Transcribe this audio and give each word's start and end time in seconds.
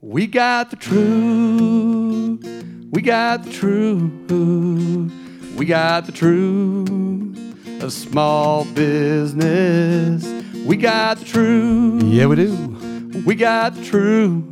We 0.00 0.26
got 0.26 0.70
the 0.70 0.76
truth. 0.76 2.44
We 2.90 3.02
got 3.02 3.44
the 3.44 3.50
truth. 3.50 5.12
We 5.56 5.64
got 5.66 6.06
the 6.06 6.12
truth 6.12 7.82
of 7.82 7.92
small 7.92 8.64
business. 8.66 10.24
We 10.66 10.76
got 10.76 11.18
the 11.18 11.24
truth. 11.24 12.02
Yeah, 12.04 12.26
we 12.26 12.36
do. 12.36 13.22
We 13.26 13.34
got 13.34 13.74
the 13.74 13.84
truth. 13.84 14.44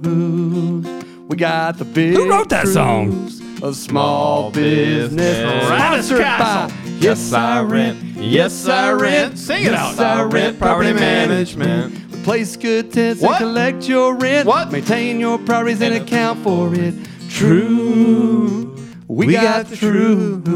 We 1.29 1.37
got 1.37 1.79
the 1.79 1.85
big. 1.85 2.15
Who 2.17 2.29
wrote 2.31 2.49
that 2.49 2.67
song? 2.69 3.11
truths 3.29 3.63
Of 3.63 3.77
small 3.77 4.51
business. 4.51 5.15
business. 5.15 5.67
Travis 5.67 6.07
Sponsored 6.07 6.25
Castle. 6.25 6.77
by 6.77 6.85
Yes, 7.01 7.33
I 7.33 7.61
rent. 7.63 7.99
Yes, 8.17 8.67
I 8.67 8.93
rent. 8.93 9.39
Sing 9.39 9.63
it 9.65 9.73
Yes, 9.73 9.99
out. 9.99 10.19
I 10.19 10.23
rent 10.23 10.59
property 10.59 10.93
management. 10.95 12.04
Replace 12.25 12.57
good 12.57 12.91
tenants 12.91 13.23
and 13.23 13.37
collect 13.37 13.87
your 13.87 14.17
rent. 14.17 14.47
What? 14.47 14.73
Maintain 14.73 15.21
your 15.21 15.37
properties 15.37 15.83
and 15.83 15.93
account 15.93 16.43
for 16.43 16.75
it. 16.75 16.95
True. 17.29 18.75
We, 19.07 19.31
got, 19.31 19.67
the 19.67 19.77
truth. 19.77 20.49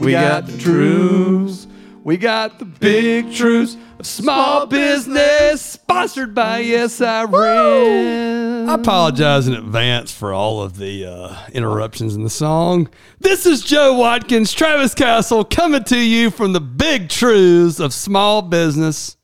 We 0.00 0.12
got 0.12 0.46
the 0.46 0.56
truths. 0.56 1.66
We 2.04 2.16
got 2.16 2.58
the 2.58 2.64
big 2.64 3.34
truths 3.34 3.76
of 3.98 4.06
small 4.06 4.64
business. 4.64 5.60
Sponsored 5.60 6.34
by 6.34 6.60
Yes, 6.60 7.02
I 7.02 7.24
rent. 7.24 8.70
I 8.70 8.74
apologize 8.76 9.46
in 9.48 9.52
advance 9.52 10.10
for 10.10 10.32
all 10.32 10.62
of 10.62 10.78
the 10.78 11.04
uh, 11.04 11.36
interruptions 11.52 12.14
in 12.14 12.24
the 12.24 12.30
song. 12.30 12.88
This 13.20 13.44
is 13.44 13.60
Joe 13.60 13.92
Watkins, 13.98 14.54
Travis 14.54 14.94
Castle, 14.94 15.44
coming 15.44 15.84
to 15.84 15.98
you 15.98 16.30
from 16.30 16.54
the 16.54 16.62
big 16.62 17.10
truths 17.10 17.78
of 17.78 17.92
small 17.92 18.40
business. 18.40 19.15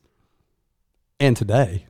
And 1.23 1.37
today, 1.37 1.85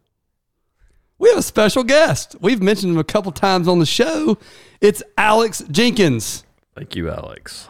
we 1.18 1.28
have 1.30 1.40
a 1.40 1.42
special 1.42 1.84
guest. 1.84 2.36
We've 2.40 2.62
mentioned 2.62 2.94
him 2.94 3.00
a 3.00 3.04
couple 3.04 3.32
times 3.32 3.68
on 3.68 3.80
the 3.80 3.86
show. 3.88 4.38
It's 4.80 5.02
Alex 5.18 5.64
Jenkins. 5.72 6.44
Thank 6.76 6.96
you, 6.96 7.10
Alex. 7.10 7.68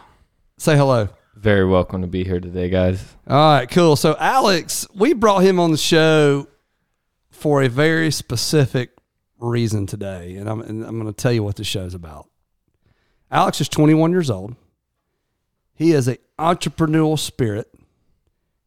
Say 0.58 0.76
hello. 0.76 1.08
Very 1.38 1.66
welcome 1.66 2.02
to 2.02 2.08
be 2.10 2.26
here 2.26 2.42
today, 2.42 2.70
guys. 2.70 3.16
All 3.30 3.54
right, 3.54 3.70
cool. 3.72 3.96
So, 3.96 4.18
Alex, 4.20 4.86
we 4.94 5.14
brought 5.14 5.46
him 5.46 5.58
on 5.58 5.72
the 5.72 5.78
show 5.78 6.50
for 7.32 7.64
a 7.64 7.70
very 7.70 8.12
specific 8.12 8.90
reason 9.40 9.86
today, 9.86 10.36
and 10.36 10.50
I'm, 10.50 10.60
and 10.60 10.84
I'm 10.84 11.00
going 11.00 11.14
to 11.14 11.14
tell 11.14 11.32
you 11.32 11.44
what 11.44 11.56
the 11.56 11.64
show's 11.64 11.94
about. 11.94 12.28
Alex 13.32 13.62
is 13.62 13.70
21 13.70 14.12
years 14.12 14.30
old. 14.30 14.58
He 15.76 15.94
is 15.94 16.10
an 16.10 16.18
entrepreneurial 16.38 17.18
spirit. 17.18 17.74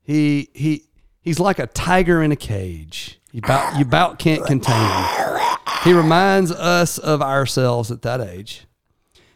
He 0.01 0.49
he 0.55 0.86
he's 1.27 1.41
like 1.41 1.59
a 1.59 1.67
tiger 1.67 2.23
in 2.23 2.33
a 2.33 2.37
cage. 2.37 3.21
You 3.33 3.41
about 3.45 3.77
you 3.77 3.83
about 3.83 4.19
can't 4.19 4.47
contain 4.47 4.81
him. 4.81 5.57
He 5.85 5.93
reminds 5.93 6.51
us 6.51 6.97
of 6.97 7.21
ourselves 7.21 7.91
at 7.91 8.01
that 8.03 8.23
age. 8.23 8.67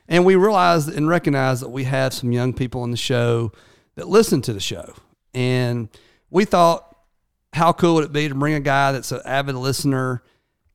And 0.08 0.24
we 0.24 0.36
realize 0.36 0.88
and 0.88 1.06
recognize 1.06 1.60
that 1.60 1.68
we 1.68 1.84
have 1.84 2.14
some 2.14 2.32
young 2.32 2.54
people 2.54 2.82
in 2.84 2.90
the 2.90 2.96
show 2.96 3.52
that 3.96 4.08
listen 4.08 4.40
to 4.42 4.52
the 4.52 4.60
show. 4.60 4.94
And 5.34 5.88
we 6.30 6.44
thought, 6.44 6.96
how 7.52 7.72
cool 7.72 7.96
would 7.96 8.04
it 8.04 8.12
be 8.12 8.28
to 8.28 8.34
bring 8.34 8.54
a 8.54 8.60
guy 8.60 8.92
that's 8.92 9.12
an 9.12 9.20
avid 9.24 9.56
listener 9.56 10.22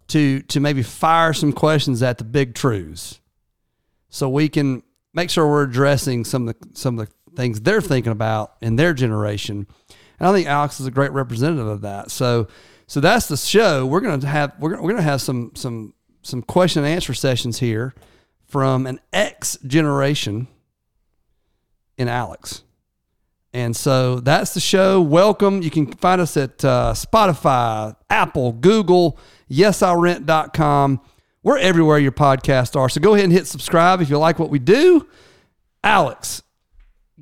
to 0.09 0.41
to 0.41 0.59
maybe 0.59 0.83
fire 0.83 1.33
some 1.33 1.51
questions 1.51 2.03
at 2.03 2.19
the 2.19 2.23
big 2.23 2.53
truths, 2.53 3.19
so 4.09 4.29
we 4.29 4.49
can 4.49 4.83
make 5.13 5.29
sure 5.29 5.47
we're 5.47 5.63
addressing 5.63 6.25
some 6.25 6.47
of 6.47 6.59
the 6.59 6.69
some 6.77 6.99
of 6.99 7.07
the 7.07 7.35
things 7.35 7.61
they're 7.61 7.81
thinking 7.81 8.11
about 8.11 8.55
in 8.61 8.75
their 8.75 8.93
generation. 8.93 9.65
And 10.19 10.27
I 10.27 10.33
think 10.33 10.47
Alex 10.47 10.79
is 10.79 10.87
a 10.87 10.91
great 10.91 11.11
representative 11.11 11.67
of 11.67 11.81
that. 11.81 12.11
So 12.11 12.47
so 12.87 12.99
that's 12.99 13.27
the 13.27 13.37
show. 13.37 13.85
We're 13.85 14.01
gonna 14.01 14.25
have 14.27 14.53
we're 14.59 14.81
we're 14.81 14.91
gonna 14.91 15.01
have 15.01 15.21
some 15.21 15.51
some 15.55 15.93
some 16.21 16.41
question 16.41 16.83
and 16.83 16.93
answer 16.93 17.13
sessions 17.13 17.59
here 17.59 17.93
from 18.45 18.87
an 18.87 18.99
X 19.11 19.57
generation 19.65 20.47
in 21.97 22.07
Alex. 22.07 22.63
And 23.53 23.75
so 23.75 24.19
that's 24.19 24.53
the 24.53 24.59
show. 24.59 25.01
Welcome. 25.01 25.61
You 25.61 25.71
can 25.71 25.91
find 25.93 26.19
us 26.19 26.35
at 26.35 26.63
uh, 26.65 26.93
Spotify, 26.93 27.95
Apple, 28.09 28.51
Google, 28.51 29.17
yesirent.com. 29.49 30.99
We're 31.41 31.57
everywhere 31.59 31.97
your 31.99 32.11
podcasts 32.11 32.75
are. 32.75 32.89
So 32.89 32.99
go 32.99 33.13
ahead 33.13 33.23
and 33.23 33.31
hit 33.31 33.47
subscribe 33.47 34.01
if 34.01 34.09
you 34.09 34.17
like 34.17 34.39
what 34.39 34.49
we 34.49 34.59
do. 34.59 35.07
Alex, 35.83 36.41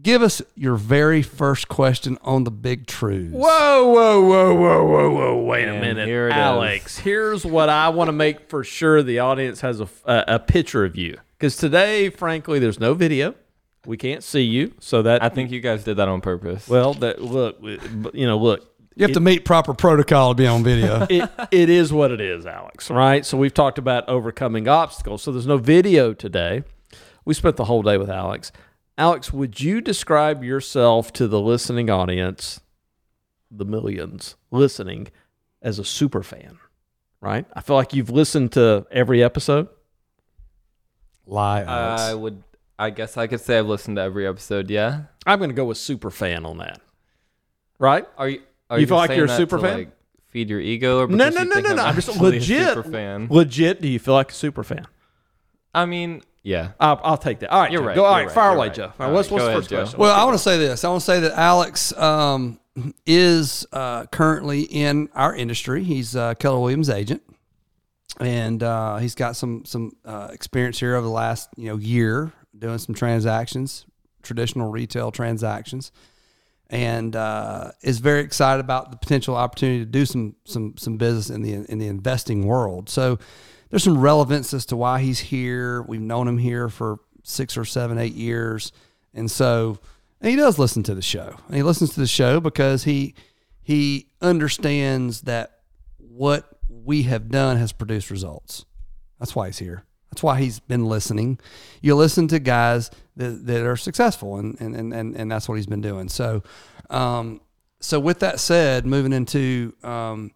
give 0.01 0.21
us 0.21 0.41
your 0.55 0.75
very 0.75 1.21
first 1.21 1.67
question 1.67 2.17
on 2.21 2.43
the 2.43 2.51
big 2.51 2.87
truths. 2.87 3.33
Whoa, 3.33 3.87
whoa, 3.87 4.21
whoa, 4.21 4.55
whoa, 4.55 4.85
whoa, 4.85 5.09
whoa! 5.11 5.43
Wait 5.43 5.67
a 5.67 5.79
minute, 5.79 6.07
here 6.07 6.27
it 6.27 6.31
is. 6.31 6.37
Alex. 6.37 6.97
Here's 6.99 7.45
what 7.45 7.69
I 7.69 7.89
want 7.89 8.07
to 8.07 8.13
make 8.13 8.49
for 8.49 8.63
sure 8.63 9.03
the 9.03 9.19
audience 9.19 9.61
has 9.61 9.79
a, 9.81 9.87
a, 10.05 10.23
a 10.27 10.39
picture 10.39 10.83
of 10.85 10.95
you 10.95 11.17
because 11.37 11.55
today, 11.57 12.09
frankly, 12.09 12.59
there's 12.59 12.79
no 12.79 12.93
video. 12.93 13.35
We 13.85 13.97
can't 13.97 14.23
see 14.23 14.43
you, 14.43 14.73
so 14.79 15.01
that 15.01 15.21
I 15.21 15.27
think 15.27 15.51
you 15.51 15.59
guys 15.59 15.83
did 15.83 15.97
that 15.97 16.07
on 16.07 16.21
purpose. 16.21 16.69
well, 16.69 16.93
that 16.95 17.21
look, 17.21 17.57
you 17.61 18.25
know, 18.25 18.37
look, 18.37 18.65
You 18.95 19.03
have 19.03 19.11
to 19.13 19.19
meet 19.19 19.43
proper 19.43 19.73
protocol 19.73 20.33
to 20.33 20.35
be 20.35 20.47
on 20.47 20.63
video. 20.63 21.05
it, 21.09 21.29
it 21.51 21.69
is 21.69 21.91
what 21.91 22.11
it 22.11 22.21
is, 22.21 22.45
Alex, 22.45 22.89
right? 22.89 23.25
So 23.25 23.37
we've 23.37 23.53
talked 23.53 23.77
about 23.77 24.07
overcoming 24.07 24.69
obstacles. 24.69 25.21
So 25.21 25.33
there's 25.33 25.45
no 25.47 25.57
video 25.57 26.13
today. 26.13 26.63
We 27.25 27.33
spent 27.33 27.57
the 27.57 27.65
whole 27.65 27.81
day 27.81 27.97
with 27.97 28.09
Alex. 28.09 28.53
Alex, 28.97 29.33
would 29.33 29.59
you 29.59 29.81
describe 29.81 30.43
yourself 30.43 31.11
to 31.13 31.27
the 31.27 31.39
listening 31.41 31.89
audience, 31.89 32.61
the 33.49 33.65
millions 33.65 34.35
listening, 34.51 35.07
as 35.61 35.79
a 35.79 35.85
super 35.85 36.21
fan? 36.23 36.59
Right? 37.21 37.45
I 37.53 37.61
feel 37.61 37.75
like 37.75 37.93
you've 37.93 38.09
listened 38.09 38.51
to 38.53 38.85
every 38.91 39.23
episode. 39.23 39.67
Lie, 41.25 41.61
Alex. 41.63 42.01
I 42.01 42.13
would. 42.13 42.43
I 42.77 42.89
guess 42.89 43.17
I 43.17 43.27
could 43.27 43.39
say 43.39 43.59
I've 43.59 43.67
listened 43.67 43.97
to 43.97 44.01
every 44.03 44.27
episode. 44.27 44.69
Yeah. 44.69 45.03
I'm 45.25 45.39
going 45.39 45.49
to 45.49 45.55
go 45.55 45.65
with 45.65 45.77
super 45.77 46.09
fan 46.09 46.45
on 46.45 46.57
that. 46.57 46.81
Right? 47.79 48.05
Are 48.17 48.27
you? 48.27 48.41
Are 48.69 48.77
You 48.77 48.81
you, 48.81 48.87
feel 48.87 48.97
like 48.97 49.11
you're 49.11 49.25
a 49.25 49.29
super 49.29 49.59
fan? 49.59 49.77
Like, 49.77 49.91
feed 50.29 50.49
your 50.49 50.59
ego, 50.59 50.99
or 50.99 51.07
No, 51.07 51.29
because 51.29 51.35
no, 51.35 51.43
no, 51.43 51.61
no, 51.61 51.75
no. 51.75 51.81
I'm 51.83 51.89
I'm 51.89 51.95
just 51.95 52.09
actually 52.09 52.27
a 52.27 52.31
legit. 52.31 52.67
super 52.73 52.83
fan. 52.91 53.27
Legit, 53.29 53.81
do 53.81 53.87
you 53.87 53.99
feel 53.99 54.15
like 54.15 54.31
a 54.31 54.33
super 54.33 54.63
fan? 54.63 54.85
I 55.73 55.85
mean, 55.85 56.23
yeah. 56.43 56.71
I'll, 56.79 56.99
I'll 57.03 57.17
take 57.17 57.39
that. 57.39 57.49
All 57.51 57.61
right, 57.61 57.71
You're 57.71 57.81
Joe. 57.81 57.87
right, 57.87 57.95
Go, 57.95 58.05
all 58.05 58.11
you're 58.11 58.19
right, 58.19 58.25
right, 58.27 58.35
fire 58.35 58.55
away, 58.55 58.67
right. 58.67 58.75
Joe. 58.75 58.93
All 58.99 59.07
right, 59.07 59.11
what's 59.13 59.31
what's 59.31 59.43
go 59.43 59.49
the 59.49 59.55
first 59.55 59.69
Joe. 59.69 59.77
question? 59.81 59.99
Well, 59.99 60.13
I 60.13 60.23
want 60.25 60.35
to 60.35 60.43
say 60.43 60.57
this. 60.57 60.83
I 60.83 60.89
want 60.89 60.99
to 61.01 61.05
say 61.05 61.19
that 61.21 61.31
Alex 61.33 61.95
um, 61.97 62.59
is 63.05 63.65
uh, 63.71 64.05
currently 64.07 64.61
in 64.63 65.09
our 65.15 65.35
industry. 65.35 65.83
He's 65.83 66.15
uh, 66.15 66.33
Keller 66.35 66.59
Williams 66.59 66.89
agent, 66.89 67.21
and 68.19 68.61
uh, 68.61 68.97
he's 68.97 69.15
got 69.15 69.35
some 69.35 69.65
some 69.65 69.95
uh, 70.05 70.29
experience 70.31 70.79
here 70.79 70.95
over 70.95 71.05
the 71.05 71.13
last 71.13 71.49
you 71.55 71.69
know 71.69 71.77
year 71.77 72.31
doing 72.57 72.77
some 72.77 72.93
transactions, 72.95 73.85
traditional 74.21 74.69
retail 74.71 75.11
transactions, 75.11 75.91
and 76.69 77.15
uh, 77.15 77.71
is 77.81 77.99
very 77.99 78.21
excited 78.21 78.59
about 78.59 78.91
the 78.91 78.97
potential 78.97 79.35
opportunity 79.35 79.79
to 79.79 79.85
do 79.89 80.05
some 80.05 80.35
some 80.45 80.75
some 80.77 80.97
business 80.97 81.29
in 81.29 81.41
the 81.41 81.53
in 81.71 81.79
the 81.79 81.87
investing 81.87 82.45
world. 82.45 82.89
So 82.89 83.17
there's 83.73 83.83
some 83.83 83.97
relevance 83.97 84.53
as 84.53 84.67
to 84.67 84.75
why 84.75 85.01
he's 85.01 85.17
here. 85.17 85.81
We've 85.81 85.99
known 85.99 86.27
him 86.27 86.37
here 86.37 86.69
for 86.69 86.99
six 87.23 87.57
or 87.57 87.65
seven, 87.65 87.97
eight 87.97 88.13
years, 88.13 88.71
and 89.15 89.31
so 89.31 89.79
and 90.21 90.29
he 90.29 90.35
does 90.35 90.59
listen 90.59 90.83
to 90.83 90.93
the 90.93 91.01
show. 91.01 91.37
And 91.47 91.55
he 91.55 91.63
listens 91.63 91.95
to 91.95 91.99
the 91.99 92.05
show 92.05 92.39
because 92.39 92.83
he 92.83 93.15
he 93.63 94.09
understands 94.21 95.21
that 95.21 95.61
what 95.97 96.55
we 96.69 97.01
have 97.03 97.29
done 97.29 97.57
has 97.57 97.71
produced 97.71 98.11
results. 98.11 98.63
That's 99.17 99.35
why 99.35 99.47
he's 99.47 99.57
here. 99.57 99.85
That's 100.11 100.21
why 100.21 100.39
he's 100.39 100.59
been 100.59 100.85
listening. 100.85 101.39
You 101.81 101.95
listen 101.95 102.27
to 102.27 102.37
guys 102.37 102.91
that, 103.15 103.47
that 103.47 103.65
are 103.65 103.75
successful, 103.75 104.37
and, 104.37 104.55
and, 104.61 104.75
and, 104.75 104.93
and, 104.93 105.15
and 105.15 105.31
that's 105.31 105.49
what 105.49 105.55
he's 105.55 105.65
been 105.65 105.81
doing. 105.81 106.09
So, 106.09 106.43
um, 106.91 107.41
so 107.79 107.99
with 107.99 108.19
that 108.19 108.39
said, 108.39 108.85
moving 108.85 109.13
into 109.13 109.73
um, 109.81 110.31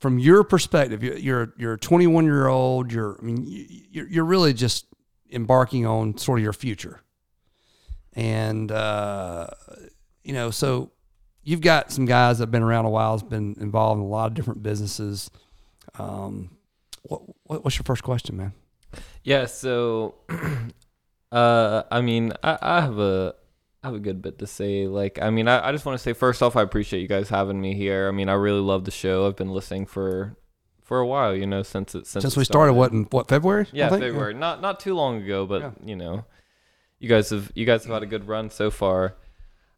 from 0.00 0.18
your 0.18 0.42
perspective, 0.44 1.02
you're 1.02 1.52
you're, 1.56 1.74
a 1.74 1.78
21 1.78 2.24
year 2.24 2.48
old. 2.48 2.90
You're 2.92 3.16
I 3.20 3.22
mean 3.24 3.44
you- 3.44 3.66
you're, 3.90 4.08
you're 4.08 4.24
really 4.24 4.52
just 4.52 4.86
embarking 5.32 5.86
on 5.86 6.16
sort 6.18 6.38
of 6.40 6.42
your 6.42 6.52
future, 6.52 7.00
and 8.14 8.70
uh, 8.72 9.46
you 10.24 10.32
know 10.32 10.50
so 10.50 10.90
you've 11.42 11.60
got 11.60 11.90
some 11.92 12.04
guys 12.06 12.38
that 12.38 12.44
have 12.44 12.50
been 12.50 12.62
around 12.62 12.84
a 12.84 12.90
while, 12.90 13.12
has 13.12 13.22
been 13.22 13.56
involved 13.60 13.98
in 13.98 14.04
a 14.04 14.08
lot 14.08 14.26
of 14.26 14.34
different 14.34 14.62
businesses. 14.62 15.30
Um, 15.98 16.50
what, 17.02 17.22
what 17.44 17.64
what's 17.64 17.76
your 17.78 17.84
first 17.84 18.02
question, 18.02 18.36
man? 18.36 18.52
Yeah. 19.22 19.46
So, 19.46 20.14
uh, 21.32 21.82
I 21.90 22.00
mean, 22.00 22.32
I, 22.42 22.58
I 22.60 22.80
have 22.80 22.98
a. 22.98 23.34
I 23.82 23.86
have 23.88 23.94
a 23.96 24.00
good 24.00 24.20
bit 24.20 24.38
to 24.40 24.46
say. 24.46 24.86
Like, 24.86 25.18
I 25.22 25.30
mean, 25.30 25.48
I, 25.48 25.68
I 25.68 25.72
just 25.72 25.86
want 25.86 25.98
to 25.98 26.02
say 26.02 26.12
first 26.12 26.42
off, 26.42 26.54
I 26.56 26.62
appreciate 26.62 27.00
you 27.00 27.08
guys 27.08 27.28
having 27.30 27.60
me 27.60 27.74
here. 27.74 28.08
I 28.08 28.10
mean, 28.10 28.28
I 28.28 28.34
really 28.34 28.60
love 28.60 28.84
the 28.84 28.90
show. 28.90 29.26
I've 29.26 29.36
been 29.36 29.50
listening 29.52 29.86
for 29.86 30.36
for 30.82 30.98
a 30.98 31.06
while, 31.06 31.34
you 31.34 31.46
know, 31.46 31.62
since 31.62 31.94
it 31.94 32.06
since, 32.06 32.22
Since 32.24 32.36
it 32.36 32.38
we 32.40 32.44
started, 32.44 32.74
what 32.74 32.92
in 32.92 33.04
what 33.04 33.28
February? 33.28 33.66
Yeah? 33.72 33.88
February. 33.88 34.34
Not 34.34 34.60
not 34.60 34.80
too 34.80 34.94
long 34.94 35.22
ago, 35.22 35.46
but 35.46 35.62
Yeah. 35.62 35.70
you 35.84 35.96
know, 35.96 36.24
you 36.98 37.08
guys 37.08 37.30
have 37.30 37.50
you 37.54 37.64
guys 37.64 37.84
have 37.84 37.94
had 37.94 38.02
a 38.02 38.06
good 38.06 38.26
run 38.28 38.50
so 38.50 38.70
far. 38.70 39.14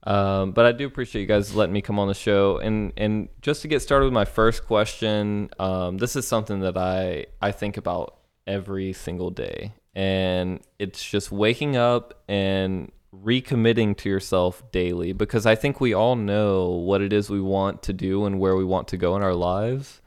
Um, 0.04 0.50
but 0.50 0.64
I 0.66 0.72
do 0.72 0.84
appreciate 0.86 1.20
you 1.20 1.28
guys 1.28 1.54
letting 1.54 1.72
me 1.72 1.80
come 1.80 1.98
on 2.00 2.08
the 2.08 2.14
show. 2.14 2.58
And 2.58 2.92
and 2.96 3.28
just 3.40 3.62
to 3.62 3.68
get 3.68 3.82
started 3.82 4.06
with 4.06 4.14
my 4.14 4.24
first 4.24 4.66
question, 4.66 5.48
um, 5.60 5.98
this 5.98 6.16
is 6.16 6.26
something 6.26 6.60
that 6.60 6.76
I 6.76 7.26
I 7.40 7.52
think 7.52 7.76
about 7.76 8.16
every 8.46 8.92
single 8.94 9.30
day. 9.30 9.74
And 9.94 10.60
it's 10.80 11.04
just 11.04 11.30
waking 11.30 11.76
up 11.76 12.22
and 12.26 12.90
recommitting 13.14 13.96
to 13.98 14.08
yourself 14.08 14.62
daily 14.72 15.12
because 15.12 15.44
I 15.44 15.54
think 15.54 15.80
we 15.80 15.92
all 15.92 16.16
know 16.16 16.70
what 16.70 17.02
it 17.02 17.12
is 17.12 17.28
we 17.28 17.40
want 17.40 17.82
to 17.84 17.92
do 17.92 18.24
and 18.24 18.40
where 18.40 18.56
we 18.56 18.64
want 18.64 18.88
to 18.88 18.96
go 18.96 19.16
in 19.16 19.22
our 19.22 19.34
lives. 19.34 20.00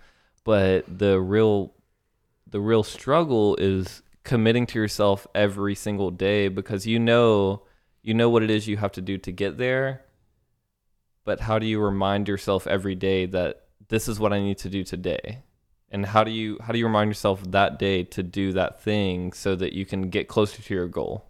But 0.43 0.85
the 0.99 1.19
real 1.19 1.73
the 2.47 2.59
real 2.59 2.83
struggle 2.83 3.55
is 3.57 4.01
committing 4.23 4.65
to 4.67 4.79
yourself 4.79 5.27
every 5.35 5.75
single 5.75 6.09
day 6.09 6.47
because 6.47 6.87
you 6.87 6.99
know 6.99 7.63
you 8.01 8.13
know 8.13 8.29
what 8.29 8.43
it 8.43 8.49
is 8.49 8.67
you 8.67 8.77
have 8.77 8.91
to 8.93 9.01
do 9.01 9.17
to 9.19 9.31
get 9.31 9.57
there. 9.57 10.01
But 11.23 11.41
how 11.41 11.57
do 11.57 11.65
you 11.65 11.79
remind 11.79 12.27
yourself 12.27 12.67
every 12.67 12.95
day 12.95 13.25
that 13.27 13.65
this 13.87 14.07
is 14.07 14.19
what 14.19 14.33
I 14.33 14.39
need 14.39 14.59
to 14.59 14.69
do 14.69 14.83
today? 14.83 15.43
And 15.89 16.05
how 16.07 16.23
do 16.23 16.31
you 16.31 16.57
how 16.61 16.73
do 16.73 16.79
you 16.79 16.85
remind 16.85 17.09
yourself 17.09 17.43
that 17.51 17.77
day 17.77 18.03
to 18.03 18.23
do 18.23 18.51
that 18.53 18.81
thing 18.81 19.31
so 19.31 19.55
that 19.55 19.73
you 19.73 19.85
can 19.85 20.09
get 20.09 20.27
closer 20.27 20.61
to 20.61 20.73
your 20.73 20.87
goal? 20.87 21.29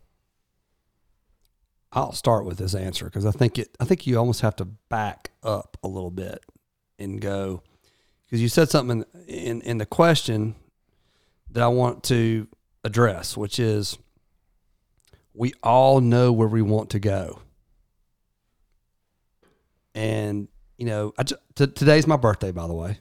I'll 1.96 2.12
start 2.12 2.46
with 2.46 2.58
this 2.58 2.76
answer 2.76 3.06
because 3.06 3.26
I 3.26 3.32
think 3.32 3.58
it. 3.58 3.76
I 3.80 3.86
think 3.86 4.06
you 4.06 4.18
almost 4.20 4.42
have 4.42 4.58
to 4.58 4.66
back 4.66 5.32
up 5.42 5.78
a 5.82 5.88
little 5.88 6.12
bit 6.12 6.44
and 7.00 7.22
go 7.22 7.64
because 8.26 8.42
you 8.42 8.50
said 8.50 8.70
something 8.70 9.06
in, 9.28 9.36
in 9.36 9.62
in 9.62 9.78
the 9.78 9.86
question 9.86 10.56
that 11.52 11.64
I 11.64 11.68
want 11.68 12.04
to 12.06 12.50
address, 12.84 13.38
which 13.38 13.60
is 13.60 13.98
we 15.34 15.54
all 15.64 16.02
know 16.02 16.34
where 16.34 16.50
we 16.50 16.62
want 16.62 16.90
to 16.90 17.00
go, 17.00 17.40
and 19.96 20.50
you 20.78 20.86
know, 20.86 21.14
I 21.18 21.24
just, 21.24 21.42
t- 21.56 21.68
today's 21.68 22.08
my 22.08 22.18
birthday, 22.18 22.52
by 22.52 22.68
the 22.68 22.74
way. 22.74 23.00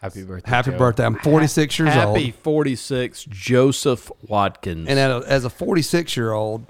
Happy 0.00 0.24
birthday. 0.24 0.50
Happy 0.50 0.70
Joe. 0.72 0.78
birthday! 0.78 1.06
I'm 1.06 1.18
46 1.20 1.78
years 1.78 1.96
old. 1.96 2.18
Happy 2.18 2.32
46, 2.32 3.26
Joseph 3.30 4.10
Watkins. 4.26 4.88
And 4.88 4.98
as 4.98 5.44
a 5.44 5.50
46 5.50 6.16
year 6.16 6.32
old, 6.32 6.66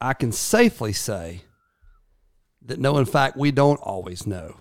I 0.00 0.14
can 0.14 0.32
safely 0.32 0.92
say 0.92 1.42
that 2.62 2.78
no, 2.78 2.98
in 2.98 3.04
fact, 3.04 3.36
we 3.36 3.50
don't 3.50 3.80
always 3.80 4.26
know 4.26 4.60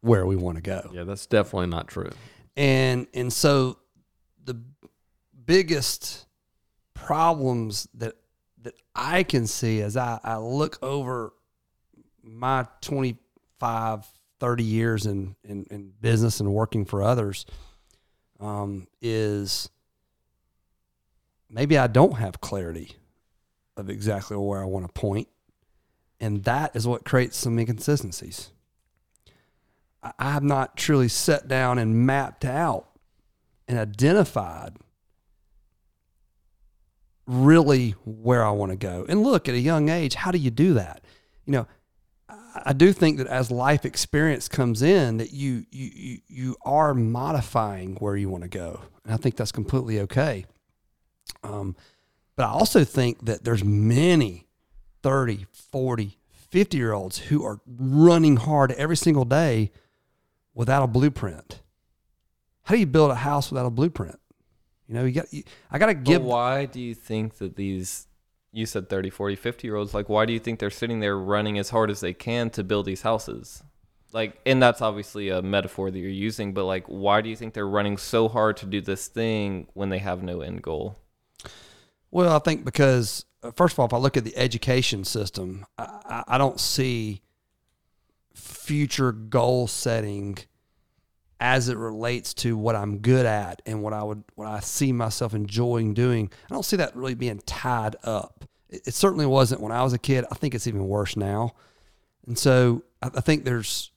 where 0.00 0.26
we 0.26 0.36
want 0.36 0.56
to 0.56 0.62
go. 0.62 0.90
yeah, 0.92 1.04
that's 1.04 1.26
definitely 1.26 1.68
not 1.68 1.88
true. 1.88 2.10
And 2.56 3.06
and 3.14 3.32
so 3.32 3.78
the 4.44 4.60
biggest 5.44 6.26
problems 6.94 7.88
that 7.94 8.14
that 8.62 8.74
I 8.94 9.22
can 9.22 9.46
see 9.46 9.80
as 9.80 9.96
I, 9.96 10.20
I 10.22 10.36
look 10.36 10.78
over 10.82 11.32
my 12.22 12.66
25, 12.80 14.06
30 14.38 14.64
years 14.64 15.06
in, 15.06 15.34
in, 15.44 15.66
in 15.70 15.92
business 16.00 16.40
and 16.40 16.52
working 16.52 16.84
for 16.84 17.02
others 17.02 17.44
um, 18.38 18.86
is 19.00 19.68
maybe 21.50 21.76
I 21.76 21.86
don't 21.86 22.18
have 22.18 22.40
clarity 22.40 22.96
of 23.76 23.88
exactly 23.90 24.36
where 24.36 24.62
I 24.62 24.66
want 24.66 24.86
to 24.86 24.92
point, 24.92 25.28
And 26.20 26.44
that 26.44 26.76
is 26.76 26.86
what 26.86 27.04
creates 27.04 27.36
some 27.36 27.58
inconsistencies. 27.58 28.50
I 30.02 30.32
have 30.32 30.42
not 30.44 30.76
truly 30.76 31.08
sat 31.08 31.48
down 31.48 31.78
and 31.78 32.06
mapped 32.06 32.44
out 32.44 32.88
and 33.68 33.78
identified 33.78 34.76
really 37.26 37.90
where 38.04 38.44
I 38.44 38.50
want 38.50 38.70
to 38.72 38.76
go. 38.76 39.06
And 39.08 39.22
look, 39.22 39.48
at 39.48 39.54
a 39.54 39.60
young 39.60 39.88
age, 39.88 40.14
how 40.14 40.30
do 40.30 40.38
you 40.38 40.50
do 40.50 40.74
that? 40.74 41.04
You 41.44 41.52
know, 41.52 41.66
I- 42.28 42.72
do 42.72 42.92
think 42.92 43.18
that 43.18 43.26
as 43.28 43.50
life 43.50 43.84
experience 43.84 44.48
comes 44.48 44.82
in, 44.82 45.16
that 45.18 45.32
you 45.32 45.66
you, 45.70 46.18
you 46.26 46.56
are 46.64 46.94
modifying 46.94 47.94
where 47.96 48.16
you 48.16 48.28
want 48.28 48.42
to 48.42 48.48
go, 48.48 48.82
and 49.04 49.14
I 49.14 49.16
think 49.16 49.36
that's 49.36 49.52
completely 49.52 50.00
okay. 50.00 50.44
Um, 51.42 51.76
but 52.36 52.44
I 52.44 52.48
also 52.50 52.84
think 52.84 53.24
that 53.26 53.44
there's 53.44 53.64
many 53.64 54.46
30, 55.02 55.46
40, 55.52 56.18
50 56.50 56.76
year 56.76 56.92
olds 56.92 57.18
who 57.18 57.44
are 57.44 57.60
running 57.66 58.36
hard 58.36 58.72
every 58.72 58.96
single 58.96 59.24
day 59.24 59.70
without 60.54 60.82
a 60.82 60.86
blueprint. 60.86 61.60
How 62.64 62.74
do 62.74 62.80
you 62.80 62.86
build 62.86 63.10
a 63.10 63.16
house 63.16 63.50
without 63.50 63.66
a 63.66 63.70
blueprint? 63.70 64.18
You 64.86 64.94
know, 64.94 65.04
you 65.04 65.12
got. 65.12 65.32
You, 65.32 65.42
I 65.70 65.78
got 65.78 65.86
to 65.86 65.94
But 65.94 66.04
give. 66.04 66.22
why 66.22 66.66
do 66.66 66.80
you 66.80 66.94
think 66.94 67.38
that 67.38 67.56
these 67.56 68.06
you 68.52 68.66
said 68.66 68.90
30 68.90 69.08
40 69.08 69.34
50 69.36 69.66
year 69.66 69.76
olds 69.76 69.94
like 69.94 70.10
why 70.10 70.26
do 70.26 70.32
you 70.34 70.38
think 70.38 70.58
they're 70.58 70.68
sitting 70.70 71.00
there 71.00 71.18
running 71.18 71.58
as 71.58 71.70
hard 71.70 71.90
as 71.90 72.00
they 72.00 72.12
can 72.12 72.50
to 72.50 72.62
build 72.62 72.84
these 72.84 73.00
houses 73.00 73.62
like 74.12 74.38
and 74.44 74.62
that's 74.62 74.82
obviously 74.82 75.30
a 75.30 75.40
metaphor 75.40 75.90
that 75.90 75.98
you're 75.98 76.10
using 76.10 76.52
but 76.52 76.66
like 76.66 76.84
why 76.86 77.22
do 77.22 77.30
you 77.30 77.36
think 77.36 77.54
they're 77.54 77.66
running 77.66 77.96
so 77.96 78.28
hard 78.28 78.58
to 78.58 78.66
do 78.66 78.82
this 78.82 79.06
thing 79.06 79.66
when 79.72 79.88
they 79.88 79.98
have 80.00 80.22
no 80.22 80.42
end 80.42 80.60
goal 80.60 80.98
Well, 82.12 82.36
I 82.36 82.38
think 82.38 82.64
because 82.64 83.24
uh, 83.42 83.50
first 83.56 83.72
of 83.72 83.80
all, 83.80 83.86
if 83.86 83.94
I 83.94 83.96
look 83.96 84.16
at 84.16 84.24
the 84.24 84.36
education 84.36 85.04
system, 85.04 85.66
I, 85.78 86.22
I, 86.28 86.38
don't 86.38 86.60
see 86.60 87.22
future 88.34 89.12
goal 89.12 89.66
setting 89.66 90.38
as 91.40 91.68
it 91.68 91.76
relates 91.76 92.34
to 92.34 92.56
what 92.56 92.76
I'm 92.76 92.98
good 92.98 93.26
at 93.26 93.62
and 93.66 93.82
what 93.82 93.94
I 93.94 94.02
would 94.02 94.22
what 94.34 94.46
I 94.46 94.60
see 94.60 94.92
myself 94.92 95.34
enjoying 95.34 95.94
doing. 95.94 96.30
I 96.50 96.54
don't 96.54 96.64
see 96.64 96.76
that 96.76 96.94
really 96.94 97.14
being 97.14 97.40
tied 97.46 97.96
up. 98.04 98.44
It, 98.68 98.88
it 98.88 98.94
certainly 98.94 99.26
wasn't 99.26 99.62
when 99.62 99.72
I 99.72 99.82
was 99.82 99.94
a 99.94 99.98
kid. 99.98 100.26
I 100.30 100.34
think 100.34 100.54
it's 100.54 100.66
even 100.66 100.86
worse 100.86 101.16
now. 101.16 101.54
And 102.26 102.38
so 102.38 102.84
I, 103.02 103.06
I 103.06 103.20
think 103.22 103.44
there's 103.44 103.90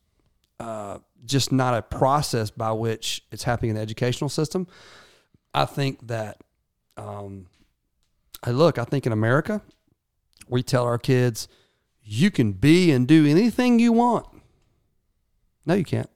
uh, 0.61 0.99
just 1.25 1.51
not 1.51 1.73
a 1.73 1.81
process 1.81 2.49
by 2.49 2.71
which 2.71 3.25
it's 3.29 3.43
happening 3.43 3.71
in 3.71 3.75
the 3.75 3.81
educational 3.81 4.29
system. 4.29 4.67
I 5.53 5.65
think 5.65 6.07
that 6.07 6.37
um, 6.97 7.47
Hey, 8.45 8.51
look, 8.51 8.77
I 8.77 8.83
think 8.83 9.07
in 9.07 9.11
America, 9.11 9.63
we 10.47 10.61
tell 10.61 10.83
our 10.83 10.99
kids, 10.99 11.47
you 12.03 12.29
can 12.29 12.51
be 12.51 12.91
and 12.91 13.07
do 13.07 13.25
anything 13.25 13.79
you 13.79 13.91
want. 13.91 14.27
No, 15.65 15.73
you 15.73 15.83
can't. 15.83 16.11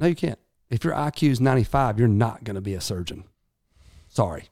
No, 0.00 0.08
you 0.08 0.16
can't. 0.16 0.40
If 0.70 0.82
your 0.82 0.94
IQ 0.94 1.30
is 1.30 1.40
95, 1.40 2.00
you're 2.00 2.08
not 2.08 2.42
going 2.42 2.56
to 2.56 2.60
be 2.60 2.74
a 2.74 2.80
surgeon. 2.80 3.22
Sorry. 4.08 4.48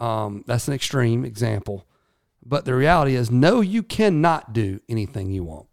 Um, 0.00 0.44
that's 0.46 0.66
an 0.66 0.72
extreme 0.72 1.26
example. 1.26 1.86
But 2.42 2.64
the 2.64 2.74
reality 2.74 3.14
is, 3.14 3.30
no, 3.30 3.60
you 3.60 3.82
cannot 3.82 4.54
do 4.54 4.80
anything 4.88 5.30
you 5.30 5.44
want. 5.44 5.66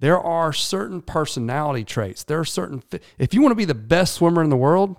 There 0.00 0.20
are 0.20 0.52
certain 0.52 1.00
personality 1.00 1.84
traits. 1.84 2.22
There 2.24 2.38
are 2.38 2.44
certain, 2.44 2.82
if 3.18 3.32
you 3.32 3.40
want 3.40 3.52
to 3.52 3.56
be 3.56 3.64
the 3.64 3.74
best 3.74 4.14
swimmer 4.14 4.44
in 4.44 4.50
the 4.50 4.56
world, 4.56 4.96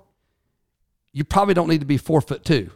you 1.14 1.24
probably 1.24 1.54
don't 1.54 1.70
need 1.70 1.82
to 1.82 1.86
be 1.86 1.98
four 1.98 2.22
foot 2.22 2.44
two 2.44 2.72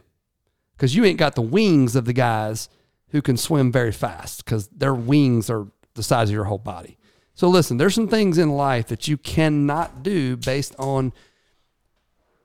because 0.76 0.94
you 0.94 1.04
ain't 1.04 1.18
got 1.18 1.34
the 1.34 1.42
wings 1.42 1.96
of 1.96 2.04
the 2.04 2.12
guys 2.12 2.68
who 3.10 3.22
can 3.22 3.36
swim 3.36 3.72
very 3.72 3.92
fast 3.92 4.44
because 4.44 4.68
their 4.68 4.94
wings 4.94 5.48
are 5.48 5.66
the 5.94 6.02
size 6.02 6.28
of 6.28 6.34
your 6.34 6.44
whole 6.44 6.58
body. 6.58 6.98
So 7.34 7.48
listen, 7.48 7.76
there's 7.76 7.94
some 7.94 8.08
things 8.08 8.38
in 8.38 8.50
life 8.50 8.86
that 8.88 9.08
you 9.08 9.16
cannot 9.16 10.02
do 10.02 10.36
based 10.36 10.74
on 10.78 11.12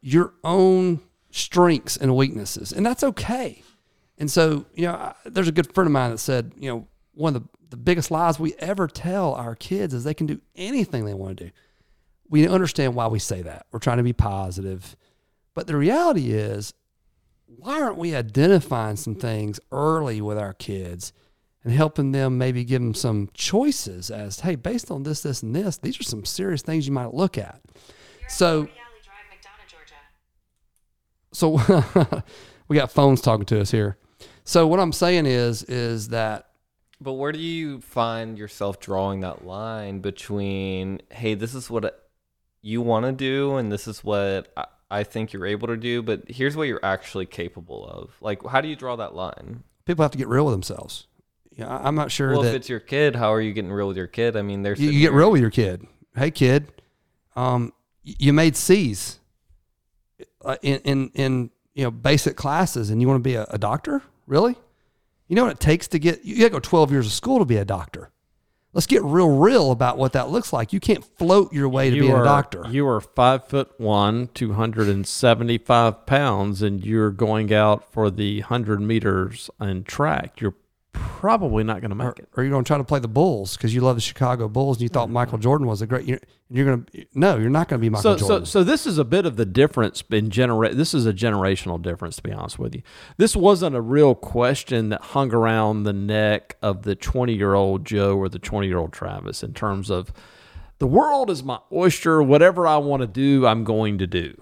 your 0.02 0.34
own 0.44 1.02
strengths 1.32 1.98
and 1.98 2.16
weaknesses, 2.16 2.72
and 2.72 2.86
that's 2.86 3.04
okay. 3.04 3.64
And 4.18 4.30
so, 4.30 4.66
you 4.76 4.84
know, 4.86 4.94
I- 4.94 5.16
there's 5.26 5.48
a 5.48 5.52
good 5.54 5.74
friend 5.74 5.88
of 5.88 5.92
mine 5.92 6.12
that 6.12 6.18
said, 6.20 6.52
you 6.58 6.70
know, 6.70 6.88
one 7.14 7.36
of 7.36 7.44
the, 7.44 7.50
the 7.72 7.78
biggest 7.78 8.12
lies 8.12 8.40
we 8.40 8.54
ever 8.60 8.88
tell 8.88 9.34
our 9.34 9.56
kids 9.56 9.94
is 9.94 10.04
they 10.04 10.14
can 10.14 10.28
do 10.28 10.42
anything 10.56 11.06
they 11.06 11.14
want 11.14 11.38
to 11.38 11.46
do. 11.46 11.52
We 12.30 12.48
understand 12.48 12.96
why 12.96 13.08
we 13.08 13.20
say 13.20 13.42
that. 13.42 13.66
We're 13.72 13.80
trying 13.80 13.98
to 13.98 14.04
be 14.04 14.14
positive. 14.14 14.96
But 15.54 15.68
the 15.68 15.76
reality 15.76 16.32
is, 16.32 16.74
why 17.58 17.82
aren't 17.82 17.98
we 17.98 18.16
identifying 18.16 18.96
some 18.96 19.16
things 19.16 19.60
early 19.72 20.22
with 20.22 20.38
our 20.38 20.54
kids 20.54 21.14
and 21.64 21.74
helping 21.74 22.12
them 22.12 22.38
maybe 22.38 22.64
give 22.64 22.82
them 22.82 22.94
some 22.94 23.30
choices 23.34 24.10
as 24.10 24.40
hey 24.40 24.56
based 24.56 24.90
on 24.90 25.04
this 25.04 25.22
this 25.22 25.44
and 25.44 25.56
this 25.56 25.78
these 25.78 26.00
are 26.00 26.04
some 26.04 26.26
serious 26.26 26.62
things 26.62 26.88
you 26.88 26.94
might 26.94 27.14
look 27.14 27.38
at. 27.38 27.62
So 28.28 28.68
so 31.34 32.24
we 32.68 32.76
got 32.76 32.92
phones 32.92 33.22
talking 33.22 33.46
to 33.46 33.62
us 33.62 33.72
here. 33.72 33.98
So 34.44 34.66
what 34.68 34.80
i'm 34.80 34.92
saying 34.92 35.26
is 35.28 35.64
is 35.64 36.10
that 36.10 36.48
but 37.00 37.14
where 37.14 37.32
do 37.32 37.40
you 37.40 37.82
find 37.82 38.38
yourself 38.38 38.80
drawing 38.80 39.22
that 39.22 39.46
line 39.46 40.00
between 40.00 41.02
hey 41.12 41.36
this 41.36 41.54
is 41.54 41.70
what 41.70 42.10
you 42.62 42.82
want 42.82 43.06
to 43.06 43.12
do 43.12 43.56
and 43.56 43.72
this 43.72 43.88
is 43.88 44.04
what 44.04 44.52
I, 44.58 44.66
I 44.92 45.04
think 45.04 45.34
you're 45.34 45.46
able 45.48 45.68
to 45.70 45.78
do 45.78 46.02
but 46.04 46.24
here's 46.30 46.56
what 46.56 46.68
you're 46.68 46.84
actually 46.84 47.26
capable 47.26 47.86
of 47.88 48.12
like 48.22 48.46
how 48.46 48.62
do 48.62 48.68
you 48.68 48.76
draw 48.76 48.96
that 48.98 49.16
line 49.16 49.64
people 49.86 50.04
have 50.04 50.12
to 50.12 50.18
get 50.18 50.28
real 50.28 50.46
with 50.46 50.54
themselves 50.54 51.08
you 51.56 51.64
know, 51.64 51.70
I- 51.70 51.88
i'm 51.88 51.96
not 51.96 52.12
sure 52.12 52.32
well 52.32 52.44
if 52.44 52.54
it's 52.54 52.70
your 52.70 52.80
kid 52.80 53.16
how 53.16 53.34
are 53.34 53.42
you 53.42 53.54
getting 53.54 53.72
real 53.72 53.88
with 53.88 53.98
your 53.98 54.08
kid 54.08 54.36
i 54.38 54.42
mean 54.42 54.62
there's 54.62 54.80
you, 54.80 54.92
you 54.92 55.00
get 55.00 55.14
real 55.14 55.32
with 55.32 55.42
your 55.42 55.50
kid. 55.50 55.88
Hey, 56.16 56.30
kid, 56.30 56.74
um, 57.38 57.72
you 58.04 58.34
made 58.34 58.58
C's 58.58 59.20
uh, 60.44 60.58
in, 60.62 60.80
in 60.82 61.12
in 61.14 61.50
you 61.74 61.86
know 61.86 61.92
basic 61.92 62.36
classes, 62.36 62.90
and 62.90 63.02
you 63.02 63.08
want 63.08 63.24
to 63.24 63.28
be 63.28 63.36
a, 63.36 63.46
a 63.50 63.58
doctor? 63.58 64.02
Really? 64.28 64.56
You 65.30 65.36
know 65.38 65.44
what 65.44 65.54
it 65.54 65.62
takes 65.62 65.88
to 65.88 66.00
get? 66.00 66.26
You 66.26 66.36
got 66.40 66.44
to 66.48 66.50
go 66.50 66.60
twelve 66.60 66.92
years 66.92 67.06
of 67.06 67.14
school 67.14 67.40
to 67.40 67.46
be 67.46 67.56
a 67.56 67.64
doctor. 67.64 68.11
Let's 68.74 68.88
get 68.88 69.04
real, 69.04 69.30
real 69.30 69.72
about 69.72 69.98
what 69.98 70.14
that 70.14 70.30
looks 70.30 70.54
like. 70.54 70.74
You 70.74 70.80
can't 70.80 71.04
float 71.18 71.54
your 71.54 71.70
way 71.70 71.90
to 71.90 71.96
you 71.96 72.02
being 72.04 72.14
are, 72.14 72.22
a 72.22 72.26
doctor. 72.26 72.66
You 72.70 72.88
are 72.88 73.02
five 73.02 73.48
foot 73.48 73.72
one, 73.78 74.30
two 74.34 74.54
hundred 74.54 74.88
and 74.88 75.06
seventy 75.06 75.58
five 75.58 76.06
pounds, 76.06 76.62
and 76.62 76.86
you're 76.86 77.12
going 77.12 77.54
out 77.54 77.92
for 77.92 78.10
the 78.10 78.42
hundred 78.42 78.82
meters 78.82 79.50
and 79.60 79.86
track. 79.86 80.42
You're 80.42 80.56
probably 80.94 81.64
not 81.64 81.82
going 81.82 81.96
to 81.96 82.04
or, 82.04 82.08
make 82.10 82.20
it. 82.20 82.30
or 82.36 82.44
you're 82.44 82.52
going 82.52 82.64
to 82.64 82.68
try 82.68 82.78
to 82.78 82.84
play 82.84 83.00
the 83.00 83.08
Bulls 83.08 83.56
because 83.56 83.74
you 83.74 83.82
love 83.82 83.96
the 83.96 84.02
Chicago 84.02 84.48
Bulls 84.48 84.78
and 84.78 84.84
you 84.84 84.90
thought 84.90 85.10
mm. 85.10 85.14
Michael 85.14 85.38
Jordan 85.38 85.68
was 85.68 85.82
a 85.82 85.88
great. 85.88 86.06
You're, 86.06 86.20
you're 86.50 86.66
going 86.66 86.86
to 86.86 87.06
no, 87.14 87.38
you're 87.38 87.50
not 87.50 87.68
going 87.68 87.80
to 87.80 87.82
be 87.82 87.90
Michael 87.90 88.02
So, 88.02 88.18
so, 88.18 88.28
Jordan. 88.28 88.46
so 88.46 88.64
this 88.64 88.86
is 88.86 88.98
a 88.98 89.06
bit 89.06 89.26
of 89.26 89.38
the 89.38 89.46
difference 89.46 90.04
in 90.10 90.30
genera- 90.30 90.74
This 90.74 90.94
is 90.94 91.06
a 91.06 91.14
generational 91.14 91.82
difference, 91.82 92.18
to 92.18 92.24
be 92.24 92.32
honest 92.32 92.60
with 92.60 92.76
you. 92.76 92.82
This 93.18 93.36
wasn't 93.36 93.76
a 93.76 93.82
real 93.82 94.16
question 94.16 94.90
that 94.90 95.02
hung 95.02 95.34
around 95.34 95.84
the 95.84 95.94
neck 95.94 96.58
of 96.62 96.84
the 96.84 96.96
20 96.96 97.34
year 97.34 97.54
old 97.54 97.86
Joe 97.86 98.18
or 98.18 98.28
the 98.30 98.40
20 98.40 98.68
year 98.68 98.78
old 98.78 98.92
Travis 98.94 99.44
in 99.44 99.54
terms 99.54 99.90
of 99.90 100.12
the 100.80 100.88
world 100.88 101.30
is 101.30 101.44
my 101.44 101.60
oyster. 101.72 102.24
Whatever 102.24 102.68
I 102.68 102.78
want 102.78 103.02
to 103.02 103.08
do, 103.08 103.46
I'm 103.46 103.64
going 103.64 104.00
to 104.00 104.08
do. 104.08 104.42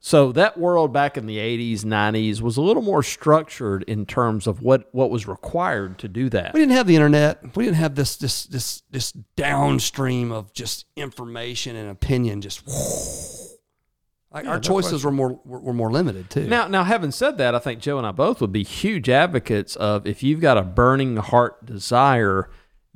So 0.00 0.30
that 0.32 0.56
world 0.56 0.92
back 0.92 1.16
in 1.16 1.26
the 1.26 1.38
80s, 1.38 1.80
90s 1.80 2.40
was 2.40 2.56
a 2.56 2.62
little 2.62 2.82
more 2.82 3.02
structured 3.02 3.82
in 3.84 4.06
terms 4.06 4.46
of 4.46 4.62
what, 4.62 4.88
what 4.92 5.10
was 5.10 5.26
required 5.26 5.98
to 5.98 6.08
do 6.08 6.28
that. 6.30 6.54
we 6.54 6.60
didn't 6.60 6.72
have 6.72 6.86
the 6.86 6.94
internet. 6.94 7.56
We 7.56 7.64
didn't 7.64 7.76
have 7.78 7.96
this 7.96 8.16
this 8.16 8.44
this 8.44 8.82
this 8.90 9.12
downstream 9.36 10.30
of 10.30 10.52
just 10.52 10.86
information 10.94 11.74
and 11.74 11.90
opinion. 11.90 12.40
Just 12.40 12.62
like 14.32 14.46
our 14.46 14.60
choices 14.60 15.04
were 15.04 15.10
more 15.10 15.40
were, 15.44 15.60
were 15.60 15.72
more 15.72 15.90
limited 15.90 16.30
too. 16.30 16.46
Now, 16.46 16.68
now, 16.68 16.84
having 16.84 17.10
said 17.10 17.36
that, 17.38 17.56
I 17.56 17.58
think 17.58 17.80
Joe 17.80 17.98
and 17.98 18.06
I 18.06 18.12
both 18.12 18.40
would 18.40 18.52
be 18.52 18.62
huge 18.62 19.08
advocates 19.08 19.74
of 19.76 20.06
if 20.06 20.22
you've 20.22 20.40
got 20.40 20.56
a 20.56 20.62
burning 20.62 21.16
heart 21.16 21.66
desire, 21.66 22.48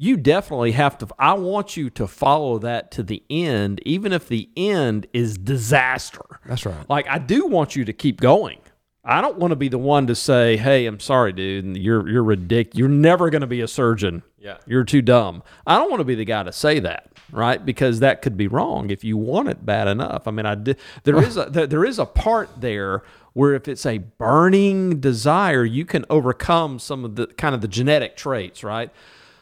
you 0.02 0.16
definitely 0.16 0.72
have 0.72 0.98
to. 0.98 1.06
I 1.16 1.34
want 1.34 1.76
you 1.76 1.88
to 1.90 2.08
follow 2.08 2.58
that 2.58 2.90
to 2.90 3.04
the 3.04 3.22
end, 3.30 3.80
even 3.86 4.12
if 4.12 4.26
the 4.26 4.50
end 4.56 5.06
is 5.12 5.38
disaster. 5.38 6.40
That's 6.44 6.66
right. 6.66 6.90
Like 6.90 7.06
I 7.08 7.18
do 7.18 7.46
want 7.46 7.76
you 7.76 7.84
to 7.84 7.92
keep 7.92 8.20
going. 8.20 8.58
I 9.04 9.20
don't 9.20 9.38
want 9.38 9.52
to 9.52 9.56
be 9.56 9.68
the 9.68 9.78
one 9.78 10.08
to 10.08 10.16
say, 10.16 10.56
"Hey, 10.56 10.86
I'm 10.86 10.98
sorry, 10.98 11.32
dude. 11.32 11.76
You're 11.76 12.08
you're 12.08 12.24
ridiculous. 12.24 12.76
You're 12.76 12.88
never 12.88 13.30
going 13.30 13.42
to 13.42 13.46
be 13.46 13.60
a 13.60 13.68
surgeon. 13.68 14.24
Yeah. 14.38 14.56
You're 14.66 14.82
too 14.82 15.02
dumb." 15.02 15.44
I 15.68 15.78
don't 15.78 15.88
want 15.88 16.00
to 16.00 16.04
be 16.04 16.16
the 16.16 16.24
guy 16.24 16.42
to 16.42 16.52
say 16.52 16.80
that, 16.80 17.12
right? 17.30 17.64
Because 17.64 18.00
that 18.00 18.22
could 18.22 18.36
be 18.36 18.48
wrong 18.48 18.90
if 18.90 19.04
you 19.04 19.16
want 19.16 19.50
it 19.50 19.64
bad 19.64 19.86
enough. 19.86 20.26
I 20.26 20.32
mean, 20.32 20.46
I 20.46 20.56
did, 20.56 20.78
there 21.04 21.22
is 21.22 21.36
a 21.36 21.44
there, 21.44 21.68
there 21.68 21.84
is 21.84 22.00
a 22.00 22.06
part 22.06 22.48
there 22.60 23.04
where 23.34 23.54
if 23.54 23.68
it's 23.68 23.86
a 23.86 23.98
burning 23.98 24.98
desire, 24.98 25.64
you 25.64 25.84
can 25.84 26.04
overcome 26.10 26.80
some 26.80 27.04
of 27.04 27.14
the 27.14 27.28
kind 27.28 27.54
of 27.54 27.60
the 27.60 27.68
genetic 27.68 28.16
traits, 28.16 28.64
right? 28.64 28.90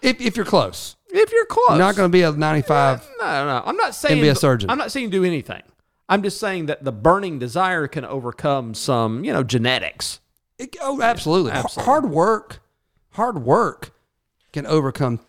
If 0.03 0.21
if 0.21 0.37
you're 0.37 0.47
close, 0.47 0.97
If 1.09 1.33
you're 1.33 1.47
close, 1.47 1.71
you're 1.71 1.79
not 1.79 1.97
going 1.97 2.09
to 2.09 2.13
be 2.13 2.23
a 2.23 2.33
95. 2.33 3.09
no, 3.21 3.27
no. 3.27 3.45
no. 3.47 3.63
I'm 3.65 3.77
not 3.77 3.95
saying 3.95 4.21
be 4.21 4.29
a 4.29 4.35
surgeon. 4.35 4.71
I'm 4.71 4.79
not 4.79 4.93
saying 4.93 5.11
do 5.11 5.25
anything. 5.25 5.63
I'm 6.09 6.23
just 6.23 6.41
saying 6.41 6.67
that 6.67 6.83
the 6.83 6.93
burning 6.93 7.39
desire 7.39 7.87
can 7.87 8.05
overcome 8.05 8.75
some, 8.75 9.25
you 9.25 9.33
know, 9.33 9.45
genetics. 9.45 10.21
It, 10.59 10.77
oh, 10.83 11.01
absolutely. 11.01 11.53
H- 11.53 11.59
absolutely. 11.59 11.85
Hard 11.87 12.11
work, 12.11 12.61
hard 13.11 13.43
work 13.45 13.93
can 14.53 14.67
overcome 14.67 15.21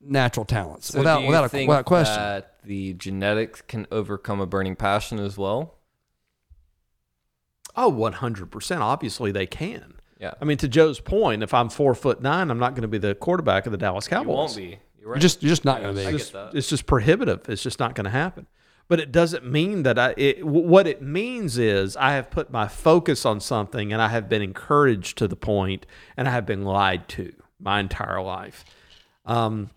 natural 0.00 0.46
talents 0.46 0.88
So 0.88 0.98
without 0.98 1.18
do 1.18 1.22
you 1.24 1.28
without 1.30 1.52
a, 1.52 1.66
without 1.66 1.84
question. 1.84 2.14
that 2.16 2.56
the 2.64 2.94
genetics 2.94 3.62
can 3.62 3.86
overcome 3.90 4.40
a 4.40 4.46
burning 4.46 4.76
passion 4.76 5.18
as 5.18 5.36
well? 5.36 5.74
Oh, 7.74 7.90
100%. 7.90 8.80
Obviously, 8.80 9.32
they 9.32 9.46
can. 9.46 9.94
Yeah. 10.22 10.34
I 10.40 10.44
mean, 10.44 10.56
to 10.58 10.68
Joe's 10.68 11.00
point, 11.00 11.42
if 11.42 11.52
I'm 11.52 11.68
four 11.68 11.96
foot 11.96 12.22
nine, 12.22 12.50
I'm 12.50 12.58
not 12.60 12.74
going 12.74 12.82
to 12.82 12.88
be 12.88 12.98
the 12.98 13.16
quarterback 13.16 13.66
of 13.66 13.72
the 13.72 13.78
Dallas 13.78 14.06
You 14.06 14.10
Cowboys. 14.10 14.34
won't 14.36 14.56
be. 14.56 14.62
You're 14.62 14.78
You're 15.00 15.10
right. 15.14 15.20
just 15.20 15.42
you're 15.42 15.50
just 15.50 15.64
not 15.64 15.82
going 15.82 15.96
to 15.96 16.00
be. 16.00 16.16
It's, 16.16 16.30
that. 16.30 16.54
it's 16.54 16.68
just 16.68 16.86
prohibitive. 16.86 17.48
It's 17.48 17.62
just 17.62 17.80
not 17.80 17.96
going 17.96 18.04
to 18.04 18.10
happen. 18.10 18.46
But 18.86 19.00
it 19.00 19.10
doesn't 19.10 19.44
mean 19.44 19.82
that 19.82 19.98
I. 19.98 20.14
It, 20.16 20.46
what 20.46 20.86
it 20.86 21.02
means 21.02 21.58
is 21.58 21.96
I 21.96 22.12
have 22.12 22.30
put 22.30 22.52
my 22.52 22.68
focus 22.68 23.26
on 23.26 23.40
something, 23.40 23.92
and 23.92 24.00
I 24.00 24.08
have 24.08 24.28
been 24.28 24.42
encouraged 24.42 25.18
to 25.18 25.26
the 25.26 25.34
point, 25.36 25.86
and 26.16 26.28
I 26.28 26.30
have 26.30 26.46
been 26.46 26.62
lied 26.62 27.08
to 27.10 27.32
my 27.58 27.80
entire 27.80 28.22
life. 28.22 28.64
Um, 29.26 29.70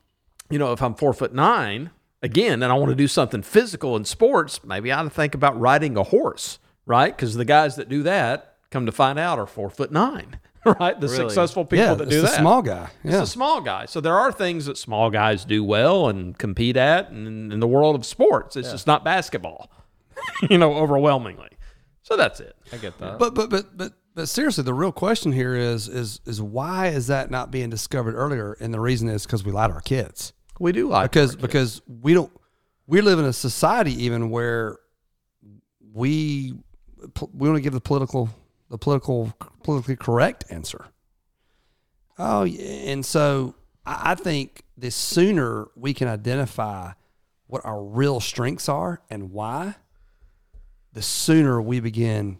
you 0.52 0.60
know, 0.60 0.74
if 0.74 0.82
I'm 0.84 0.94
four 0.94 1.14
foot 1.14 1.34
nine 1.34 1.90
again, 2.22 2.62
and 2.62 2.72
I 2.72 2.76
want 2.76 2.90
to 2.90 2.96
do 2.96 3.08
something 3.08 3.42
physical 3.42 3.96
in 3.96 4.06
sports, 4.06 4.64
maybe 4.64 4.92
I 4.92 5.00
ought 5.00 5.04
to 5.04 5.10
think 5.10 5.34
about 5.34 5.60
riding 5.60 5.98
a 5.98 6.04
horse, 6.04 6.60
right? 6.86 7.16
Because 7.16 7.34
the 7.36 7.46
guys 7.46 7.78
that 7.78 7.90
do 7.90 8.04
that, 8.04 8.55
come 8.76 8.86
to 8.86 8.92
find 8.92 9.18
out, 9.18 9.40
are 9.40 9.48
four 9.48 9.70
foot 9.70 9.90
nine, 9.92 10.38
right? 10.66 11.00
The 11.00 11.08
Really? 11.08 11.16
successful 11.30 11.64
people 11.64 11.86
yeah, 11.86 11.94
that 11.94 12.04
it's 12.04 12.12
do 12.12 12.22
the 12.22 12.28
that. 12.28 12.40
small 12.40 12.62
guy. 12.62 12.90
It's 13.06 13.16
a 13.16 13.26
small 13.28 13.62
guy. 13.62 13.86
So 13.86 14.02
there 14.02 14.18
are 14.18 14.32
things 14.34 14.66
that 14.66 14.78
small 14.78 15.10
guys 15.10 15.46
do 15.46 15.64
well 15.64 16.10
and 16.10 16.38
compete 16.38 16.76
at 16.76 17.10
and 17.10 17.54
in 17.54 17.60
the 17.62 17.68
world 17.68 17.96
of 17.96 18.06
sports. 18.06 18.56
It's 18.58 18.70
just 18.72 18.86
not 18.86 19.06
basketball, 19.06 19.72
you 20.50 20.58
know, 20.58 20.74
overwhelmingly. 20.74 21.50
So 22.04 22.18
that's 22.18 22.40
it. 22.42 22.56
I 22.74 22.78
get 22.78 22.98
that. 23.00 23.18
but 23.18 23.34
but 23.34 23.50
but 23.50 23.78
but 23.78 23.94
but 24.14 24.28
seriously, 24.30 24.64
the 24.64 24.74
real 24.74 24.92
question 24.92 25.32
here 25.32 25.56
is 25.56 25.88
is 25.88 26.20
is 26.26 26.42
why 26.42 26.88
is 26.88 27.08
that 27.08 27.32
not 27.32 27.50
being 27.50 27.70
discovered 27.70 28.14
earlier? 28.16 28.58
And 28.60 28.74
the 28.74 28.80
reason 28.82 29.08
is 29.08 29.26
because 29.26 29.44
we 29.46 29.52
lie 29.54 29.68
to 29.68 29.74
our 29.74 29.82
kids. 29.82 30.34
We 30.60 30.72
do 30.74 30.90
like 30.90 31.12
because 31.12 31.36
because 31.36 31.82
we 31.88 32.14
don't 32.14 32.32
we 32.88 33.00
live 33.02 33.20
in 33.20 33.26
a 33.26 33.34
society 33.34 34.04
even 34.04 34.30
where 34.30 34.78
we 35.94 36.54
we 37.34 37.48
want 37.50 37.58
to 37.58 37.62
give 37.62 37.74
the 37.74 37.82
political 37.82 38.30
the 38.70 38.78
political 38.78 39.34
politically 39.64 39.96
correct 39.96 40.46
answer. 40.50 40.86
Oh, 42.18 42.44
yeah. 42.44 42.92
and 42.92 43.06
so 43.06 43.56
I 43.86 44.16
think 44.16 44.64
the 44.78 44.90
sooner 44.90 45.68
we 45.76 45.94
can 45.94 46.08
identify 46.08 46.94
what 47.48 47.64
our 47.66 47.84
real 47.84 48.20
strengths 48.20 48.68
are 48.68 49.02
and 49.10 49.32
why, 49.32 49.76
the 50.94 51.02
sooner 51.02 51.62
we 51.62 51.80
begin 51.80 52.40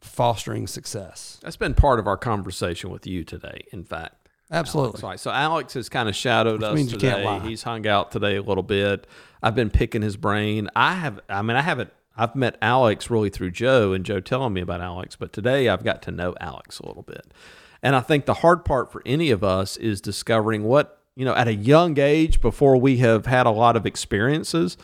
fostering 0.00 0.66
success. 0.66 1.38
That's 1.42 1.56
been 1.56 1.74
part 1.74 1.98
of 1.98 2.06
our 2.06 2.16
conversation 2.16 2.90
with 2.90 3.06
you 3.06 3.24
today. 3.24 3.62
In 3.72 3.82
fact, 3.82 4.28
Absolutely. 4.50 4.88
Alex, 4.88 5.02
right. 5.02 5.20
So 5.20 5.30
Alex 5.30 5.74
has 5.74 5.88
kind 5.88 6.08
of 6.08 6.16
shadowed 6.16 6.62
Which 6.62 6.70
us 6.70 6.76
means 6.76 6.92
you 6.92 6.98
can't 6.98 7.18
today. 7.18 7.48
He's 7.48 7.62
hung 7.62 7.86
out 7.86 8.10
today 8.10 8.36
a 8.36 8.42
little 8.42 8.62
bit. 8.62 9.06
I've 9.42 9.54
been 9.54 9.70
picking 9.70 10.02
his 10.02 10.16
brain. 10.16 10.68
I 10.74 10.94
have. 10.94 11.20
I 11.28 11.42
mean, 11.42 11.56
I 11.56 11.62
haven't. 11.62 11.90
I've 12.18 12.34
met 12.34 12.58
Alex 12.60 13.08
really 13.08 13.30
through 13.30 13.52
Joe 13.52 13.92
and 13.92 14.04
Joe 14.04 14.18
telling 14.18 14.52
me 14.52 14.60
about 14.60 14.80
Alex, 14.80 15.14
but 15.14 15.32
today 15.32 15.68
I've 15.68 15.84
got 15.84 16.02
to 16.02 16.10
know 16.10 16.34
Alex 16.40 16.80
a 16.80 16.86
little 16.86 17.04
bit. 17.04 17.32
And 17.80 17.94
I 17.94 18.00
think 18.00 18.26
the 18.26 18.34
hard 18.34 18.64
part 18.64 18.90
for 18.90 19.02
any 19.06 19.30
of 19.30 19.44
us 19.44 19.76
is 19.76 20.00
discovering 20.00 20.64
what 20.64 21.00
you 21.14 21.24
know 21.24 21.34
at 21.34 21.46
a 21.46 21.54
young 21.54 21.98
age 21.98 22.40
before 22.40 22.76
we 22.76 22.96
have 22.98 23.26
had 23.26 23.46
a 23.46 23.50
lot 23.50 23.76
of 23.76 23.86
experiences. 23.86 24.76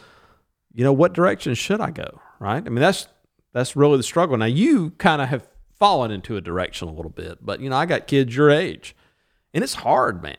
You 0.73 0.85
know, 0.85 0.93
what 0.93 1.13
direction 1.13 1.55
should 1.55 1.81
I 1.81 1.91
go? 1.91 2.21
Right. 2.39 2.65
I 2.65 2.69
mean, 2.69 2.77
that's 2.77 3.09
that's 3.53 3.75
really 3.75 3.97
the 3.97 4.05
struggle. 4.05 4.37
Now 4.37 4.47
you 4.47 4.91
kind 4.93 5.21
of 5.21 5.29
have 5.29 5.49
fallen 5.77 6.13
into 6.13 6.37
a 6.37 6.41
direction 6.41 6.89
a 6.89 6.93
little 6.93 7.11
bit, 7.11 7.39
but 7.45 7.59
you 7.59 7.69
know, 7.69 7.77
I 7.77 7.87
got 7.87 8.07
kids 8.07 8.37
your 8.37 8.51
age. 8.51 8.95
And 9.53 9.63
it's 9.63 9.75
hard, 9.75 10.23
man. 10.23 10.37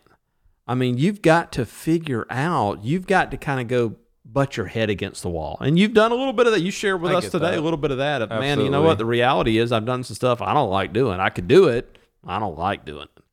I 0.67 0.75
mean, 0.75 0.97
you've 0.97 1.21
got 1.21 1.51
to 1.53 1.65
figure 1.65 2.25
out, 2.29 2.83
you've 2.83 3.05
got 3.05 3.31
to 3.31 3.37
kind 3.37 3.59
of 3.61 3.67
go 3.67 3.95
butt 4.35 4.57
your 4.57 4.65
head 4.65 4.89
against 4.89 5.23
the 5.23 5.29
wall. 5.29 5.57
And 5.61 5.79
you've 5.79 5.93
done 5.93 6.11
a 6.11 6.15
little 6.15 6.33
bit 6.33 6.45
of 6.45 6.51
that. 6.51 6.59
You 6.59 6.69
shared 6.69 7.01
with 7.01 7.13
I 7.13 7.15
us 7.15 7.29
today 7.29 7.51
that. 7.51 7.57
a 7.57 7.61
little 7.61 7.77
bit 7.77 7.89
of 7.89 7.99
that. 7.99 8.21
Of, 8.21 8.29
man, 8.29 8.59
you 8.59 8.69
know 8.69 8.81
what? 8.81 8.97
The 8.97 9.05
reality 9.05 9.57
is 9.57 9.71
I've 9.71 9.85
done 9.85 10.03
some 10.03 10.13
stuff 10.13 10.41
I 10.41 10.53
don't 10.53 10.69
like 10.69 10.91
doing. 10.91 11.21
I 11.21 11.29
could 11.29 11.47
do 11.47 11.69
it. 11.69 11.97
I 12.27 12.37
don't 12.37 12.59
like 12.59 12.83
doing 12.83 13.07
it. 13.15 13.23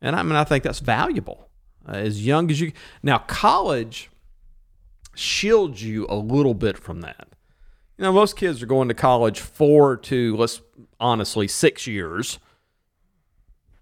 And 0.00 0.14
I 0.14 0.22
mean, 0.22 0.36
I 0.36 0.44
think 0.44 0.62
that's 0.62 0.78
valuable. 0.78 1.48
Uh, 1.86 1.96
as 1.96 2.24
young 2.24 2.48
as 2.50 2.60
you 2.60 2.72
now, 3.02 3.18
college 3.18 4.08
shields 5.16 5.82
you 5.82 6.06
a 6.08 6.14
little 6.14 6.54
bit 6.54 6.78
from 6.78 7.00
that. 7.00 7.26
You 7.98 8.04
know, 8.04 8.12
most 8.12 8.36
kids 8.36 8.62
are 8.62 8.66
going 8.66 8.86
to 8.86 8.94
college 8.94 9.40
four 9.40 9.96
to 9.96 10.36
let's 10.36 10.60
honestly 11.00 11.48
six 11.48 11.88
years 11.88 12.38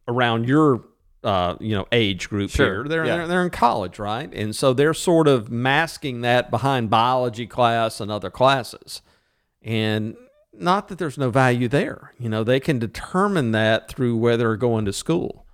around 0.09 0.49
your 0.49 0.83
uh, 1.25 1.57
you 1.59 1.75
know 1.75 1.87
age 1.91 2.29
group 2.29 2.51
Sure, 2.51 2.67
here. 2.67 2.85
They're, 2.89 3.07
yeah. 3.07 3.17
they're 3.17 3.27
they're 3.27 3.43
in 3.45 3.51
college, 3.51 3.99
right? 3.99 4.33
And 4.33 4.55
so 4.55 4.73
they're 4.73 4.95
sort 4.95 5.27
of 5.27 5.51
masking 5.51 6.21
that 6.21 6.51
behind 6.51 6.91
biology 6.91 7.47
class 7.47 8.01
and 8.01 8.11
other 8.11 8.31
classes. 8.31 9.03
And 9.63 10.17
not 10.53 10.89
that 10.89 10.99
there's 10.99 11.19
no 11.19 11.31
value 11.31 11.67
there. 11.69 12.13
You 12.19 12.29
know, 12.29 12.45
they 12.45 12.61
can 12.61 12.79
determine 12.79 13.53
that 13.53 13.89
through 13.89 14.17
where 14.17 14.37
they're 14.37 14.57
going 14.57 14.85
to 14.85 14.93
school. 14.93 15.47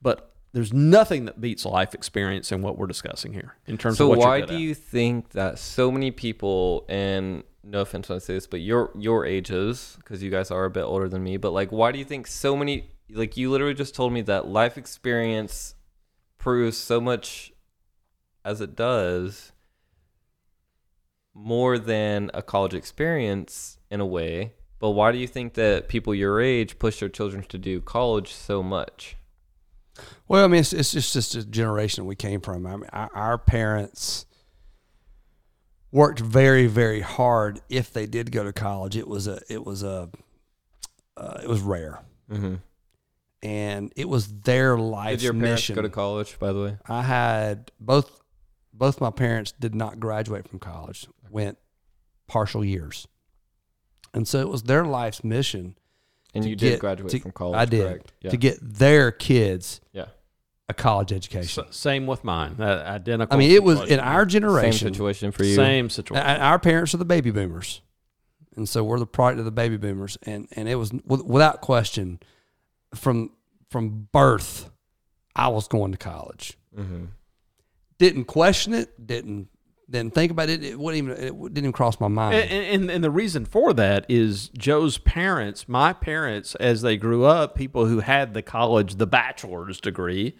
But 0.00 0.32
there's 0.52 0.72
nothing 0.72 1.26
that 1.26 1.40
beats 1.40 1.64
life 1.64 1.94
experience 1.94 2.50
in 2.50 2.62
what 2.62 2.78
we're 2.78 2.86
discussing 2.86 3.32
here 3.32 3.56
in 3.66 3.76
terms 3.78 3.98
so 3.98 4.10
of 4.10 4.18
what 4.18 4.26
why 4.26 4.40
do 4.40 4.54
at. 4.54 4.60
you 4.60 4.74
think 4.74 5.30
that 5.30 5.58
so 5.58 5.90
many 5.90 6.10
people 6.10 6.84
and 6.88 7.44
no 7.62 7.80
offense 7.82 8.08
when 8.08 8.16
I 8.16 8.18
say 8.20 8.34
this, 8.34 8.46
but 8.46 8.60
your 8.60 8.90
your 8.96 9.26
ages, 9.26 9.94
because 9.98 10.22
you 10.22 10.30
guys 10.30 10.50
are 10.50 10.64
a 10.64 10.70
bit 10.70 10.82
older 10.82 11.08
than 11.08 11.22
me, 11.22 11.36
but 11.36 11.52
like 11.52 11.70
why 11.70 11.92
do 11.92 11.98
you 11.98 12.04
think 12.04 12.26
so 12.26 12.56
many 12.56 12.90
like 13.14 13.36
you 13.36 13.50
literally 13.50 13.74
just 13.74 13.94
told 13.94 14.12
me 14.12 14.22
that 14.22 14.46
life 14.46 14.76
experience 14.78 15.74
proves 16.38 16.76
so 16.76 17.00
much 17.00 17.52
as 18.44 18.60
it 18.60 18.74
does 18.74 19.52
more 21.34 21.78
than 21.78 22.30
a 22.34 22.42
college 22.42 22.74
experience 22.74 23.78
in 23.90 24.00
a 24.00 24.06
way. 24.06 24.54
But 24.78 24.90
why 24.90 25.12
do 25.12 25.18
you 25.18 25.26
think 25.26 25.54
that 25.54 25.88
people 25.88 26.14
your 26.14 26.40
age 26.40 26.78
push 26.78 27.00
their 27.00 27.08
children 27.08 27.44
to 27.48 27.58
do 27.58 27.80
college 27.80 28.32
so 28.32 28.62
much? 28.62 29.16
Well, 30.26 30.44
I 30.44 30.48
mean, 30.48 30.60
it's, 30.60 30.72
it's 30.72 30.92
just 30.92 31.12
just 31.12 31.34
a 31.34 31.44
generation 31.44 32.06
we 32.06 32.16
came 32.16 32.40
from. 32.40 32.66
I 32.66 32.76
mean, 32.76 32.88
our, 32.92 33.10
our 33.14 33.38
parents 33.38 34.24
worked 35.92 36.20
very, 36.20 36.66
very 36.66 37.00
hard. 37.02 37.60
If 37.68 37.92
they 37.92 38.06
did 38.06 38.32
go 38.32 38.44
to 38.44 38.52
college, 38.52 38.96
it 38.96 39.06
was 39.06 39.26
a 39.26 39.40
it 39.50 39.66
was 39.66 39.82
a 39.82 40.08
uh, 41.16 41.40
it 41.42 41.48
was 41.48 41.60
rare, 41.60 42.00
Mm-hmm. 42.30 42.54
And 43.42 43.92
it 43.96 44.08
was 44.08 44.28
their 44.28 44.76
life's 44.78 45.22
Did 45.22 45.24
your 45.24 45.32
parents 45.34 45.62
mission. 45.62 45.74
go 45.76 45.82
to 45.82 45.88
college, 45.88 46.38
by 46.38 46.52
the 46.52 46.62
way? 46.62 46.78
I 46.88 47.02
had 47.02 47.72
both 47.80 48.20
both 48.72 49.00
my 49.00 49.10
parents 49.10 49.52
did 49.52 49.74
not 49.74 50.00
graduate 50.00 50.48
from 50.48 50.58
college, 50.58 51.06
went 51.30 51.58
partial 52.26 52.64
years. 52.64 53.06
And 54.14 54.26
so 54.26 54.40
it 54.40 54.48
was 54.48 54.62
their 54.64 54.84
life's 54.84 55.22
mission 55.22 55.76
And 56.34 56.44
you 56.44 56.56
did 56.56 56.70
get- 56.70 56.80
graduate 56.80 57.10
to- 57.12 57.20
from 57.20 57.32
college. 57.32 57.58
I 57.58 57.64
did 57.66 57.82
Correct? 57.86 58.12
Yeah. 58.22 58.30
to 58.30 58.36
get 58.36 58.58
their 58.62 59.10
kids 59.12 59.80
yeah. 59.92 60.06
a 60.68 60.74
college 60.74 61.12
education. 61.12 61.64
S- 61.68 61.76
same 61.76 62.06
with 62.06 62.24
mine. 62.24 62.56
Uh, 62.58 62.82
identical. 62.86 63.34
I 63.34 63.38
mean, 63.38 63.50
it 63.50 63.62
was 63.62 63.80
in 63.90 64.00
our 64.00 64.24
generation. 64.24 64.72
Same 64.72 64.92
generation. 64.92 64.94
situation 64.94 65.32
for 65.32 65.44
you. 65.44 65.54
Same 65.54 65.90
situation. 65.90 66.26
and 66.26 66.42
Our 66.42 66.58
parents 66.58 66.94
are 66.94 66.98
the 66.98 67.04
baby 67.04 67.30
boomers, 67.30 67.82
and 68.56 68.68
so 68.68 68.82
we're 68.82 68.98
the 68.98 69.06
product 69.06 69.38
of 69.40 69.44
the 69.44 69.50
baby 69.50 69.76
boomers, 69.76 70.16
and 70.22 70.48
and 70.52 70.68
it 70.68 70.76
was 70.76 70.92
with- 71.04 71.24
without 71.24 71.60
question, 71.60 72.20
from 72.94 73.30
from 73.70 74.08
birth, 74.12 74.70
I 75.34 75.48
was 75.48 75.68
going 75.68 75.92
to 75.92 75.98
college. 75.98 76.58
Mm-hmm. 76.76 77.06
Didn't 77.98 78.24
question 78.24 78.74
it. 78.74 79.06
Didn't 79.06 79.48
didn't 79.88 80.14
think 80.14 80.30
about 80.30 80.48
it. 80.48 80.62
It 80.64 80.78
wouldn't 80.78 81.04
even 81.04 81.24
it 81.24 81.38
didn't 81.38 81.58
even 81.58 81.72
cross 81.72 82.00
my 82.00 82.08
mind. 82.08 82.36
And, 82.36 82.82
and, 82.82 82.90
and 82.90 83.04
the 83.04 83.10
reason 83.10 83.44
for 83.44 83.72
that 83.74 84.06
is 84.08 84.48
Joe's 84.50 84.98
parents, 84.98 85.68
my 85.68 85.92
parents, 85.92 86.54
as 86.56 86.82
they 86.82 86.96
grew 86.96 87.24
up, 87.24 87.54
people 87.54 87.86
who 87.86 88.00
had 88.00 88.34
the 88.34 88.42
college, 88.42 88.96
the 88.96 89.06
bachelor's 89.06 89.80
degree, 89.80 90.36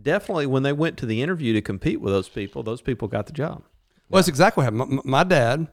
definitely 0.00 0.46
when 0.46 0.62
they 0.62 0.72
went 0.72 0.98
to 0.98 1.06
the 1.06 1.22
interview 1.22 1.52
to 1.54 1.62
compete 1.62 2.00
with 2.00 2.12
those 2.12 2.28
people, 2.28 2.62
those 2.62 2.82
people 2.82 3.08
got 3.08 3.26
the 3.26 3.32
job. 3.32 3.64
Well, 4.08 4.18
that's 4.18 4.28
exactly 4.28 4.62
what 4.62 4.74
happened. 4.74 5.00
My, 5.04 5.18
my 5.20 5.24
dad, 5.24 5.68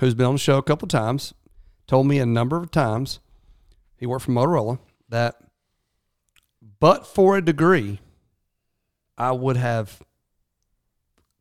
who's 0.00 0.14
been 0.14 0.26
on 0.26 0.34
the 0.34 0.38
show 0.38 0.58
a 0.58 0.62
couple 0.62 0.86
of 0.86 0.90
times, 0.90 1.32
told 1.86 2.06
me 2.08 2.18
a 2.18 2.26
number 2.26 2.56
of 2.56 2.72
times, 2.72 3.20
he 3.96 4.06
worked 4.06 4.24
for 4.24 4.32
Motorola, 4.32 4.78
that 5.08 5.36
but 6.80 7.06
for 7.06 7.36
a 7.36 7.42
degree, 7.42 8.00
I 9.16 9.32
would 9.32 9.56
have 9.56 10.02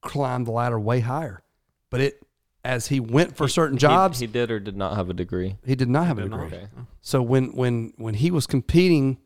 climbed 0.01 0.47
the 0.47 0.51
ladder 0.51 0.79
way 0.79 0.99
higher. 0.99 1.41
But 1.89 2.01
it, 2.01 2.25
as 2.63 2.87
he 2.87 2.99
went 2.99 3.35
for 3.35 3.47
certain 3.47 3.77
jobs, 3.77 4.19
He, 4.19 4.25
he, 4.25 4.27
he 4.27 4.33
did 4.33 4.51
or 4.51 4.59
did 4.59 4.75
not 4.77 4.95
have 4.95 5.09
a 5.09 5.13
degree. 5.13 5.57
He 5.65 5.75
did 5.75 5.89
not 5.89 6.07
have 6.07 6.17
a 6.17 6.23
Did 6.23 6.31
not. 6.31 6.43
degree. 6.49 6.57
Okay. 6.59 6.67
So 7.01 7.21
when 7.21 7.55
when 7.55 7.93
when 7.97 8.15
he 8.15 8.31
was 8.31 8.47
competing 8.47 9.17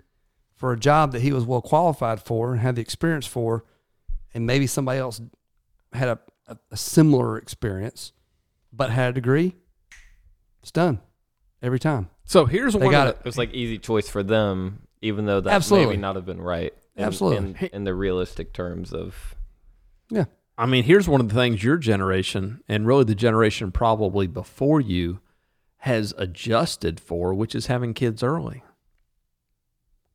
for 0.56 0.72
a 0.74 0.80
job 0.80 1.12
that 1.12 1.22
he 1.22 1.32
was 1.32 1.46
well 1.46 1.62
qualified 1.62 2.22
for 2.22 2.52
and 2.52 2.62
had 2.62 2.76
the 2.76 2.82
experience 2.82 3.28
for, 3.28 3.64
and 4.34 4.46
maybe 4.48 4.66
somebody 4.66 5.00
else 5.00 5.22
had 5.94 6.10
a, 6.10 6.20
a, 6.48 6.58
a 6.72 6.78
similar 6.78 7.38
experience 7.38 8.12
but 8.74 8.90
had 8.90 9.12
a 9.12 9.14
degree, 9.14 9.56
it's 10.62 10.72
done 10.72 11.00
every 11.62 11.80
time. 11.80 12.10
So 12.28 12.46
here's 12.46 12.74
They 12.74 12.80
one 12.80 12.92
got 12.92 13.08
of 13.08 13.14
it. 13.16 13.20
It 13.20 13.26
was 13.26 13.38
like 13.38 13.54
easy 13.54 13.80
choice 13.80 14.08
for 14.10 14.22
them, 14.22 14.84
even 15.02 15.26
though 15.26 15.42
that 15.42 15.52
Absolutely. 15.54 15.88
maybe 15.88 16.02
not 16.02 16.16
have 16.18 16.26
been 16.26 16.42
right. 16.42 16.74
In, 16.96 17.04
Absolutely. 17.06 17.56
In, 17.62 17.70
in 17.74 17.84
the 17.86 17.94
realistic 17.96 18.54
terms 18.54 18.94
of 18.94 19.34
Yeah. 20.12 20.26
I 20.58 20.66
mean, 20.66 20.84
here's 20.84 21.08
one 21.08 21.22
of 21.22 21.30
the 21.30 21.36
things 21.36 21.64
your 21.64 21.78
generation 21.78 22.62
and 22.68 22.86
really 22.86 23.04
the 23.06 23.16
generation 23.16 23.72
probably 23.72 24.28
before 24.28 24.82
you 24.82 25.20
has 25.82 26.14
adjusted 26.18 27.00
for, 27.00 27.34
which 27.34 27.56
is 27.56 27.68
having 27.68 27.94
kids 27.94 28.22
early. 28.24 28.64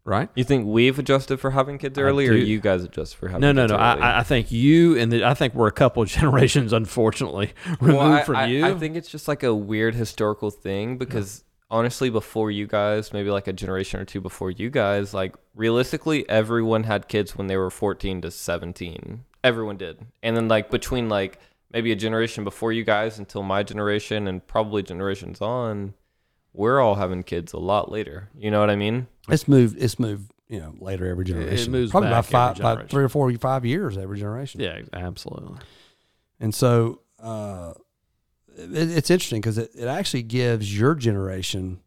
Right? 0.04 0.28
you 0.34 0.42
think 0.42 0.66
we've 0.66 0.98
adjusted 0.98 1.38
for 1.38 1.52
having 1.52 1.78
kids 1.78 1.96
early, 1.96 2.26
or 2.26 2.32
you 2.32 2.58
guys 2.60 2.82
adjust 2.82 3.14
for 3.14 3.28
having 3.28 3.40
No, 3.40 3.52
no, 3.52 3.62
kids 3.62 3.70
no. 3.72 3.76
early? 3.78 4.00
I, 4.02 4.18
I 4.18 4.22
think 4.24 4.50
you 4.50 4.98
and 4.98 5.12
the, 5.12 5.24
I 5.24 5.32
think 5.34 5.54
we're 5.54 5.68
a 5.68 5.72
couple 5.72 6.02
of 6.02 6.08
generations, 6.20 6.72
unfortunately, 6.72 7.52
removed 7.80 7.98
Well, 7.98 8.12
I, 8.12 8.22
from 8.24 8.36
I- 8.36 8.46
you. 8.46 8.66
I 8.66 8.74
think 8.74 8.96
it's 8.96 9.08
just 9.08 9.28
like 9.28 9.44
a 9.44 9.54
weird 9.54 9.94
historical 9.94 10.50
thing 10.50 10.98
because 10.98 11.44
honestly, 11.72 12.10
before 12.10 12.50
you 12.50 12.66
guys, 12.66 13.12
maybe 13.12 13.30
like 13.30 13.48
a 13.48 13.52
generation 13.52 13.98
or 13.98 14.04
two 14.04 14.20
before 14.20 14.50
you 14.50 14.70
guys, 14.70 15.12
like 15.14 15.34
realistically, 15.56 16.28
everyone 16.28 16.84
had 16.84 17.08
kids 17.08 17.34
when 17.34 17.48
they 17.48 17.56
were 17.56 17.70
14 17.70 18.20
to 18.20 18.30
17. 18.30 19.24
Everyone 19.42 19.76
did. 19.78 20.06
And 20.22 20.36
then 20.36 20.46
like 20.46 20.70
between 20.70 21.08
like 21.08 21.38
maybe 21.72 21.90
a 21.90 21.96
generation 21.96 22.44
before 22.44 22.72
you 22.72 22.84
guys 22.84 23.18
until 23.18 23.42
my 23.42 23.62
generation 23.62 24.28
and 24.28 24.46
probably 24.46 24.82
generations 24.82 25.40
on, 25.40 25.94
we're 26.52 26.78
all 26.78 26.96
having 26.96 27.22
kids 27.22 27.54
a 27.54 27.58
lot 27.58 27.90
later. 27.90 28.28
You 28.36 28.50
know 28.50 28.60
what 28.60 28.70
I 28.70 28.76
mean? 28.76 29.08
It's 29.28 29.48
moved. 29.48 29.82
It's 29.82 29.98
moved. 29.98 30.30
You 30.48 30.60
know, 30.60 30.74
later 30.80 31.06
every 31.06 31.24
generation. 31.24 31.74
It 31.74 31.78
moves 31.78 31.90
probably 31.90 32.10
back 32.10 32.28
about 32.28 32.28
five, 32.28 32.60
about 32.60 32.72
generation. 32.72 32.88
three 32.90 33.04
or 33.04 33.08
four, 33.08 33.32
five 33.38 33.64
years 33.64 33.96
every 33.96 34.18
generation. 34.18 34.60
yeah, 34.60 34.82
absolutely. 34.92 35.56
And 36.38 36.54
so 36.54 37.00
uh, 37.18 37.72
it, 38.56 38.90
it's 38.90 39.10
interesting 39.10 39.40
because 39.40 39.58
it, 39.58 39.70
it 39.74 39.86
actually 39.86 40.22
gives 40.22 40.76
your 40.76 40.94
generation 40.94 41.80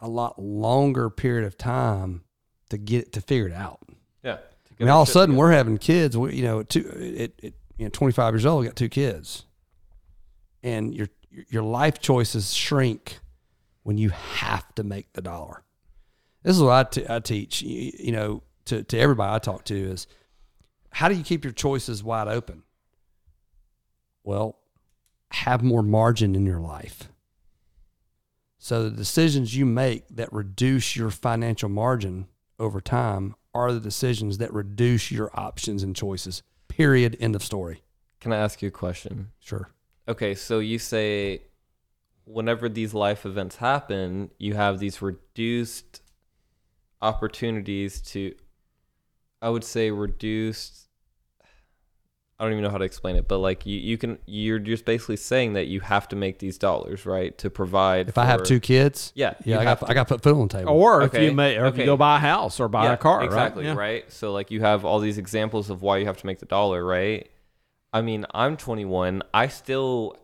a 0.00 0.08
lot 0.08 0.38
longer 0.38 1.10
period 1.10 1.46
of 1.46 1.56
time 1.56 2.24
to 2.70 2.78
get 2.78 3.12
to 3.12 3.20
figure 3.20 3.46
it 3.46 3.54
out. 3.54 3.80
Yeah. 4.22 4.38
I 4.80 4.82
mean, 4.82 4.90
all 4.90 5.02
of 5.02 5.08
a 5.08 5.12
sudden 5.12 5.36
we're 5.36 5.52
having 5.52 5.78
kids. 5.78 6.16
We, 6.16 6.34
you 6.34 6.42
know, 6.42 6.62
two, 6.62 6.80
it, 6.80 7.34
it, 7.42 7.54
you 7.76 7.86
know, 7.86 7.90
25 7.90 8.34
years 8.34 8.46
old, 8.46 8.60
we 8.60 8.66
got 8.66 8.76
two 8.76 8.88
kids, 8.88 9.44
and 10.62 10.94
your 10.94 11.08
your 11.48 11.62
life 11.62 12.00
choices 12.00 12.52
shrink 12.52 13.18
when 13.82 13.98
you 13.98 14.10
have 14.10 14.72
to 14.74 14.84
make 14.84 15.12
the 15.12 15.22
dollar. 15.22 15.62
This 16.42 16.56
is 16.56 16.62
what 16.62 16.72
I, 16.72 16.82
t- 16.84 17.06
I 17.08 17.20
teach. 17.20 17.62
You, 17.62 17.92
you 17.98 18.12
know, 18.12 18.42
to 18.66 18.82
to 18.82 18.98
everybody 18.98 19.34
I 19.34 19.38
talk 19.38 19.64
to 19.66 19.74
is 19.74 20.06
how 20.90 21.08
do 21.08 21.14
you 21.14 21.24
keep 21.24 21.44
your 21.44 21.52
choices 21.52 22.02
wide 22.02 22.28
open? 22.28 22.62
Well, 24.22 24.58
have 25.34 25.62
more 25.62 25.82
margin 25.82 26.34
in 26.34 26.46
your 26.46 26.60
life. 26.60 27.08
So 28.58 28.84
the 28.84 28.96
decisions 28.96 29.56
you 29.56 29.66
make 29.66 30.08
that 30.08 30.32
reduce 30.32 30.96
your 30.96 31.10
financial 31.10 31.68
margin 31.68 32.28
over 32.58 32.80
time 32.80 33.34
are 33.52 33.72
the 33.72 33.80
decisions 33.80 34.38
that 34.38 34.52
reduce 34.52 35.10
your 35.10 35.30
options 35.34 35.82
and 35.82 35.94
choices. 35.94 36.42
Period. 36.68 37.16
End 37.20 37.36
of 37.36 37.42
story. 37.42 37.82
Can 38.20 38.32
I 38.32 38.38
ask 38.38 38.62
you 38.62 38.68
a 38.68 38.70
question? 38.72 39.32
Sure. 39.38 39.68
Okay, 40.08 40.34
so 40.34 40.60
you 40.60 40.78
say 40.78 41.42
whenever 42.24 42.68
these 42.68 42.94
life 42.94 43.26
events 43.26 43.56
happen, 43.56 44.30
you 44.38 44.54
have 44.54 44.78
these 44.78 45.02
reduced 45.02 46.00
opportunities 47.02 48.00
to, 48.00 48.34
I 49.42 49.50
would 49.50 49.64
say, 49.64 49.90
reduced. 49.90 50.83
I 52.38 52.44
don't 52.44 52.52
even 52.52 52.64
know 52.64 52.70
how 52.70 52.78
to 52.78 52.84
explain 52.84 53.14
it, 53.16 53.28
but 53.28 53.38
like 53.38 53.64
you, 53.64 53.78
you 53.78 53.96
can, 53.96 54.18
you're 54.26 54.58
just 54.58 54.84
basically 54.84 55.16
saying 55.16 55.52
that 55.52 55.66
you 55.68 55.80
have 55.80 56.08
to 56.08 56.16
make 56.16 56.40
these 56.40 56.58
dollars, 56.58 57.06
right, 57.06 57.36
to 57.38 57.48
provide. 57.48 58.08
If 58.08 58.18
I 58.18 58.24
have 58.24 58.42
two 58.42 58.58
kids, 58.58 59.12
yeah, 59.14 59.34
yeah, 59.44 59.60
I 59.60 59.64
got 59.64 59.80
to. 59.80 59.86
I 59.88 59.94
got 59.94 60.08
to 60.08 60.14
put 60.14 60.22
food 60.22 60.34
on 60.40 60.48
the 60.48 60.58
table. 60.58 60.72
Or 60.72 61.02
if 61.02 61.14
you 61.14 61.30
may, 61.32 61.56
or 61.56 61.66
if 61.66 61.78
you 61.78 61.84
go 61.84 61.96
buy 61.96 62.16
a 62.16 62.18
house 62.20 62.58
or 62.58 62.66
buy 62.68 62.86
Yeah, 62.86 62.94
a 62.94 62.96
car, 62.96 63.18
right? 63.18 63.26
exactly, 63.26 63.64
Yeah. 63.64 63.74
right? 63.74 64.10
So 64.12 64.32
like 64.32 64.50
you 64.50 64.60
have 64.62 64.84
all 64.84 64.98
these 64.98 65.16
examples 65.16 65.70
of 65.70 65.82
why 65.82 65.98
you 65.98 66.06
have 66.06 66.16
to 66.18 66.26
make 66.26 66.40
the 66.40 66.46
dollar, 66.46 66.84
right? 66.84 67.30
I 67.92 68.02
mean, 68.02 68.26
I'm 68.34 68.56
21. 68.56 69.22
I 69.32 69.46
still 69.46 70.16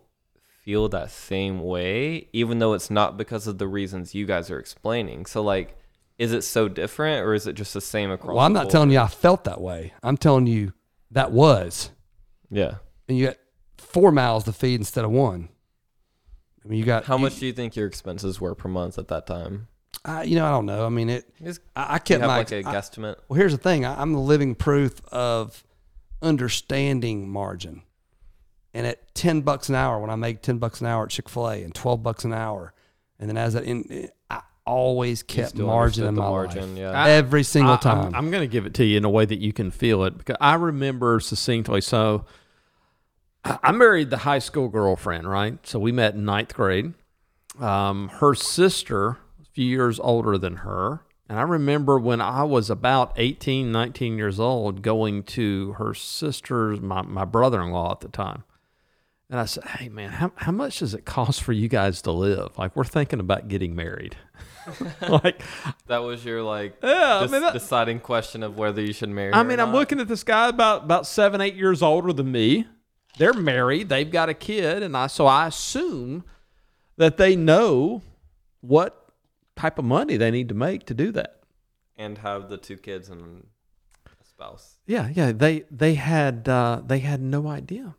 feel 0.65 0.89
that 0.89 1.11
same 1.13 1.61
way, 1.61 2.29
even 2.33 2.59
though 2.59 2.73
it's 2.73 2.91
not 2.91 3.17
because 3.17 3.47
of 3.47 3.59
the 3.59 3.69
reasons 3.69 4.15
you 4.17 4.27
guys 4.27 4.51
are 4.51 4.59
explaining. 4.59 5.27
So 5.27 5.43
like, 5.43 5.77
is 6.19 6.33
it 6.33 6.43
so 6.43 6.69
different, 6.69 7.25
or 7.25 7.35
is 7.35 7.47
it 7.47 7.55
just 7.55 7.73
the 7.73 7.81
same 7.81 8.11
across? 8.11 8.35
well, 8.35 8.45
I'm 8.45 8.53
not 8.53 8.65
board? 8.65 8.73
telling 8.73 8.91
you 8.91 8.99
I 8.99 9.07
felt 9.07 9.45
that 9.45 9.61
way. 9.61 9.93
I'm 10.03 10.17
telling 10.17 10.49
you 10.49 10.73
that 11.13 11.31
was, 11.33 11.91
Yeah. 12.51 12.75
and 13.09 13.17
you 13.17 13.27
got 13.27 13.37
four 13.79 14.11
mouths 14.13 14.45
to 14.47 14.53
feed 14.53 14.77
instead 14.81 15.05
of 15.05 15.11
one. 15.11 15.49
I 16.65 16.69
mean, 16.69 16.79
you 16.79 16.85
got 16.85 17.05
How 17.05 17.17
you- 17.17 17.23
much 17.23 17.39
do 17.39 17.47
you 17.47 17.53
think 17.53 17.75
your 17.77 17.87
expenses 17.87 18.41
were 18.41 18.55
per 18.55 18.69
month 18.69 18.99
at 18.99 19.09
that 19.09 19.27
time? 19.27 19.69
I, 20.05 20.23
you 20.25 20.37
know, 20.37 20.45
I 20.47 20.51
don't 20.51 20.67
know. 20.67 20.87
I 20.87 20.89
mean, 20.89 21.09
it. 21.11 21.29
Is- 21.41 21.61
I, 21.77 21.83
I 21.83 21.87
Do 21.87 21.93
you 21.95 21.99
kept 22.19 22.21
have 22.23 22.29
my. 22.29 22.39
like 22.39 22.53
a 22.53 22.59
I- 22.59 22.63
guesstimate? 22.75 23.17
well, 23.29 23.37
here's 23.39 23.53
the 23.53 23.59
thing. 23.59 23.85
I, 23.85 24.01
I'm 24.01 24.13
the 24.13 24.19
living 24.21 24.55
proof 24.55 25.01
of 25.13 25.63
understanding 26.23 27.29
margin. 27.29 27.83
And 28.73 28.87
at 28.87 29.15
ten 29.15 29.41
bucks 29.41 29.69
an 29.69 29.75
hour, 29.75 29.99
when 29.99 30.11
I 30.11 30.17
make 30.17 30.43
ten 30.43 30.59
bucks 30.59 30.81
an 30.81 30.87
hour 30.87 31.05
at 31.05 31.11
Chick 31.11 31.29
Fil 31.29 31.49
A, 31.51 31.63
and 31.65 31.75
twelve 31.75 32.03
bucks 32.05 32.25
an 32.25 32.33
hour, 32.33 32.73
and 33.19 33.29
then 33.29 33.37
as 33.37 33.55
that, 33.55 33.65
in, 33.65 33.85
eh, 33.91 34.07
I 34.31 34.43
always 34.65 35.25
kept 35.25 35.51
still 35.51 35.67
margin 35.67 36.05
understood 36.05 36.09
in 36.09 36.15
my 36.15 36.31
margin, 36.31 36.75
life. 36.75 36.79
yeah. 36.79 36.91
I- 36.93 37.11
Every 37.11 37.43
single 37.43 37.75
I- 37.75 37.79
time. 37.79 38.07
I'm, 38.09 38.15
I'm 38.15 38.31
going 38.31 38.43
to 38.43 38.53
give 38.53 38.67
it 38.67 38.75
to 38.75 38.85
you 38.85 38.97
in 38.97 39.05
a 39.05 39.11
way 39.11 39.25
that 39.25 39.41
you 39.41 39.53
can 39.53 39.73
feel 39.73 40.05
it 40.05 40.17
because 40.17 40.37
I 40.41 40.55
remember 40.55 41.19
succinctly. 41.19 41.81
So 41.81 42.27
I 43.45 43.73
married 43.73 44.11
the 44.11 44.19
high 44.19 44.39
school 44.39 44.69
girlfriend, 44.69 45.29
right? 45.29 45.59
So 45.67 45.79
we 45.79 45.93
met 45.93 46.15
in 46.15 46.25
ninth 46.25 46.55
grade. 46.55 46.95
Um, 47.59 48.09
her 48.21 48.35
sister, 48.35 49.19
a 49.41 49.45
few 49.53 49.67
years 49.67 49.99
older 49.99 50.39
than 50.39 50.57
her. 50.57 51.01
And 51.29 51.39
I 51.39 51.43
remember 51.43 51.99
when 51.99 52.21
I 52.21 52.43
was 52.43 52.71
about 52.71 53.13
18, 53.17 53.71
19 53.71 54.19
years 54.19 54.41
old, 54.41 54.83
going 54.83 55.23
to 55.25 55.73
her 55.75 55.95
sister's, 55.95 56.81
my, 56.81 57.03
my 57.03 57.25
brother 57.25 57.63
in 57.63 57.71
law 57.71 57.93
at 57.93 58.01
the 58.01 58.09
time. 58.09 58.45
And 59.31 59.39
I 59.39 59.45
said, 59.45 59.63
"Hey, 59.65 59.89
man, 59.89 60.11
how 60.11 60.33
how 60.35 60.51
much 60.51 60.81
does 60.81 60.93
it 60.93 61.05
cost 61.05 61.41
for 61.45 61.53
you 61.53 61.69
guys 61.69 62.03
to 62.03 62.11
live? 62.11 62.59
Like, 62.59 62.75
we're 62.75 62.83
thinking 62.83 63.21
about 63.21 63.47
getting 63.47 63.77
married. 63.77 64.17
like, 65.09 65.41
That 65.87 65.99
was 65.99 66.25
your 66.25 66.43
like 66.43 66.79
Yeah, 66.83 67.21
I 67.21 67.27
mean, 67.29 67.41
that- 67.43 67.53
deciding 67.53 68.01
question 68.01 68.43
of 68.43 68.57
whether 68.59 68.83
you 68.83 68.93
should 68.93 69.09
marry. 69.09 69.33
I 69.33 69.45
mean, 69.45 69.61
I'm 69.61 69.71
looking 69.73 70.01
at 70.01 70.09
this 70.09 70.25
guy 70.25 70.49
about 70.49 70.83
about 70.83 71.07
seven, 71.07 71.41
eight 71.41 71.55
years 71.55 71.81
older 71.81 72.13
than 72.13 72.33
me. 72.33 72.67
They're 73.19 73.33
married. 73.35 73.89
They've 73.89 74.11
got 74.11 74.29
a 74.29 74.35
kid, 74.35 74.83
and 74.83 74.97
I 74.97 75.07
so 75.09 75.27
I 75.27 75.47
assume 75.49 76.25
that 76.97 77.17
they 77.17 77.37
know 77.37 78.03
what 78.61 79.13
type 79.57 79.79
of 79.79 79.85
money 79.85 80.17
they 80.17 80.31
need 80.31 80.49
to 80.49 80.55
make 80.55 80.87
to 80.87 80.95
do 80.95 81.13
that. 81.13 81.37
and 81.97 82.19
have 82.19 82.49
the 82.49 82.57
two 82.57 82.77
kids 82.79 83.11
and 83.11 83.47
a 84.07 84.25
spouse. 84.25 84.77
Yeah, 84.87 85.11
yeah. 85.13 85.33
They 85.33 85.65
they 85.71 85.95
had 85.95 86.49
uh, 86.49 86.81
they 86.87 87.01
had 87.01 87.21
no 87.21 87.47
idea 87.49 87.95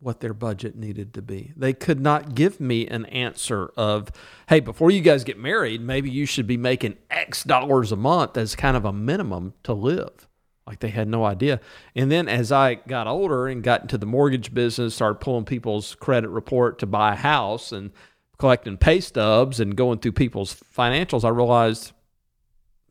what 0.00 0.20
their 0.20 0.32
budget 0.34 0.74
needed 0.76 1.12
to 1.12 1.20
be. 1.22 1.52
They 1.56 1.74
could 1.74 2.00
not 2.00 2.34
give 2.34 2.58
me 2.58 2.86
an 2.86 3.04
answer 3.06 3.70
of, 3.76 4.08
hey, 4.48 4.58
before 4.60 4.90
you 4.90 5.02
guys 5.02 5.24
get 5.24 5.38
married, 5.38 5.82
maybe 5.82 6.10
you 6.10 6.24
should 6.24 6.46
be 6.46 6.56
making 6.56 6.96
X 7.10 7.44
dollars 7.44 7.92
a 7.92 7.96
month 7.96 8.36
as 8.38 8.56
kind 8.56 8.76
of 8.78 8.84
a 8.86 8.92
minimum 8.94 9.52
to 9.64 9.74
live. 9.74 10.26
Like 10.66 10.80
they 10.80 10.90
had 10.90 11.08
no 11.08 11.24
idea. 11.24 11.60
And 11.96 12.12
then 12.12 12.28
as 12.28 12.52
I 12.52 12.74
got 12.74 13.06
older 13.06 13.48
and 13.48 13.62
got 13.62 13.82
into 13.82 13.98
the 13.98 14.06
mortgage 14.06 14.54
business, 14.54 14.94
started 14.94 15.20
pulling 15.20 15.44
people's 15.44 15.94
credit 15.96 16.28
report 16.28 16.78
to 16.78 16.86
buy 16.86 17.14
a 17.14 17.16
house 17.16 17.72
and 17.72 17.90
collecting 18.38 18.76
pay 18.76 19.00
stubs 19.00 19.60
and 19.60 19.76
going 19.76 19.98
through 19.98 20.12
people's 20.12 20.54
financials, 20.54 21.24
I 21.24 21.28
realized 21.28 21.92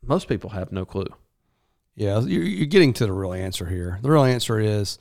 most 0.02 0.28
people 0.28 0.50
have 0.50 0.72
no 0.72 0.84
clue. 0.84 1.06
Yeah, 1.96 2.20
you're, 2.20 2.66
getting 2.66 2.92
to 2.94 3.06
the 3.06 3.12
real 3.12 3.32
answer 3.32 3.66
here. 3.66 3.98
The 4.00 4.10
real 4.10 4.24
answer 4.24 4.58
is 4.58 4.98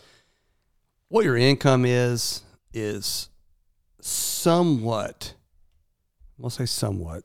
what 1.08 1.24
your 1.24 1.38
income 1.38 1.86
is 1.86 2.44
is 2.74 3.30
somewhat. 4.02 5.36
I'll 6.44 6.50
say 6.50 6.66
somewhat. 6.66 7.24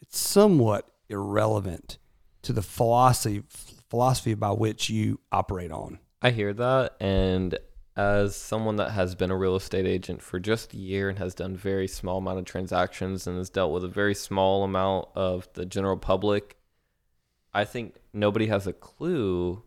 It's 0.00 0.18
somewhat 0.18 0.88
irrelevant 1.08 1.98
to 2.42 2.52
the 2.52 2.62
philosophy 2.62 3.42
philosophy 3.88 4.34
by 4.34 4.50
which 4.50 4.90
you 4.90 5.20
operate 5.32 5.72
on. 5.72 5.98
I 6.20 6.30
hear 6.30 6.52
that, 6.52 6.96
and 7.00 7.58
as 7.96 8.36
someone 8.36 8.76
that 8.76 8.92
has 8.92 9.14
been 9.16 9.30
a 9.30 9.36
real 9.36 9.56
estate 9.56 9.86
agent 9.86 10.22
for 10.22 10.38
just 10.38 10.72
a 10.72 10.76
year 10.76 11.08
and 11.08 11.18
has 11.18 11.34
done 11.34 11.56
very 11.56 11.88
small 11.88 12.18
amount 12.18 12.38
of 12.38 12.44
transactions 12.44 13.26
and 13.26 13.36
has 13.36 13.50
dealt 13.50 13.72
with 13.72 13.84
a 13.84 13.88
very 13.88 14.14
small 14.14 14.62
amount 14.62 15.08
of 15.16 15.48
the 15.54 15.66
general 15.66 15.96
public, 15.96 16.56
I 17.52 17.64
think 17.64 17.96
nobody 18.12 18.46
has 18.46 18.66
a 18.68 18.72
clue 18.72 19.64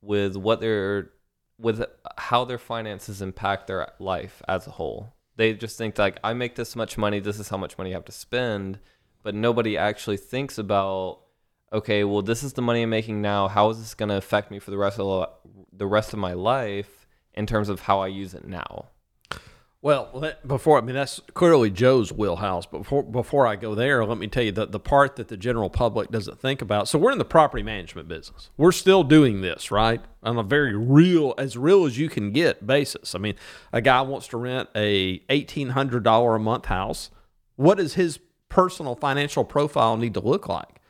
with 0.00 0.36
what 0.36 0.60
their 0.60 1.12
with 1.56 1.84
how 2.18 2.44
their 2.44 2.58
finances 2.58 3.22
impact 3.22 3.68
their 3.68 3.92
life 4.00 4.42
as 4.48 4.66
a 4.66 4.72
whole. 4.72 5.14
They 5.36 5.54
just 5.54 5.78
think 5.78 5.96
like 5.98 6.18
I 6.24 6.34
make 6.34 6.56
this 6.56 6.74
much 6.74 6.98
money, 6.98 7.20
this 7.20 7.38
is 7.38 7.48
how 7.48 7.56
much 7.56 7.78
money 7.78 7.90
I 7.90 7.94
have 7.94 8.04
to 8.06 8.12
spend, 8.12 8.80
but 9.22 9.36
nobody 9.36 9.78
actually 9.78 10.16
thinks 10.16 10.58
about 10.58 11.20
okay, 11.72 12.04
well 12.04 12.22
this 12.22 12.42
is 12.42 12.52
the 12.52 12.62
money 12.62 12.82
I'm 12.82 12.90
making 12.90 13.22
now, 13.22 13.48
how 13.48 13.70
is 13.70 13.78
this 13.78 13.94
going 13.94 14.10
to 14.10 14.16
affect 14.16 14.50
me 14.50 14.58
for 14.58 14.70
the 14.70 14.78
rest 14.78 14.98
of 14.98 15.28
the 15.72 15.86
rest 15.86 16.12
of 16.12 16.18
my 16.18 16.32
life 16.32 17.06
in 17.34 17.46
terms 17.46 17.68
of 17.68 17.80
how 17.80 18.00
I 18.00 18.08
use 18.08 18.34
it 18.34 18.46
now? 18.46 18.86
Well, 19.80 20.32
before 20.46 20.78
I 20.78 20.80
mean 20.80 20.94
that's 20.94 21.20
clearly 21.34 21.68
Joe's 21.68 22.12
wheelhouse. 22.12 22.66
But 22.66 22.78
before 22.78 23.02
before 23.02 23.48
I 23.48 23.56
go 23.56 23.74
there, 23.74 24.04
let 24.04 24.16
me 24.16 24.28
tell 24.28 24.44
you 24.44 24.52
the 24.52 24.64
the 24.64 24.78
part 24.78 25.16
that 25.16 25.26
the 25.26 25.36
general 25.36 25.70
public 25.70 26.08
doesn't 26.12 26.38
think 26.38 26.62
about. 26.62 26.86
So 26.86 27.00
we're 27.00 27.10
in 27.10 27.18
the 27.18 27.24
property 27.24 27.64
management 27.64 28.06
business. 28.06 28.50
We're 28.56 28.70
still 28.70 29.02
doing 29.02 29.40
this, 29.40 29.72
right? 29.72 30.00
On 30.22 30.38
a 30.38 30.44
very 30.44 30.76
real, 30.76 31.34
as 31.36 31.56
real 31.56 31.84
as 31.84 31.98
you 31.98 32.08
can 32.08 32.30
get 32.30 32.64
basis. 32.64 33.16
I 33.16 33.18
mean, 33.18 33.34
a 33.72 33.80
guy 33.80 34.02
wants 34.02 34.28
to 34.28 34.36
rent 34.36 34.68
a 34.76 35.20
eighteen 35.28 35.70
hundred 35.70 36.04
dollar 36.04 36.36
a 36.36 36.40
month 36.40 36.66
house. 36.66 37.10
What 37.56 37.78
does 37.78 37.94
his 37.94 38.20
personal 38.48 38.94
financial 38.94 39.44
profile 39.44 39.96
need 39.96 40.14
to 40.14 40.20
look 40.20 40.48
like? 40.48 40.80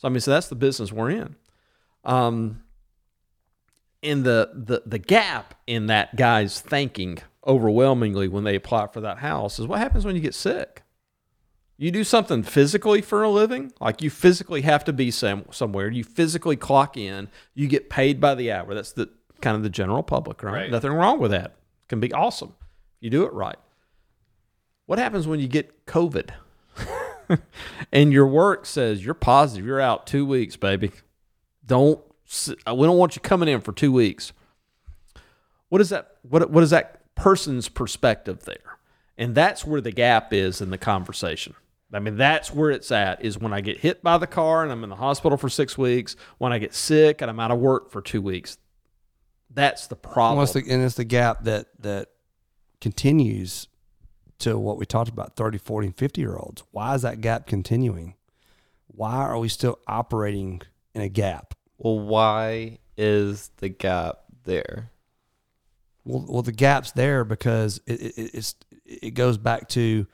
So 0.00 0.08
I 0.08 0.10
mean, 0.10 0.20
so 0.20 0.30
that's 0.30 0.48
the 0.48 0.54
business 0.54 0.90
we're 0.90 1.10
in. 1.10 1.36
Um, 2.04 2.62
in 4.00 4.22
the, 4.22 4.50
the 4.54 4.82
the 4.86 4.98
gap 4.98 5.54
in 5.66 5.88
that 5.88 6.16
guy's 6.16 6.58
thinking 6.58 7.18
overwhelmingly 7.46 8.26
when 8.26 8.44
they 8.44 8.54
apply 8.54 8.86
for 8.86 9.02
that 9.02 9.18
house 9.18 9.58
is 9.58 9.66
what 9.66 9.78
happens 9.78 10.06
when 10.06 10.16
you 10.16 10.22
get 10.22 10.34
sick. 10.34 10.82
You 11.76 11.90
do 11.90 12.02
something 12.02 12.42
physically 12.42 13.02
for 13.02 13.22
a 13.22 13.28
living, 13.28 13.72
like 13.78 14.00
you 14.00 14.08
physically 14.08 14.62
have 14.62 14.84
to 14.84 14.92
be 14.94 15.10
some, 15.10 15.44
somewhere. 15.50 15.90
You 15.90 16.04
physically 16.04 16.56
clock 16.56 16.96
in. 16.96 17.28
You 17.54 17.68
get 17.68 17.90
paid 17.90 18.20
by 18.20 18.34
the 18.34 18.52
hour. 18.52 18.74
That's 18.74 18.92
the 18.92 19.10
kind 19.42 19.54
of 19.54 19.62
the 19.62 19.70
general 19.70 20.02
public, 20.02 20.42
right? 20.42 20.52
Right. 20.52 20.70
Nothing 20.70 20.92
wrong 20.92 21.20
with 21.20 21.30
that. 21.32 21.56
Can 21.88 22.00
be 22.00 22.12
awesome. 22.12 22.54
You 23.00 23.10
do 23.10 23.24
it 23.24 23.32
right. 23.34 23.58
What 24.86 24.98
happens 24.98 25.26
when 25.26 25.40
you 25.40 25.48
get 25.48 25.84
COVID? 25.84 26.30
and 27.92 28.12
your 28.12 28.26
work 28.26 28.66
says 28.66 29.04
you're 29.04 29.14
positive, 29.14 29.66
you're 29.66 29.80
out 29.80 30.06
two 30.06 30.26
weeks, 30.26 30.56
baby. 30.56 30.92
Don't 31.64 32.00
uh, 32.66 32.74
we 32.74 32.86
don't 32.86 32.98
want 32.98 33.16
you 33.16 33.22
coming 33.22 33.48
in 33.48 33.60
for 33.60 33.72
two 33.72 33.92
weeks. 33.92 34.32
What 35.68 35.80
is 35.80 35.88
that? 35.90 36.16
What 36.22 36.50
what 36.50 36.62
is 36.62 36.70
that 36.70 37.14
person's 37.14 37.68
perspective 37.68 38.44
there? 38.44 38.78
And 39.18 39.34
that's 39.34 39.64
where 39.64 39.80
the 39.80 39.92
gap 39.92 40.32
is 40.32 40.60
in 40.60 40.70
the 40.70 40.78
conversation. 40.78 41.54
I 41.92 41.98
mean, 41.98 42.16
that's 42.16 42.54
where 42.54 42.70
it's 42.70 42.90
at. 42.90 43.24
Is 43.24 43.38
when 43.38 43.52
I 43.52 43.60
get 43.60 43.78
hit 43.78 44.02
by 44.02 44.18
the 44.18 44.26
car 44.26 44.62
and 44.62 44.72
I'm 44.72 44.84
in 44.84 44.90
the 44.90 44.96
hospital 44.96 45.36
for 45.36 45.48
six 45.48 45.76
weeks. 45.76 46.16
When 46.38 46.52
I 46.52 46.58
get 46.58 46.74
sick 46.74 47.20
and 47.20 47.30
I'm 47.30 47.40
out 47.40 47.50
of 47.50 47.58
work 47.58 47.90
for 47.90 48.00
two 48.00 48.22
weeks. 48.22 48.58
That's 49.52 49.88
the 49.88 49.96
problem. 49.96 50.36
Well, 50.36 50.44
it's 50.44 50.52
the, 50.52 50.72
and 50.72 50.82
it's 50.82 50.94
the 50.94 51.04
gap 51.04 51.44
that 51.44 51.66
that 51.80 52.08
continues 52.80 53.66
to 54.40 54.58
what 54.58 54.76
we 54.76 54.86
talked 54.86 55.10
about 55.10 55.36
30, 55.36 55.58
40, 55.58 55.86
and 55.88 55.96
50 55.96 56.20
year 56.20 56.36
olds. 56.36 56.62
Why 56.70 56.94
is 56.94 57.02
that 57.02 57.20
gap 57.20 57.46
continuing? 57.46 58.14
Why 58.86 59.16
are 59.16 59.38
we 59.38 59.48
still 59.48 59.78
operating 59.86 60.62
in 60.94 61.02
a 61.02 61.08
gap? 61.08 61.54
Well, 61.78 61.98
why 61.98 62.78
is 62.96 63.50
the 63.58 63.68
gap 63.68 64.18
there? 64.44 64.90
Well, 66.04 66.24
well, 66.28 66.42
the 66.42 66.52
gap's 66.52 66.92
there 66.92 67.24
because 67.24 67.80
it, 67.86 68.00
it, 68.00 68.30
it's 68.34 68.54
it 68.84 69.14
goes 69.14 69.38
back 69.38 69.68
to 69.70 70.06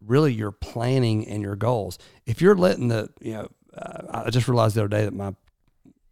really 0.00 0.32
your 0.32 0.52
planning 0.52 1.26
and 1.26 1.42
your 1.42 1.56
goals. 1.56 1.98
If 2.26 2.40
you're 2.40 2.56
letting 2.56 2.88
the 2.88 3.10
you 3.20 3.32
know, 3.32 3.48
uh, 3.76 4.24
I 4.26 4.30
just 4.30 4.48
realized 4.48 4.76
the 4.76 4.82
other 4.82 4.88
day 4.88 5.04
that 5.04 5.14
my 5.14 5.34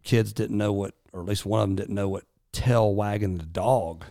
kids 0.03 0.33
didn't 0.33 0.59
know 0.59 0.73
what, 0.73 0.95
or 1.13 1.21
at 1.21 1.29
least 1.29 1.47
one 1.47 1.61
of 1.61 1.69
them 1.69 1.77
didn't 1.77 1.95
know 1.95 2.09
what 2.09 2.25
tail 2.53 2.95
wagging 2.95 3.39
the 3.39 3.47
dog 3.47 4.05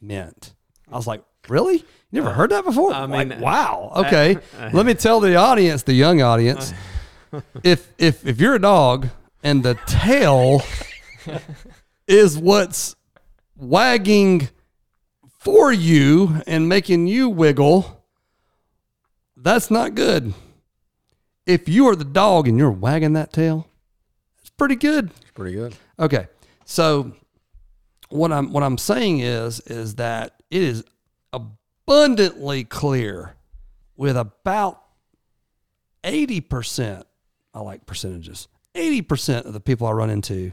meant. 0.00 0.54
I 0.90 0.96
was 0.96 1.06
like, 1.06 1.22
really? 1.48 1.78
You 1.78 2.20
never 2.20 2.28
uh, 2.30 2.34
heard 2.34 2.50
that 2.50 2.64
before? 2.64 2.92
I 2.92 3.04
Like, 3.04 3.28
mean, 3.28 3.38
uh, 3.38 3.40
wow. 3.42 3.92
Okay, 4.06 4.36
let 4.72 4.84
me 4.86 4.94
tell 4.94 5.20
the 5.20 5.36
audience, 5.36 5.82
the 5.82 5.94
young 5.94 6.20
audience, 6.22 6.72
if 7.62 7.92
if 7.98 8.26
if 8.26 8.40
you're 8.40 8.54
a 8.56 8.60
dog 8.60 9.08
and 9.42 9.62
the 9.62 9.74
tail 9.86 10.62
is 12.06 12.38
what's 12.38 12.94
wagging 13.56 14.48
for 15.38 15.72
you 15.72 16.40
and 16.46 16.68
making 16.68 17.06
you 17.06 17.28
wiggle, 17.28 18.04
that's 19.36 19.70
not 19.70 19.94
good. 19.94 20.34
If 21.46 21.68
you 21.68 21.88
are 21.88 21.96
the 21.96 22.04
dog 22.04 22.46
and 22.46 22.56
you're 22.58 22.70
wagging 22.70 23.14
that 23.14 23.32
tail, 23.32 23.66
it's 24.40 24.50
pretty 24.50 24.76
good. 24.76 25.10
It's 25.22 25.30
pretty 25.32 25.54
good. 25.54 25.74
Okay. 25.98 26.28
So 26.64 27.12
what 28.10 28.30
I'm 28.30 28.52
what 28.52 28.62
I'm 28.62 28.78
saying 28.78 29.20
is 29.20 29.60
is 29.60 29.96
that 29.96 30.34
it 30.50 30.62
is 30.62 30.84
abundantly 31.86 32.64
clear 32.64 33.36
with 33.96 34.16
about 34.16 34.82
80%, 36.04 37.02
I 37.54 37.60
like 37.60 37.86
percentages. 37.86 38.48
80% 38.74 39.44
of 39.44 39.52
the 39.52 39.60
people 39.60 39.86
I 39.86 39.92
run 39.92 40.10
into 40.10 40.52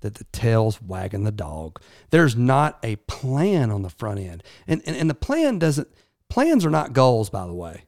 that 0.00 0.14
the 0.14 0.24
tail's 0.24 0.80
wagging 0.80 1.24
the 1.24 1.32
dog. 1.32 1.80
There's 2.10 2.36
not 2.36 2.78
a 2.82 2.96
plan 2.96 3.70
on 3.70 3.82
the 3.82 3.90
front 3.90 4.20
end. 4.20 4.42
And, 4.66 4.82
and, 4.86 4.96
and 4.96 5.10
the 5.10 5.14
plan 5.14 5.58
doesn't, 5.58 5.88
plans 6.28 6.64
are 6.64 6.70
not 6.70 6.92
goals, 6.92 7.30
by 7.30 7.46
the 7.46 7.54
way. 7.54 7.84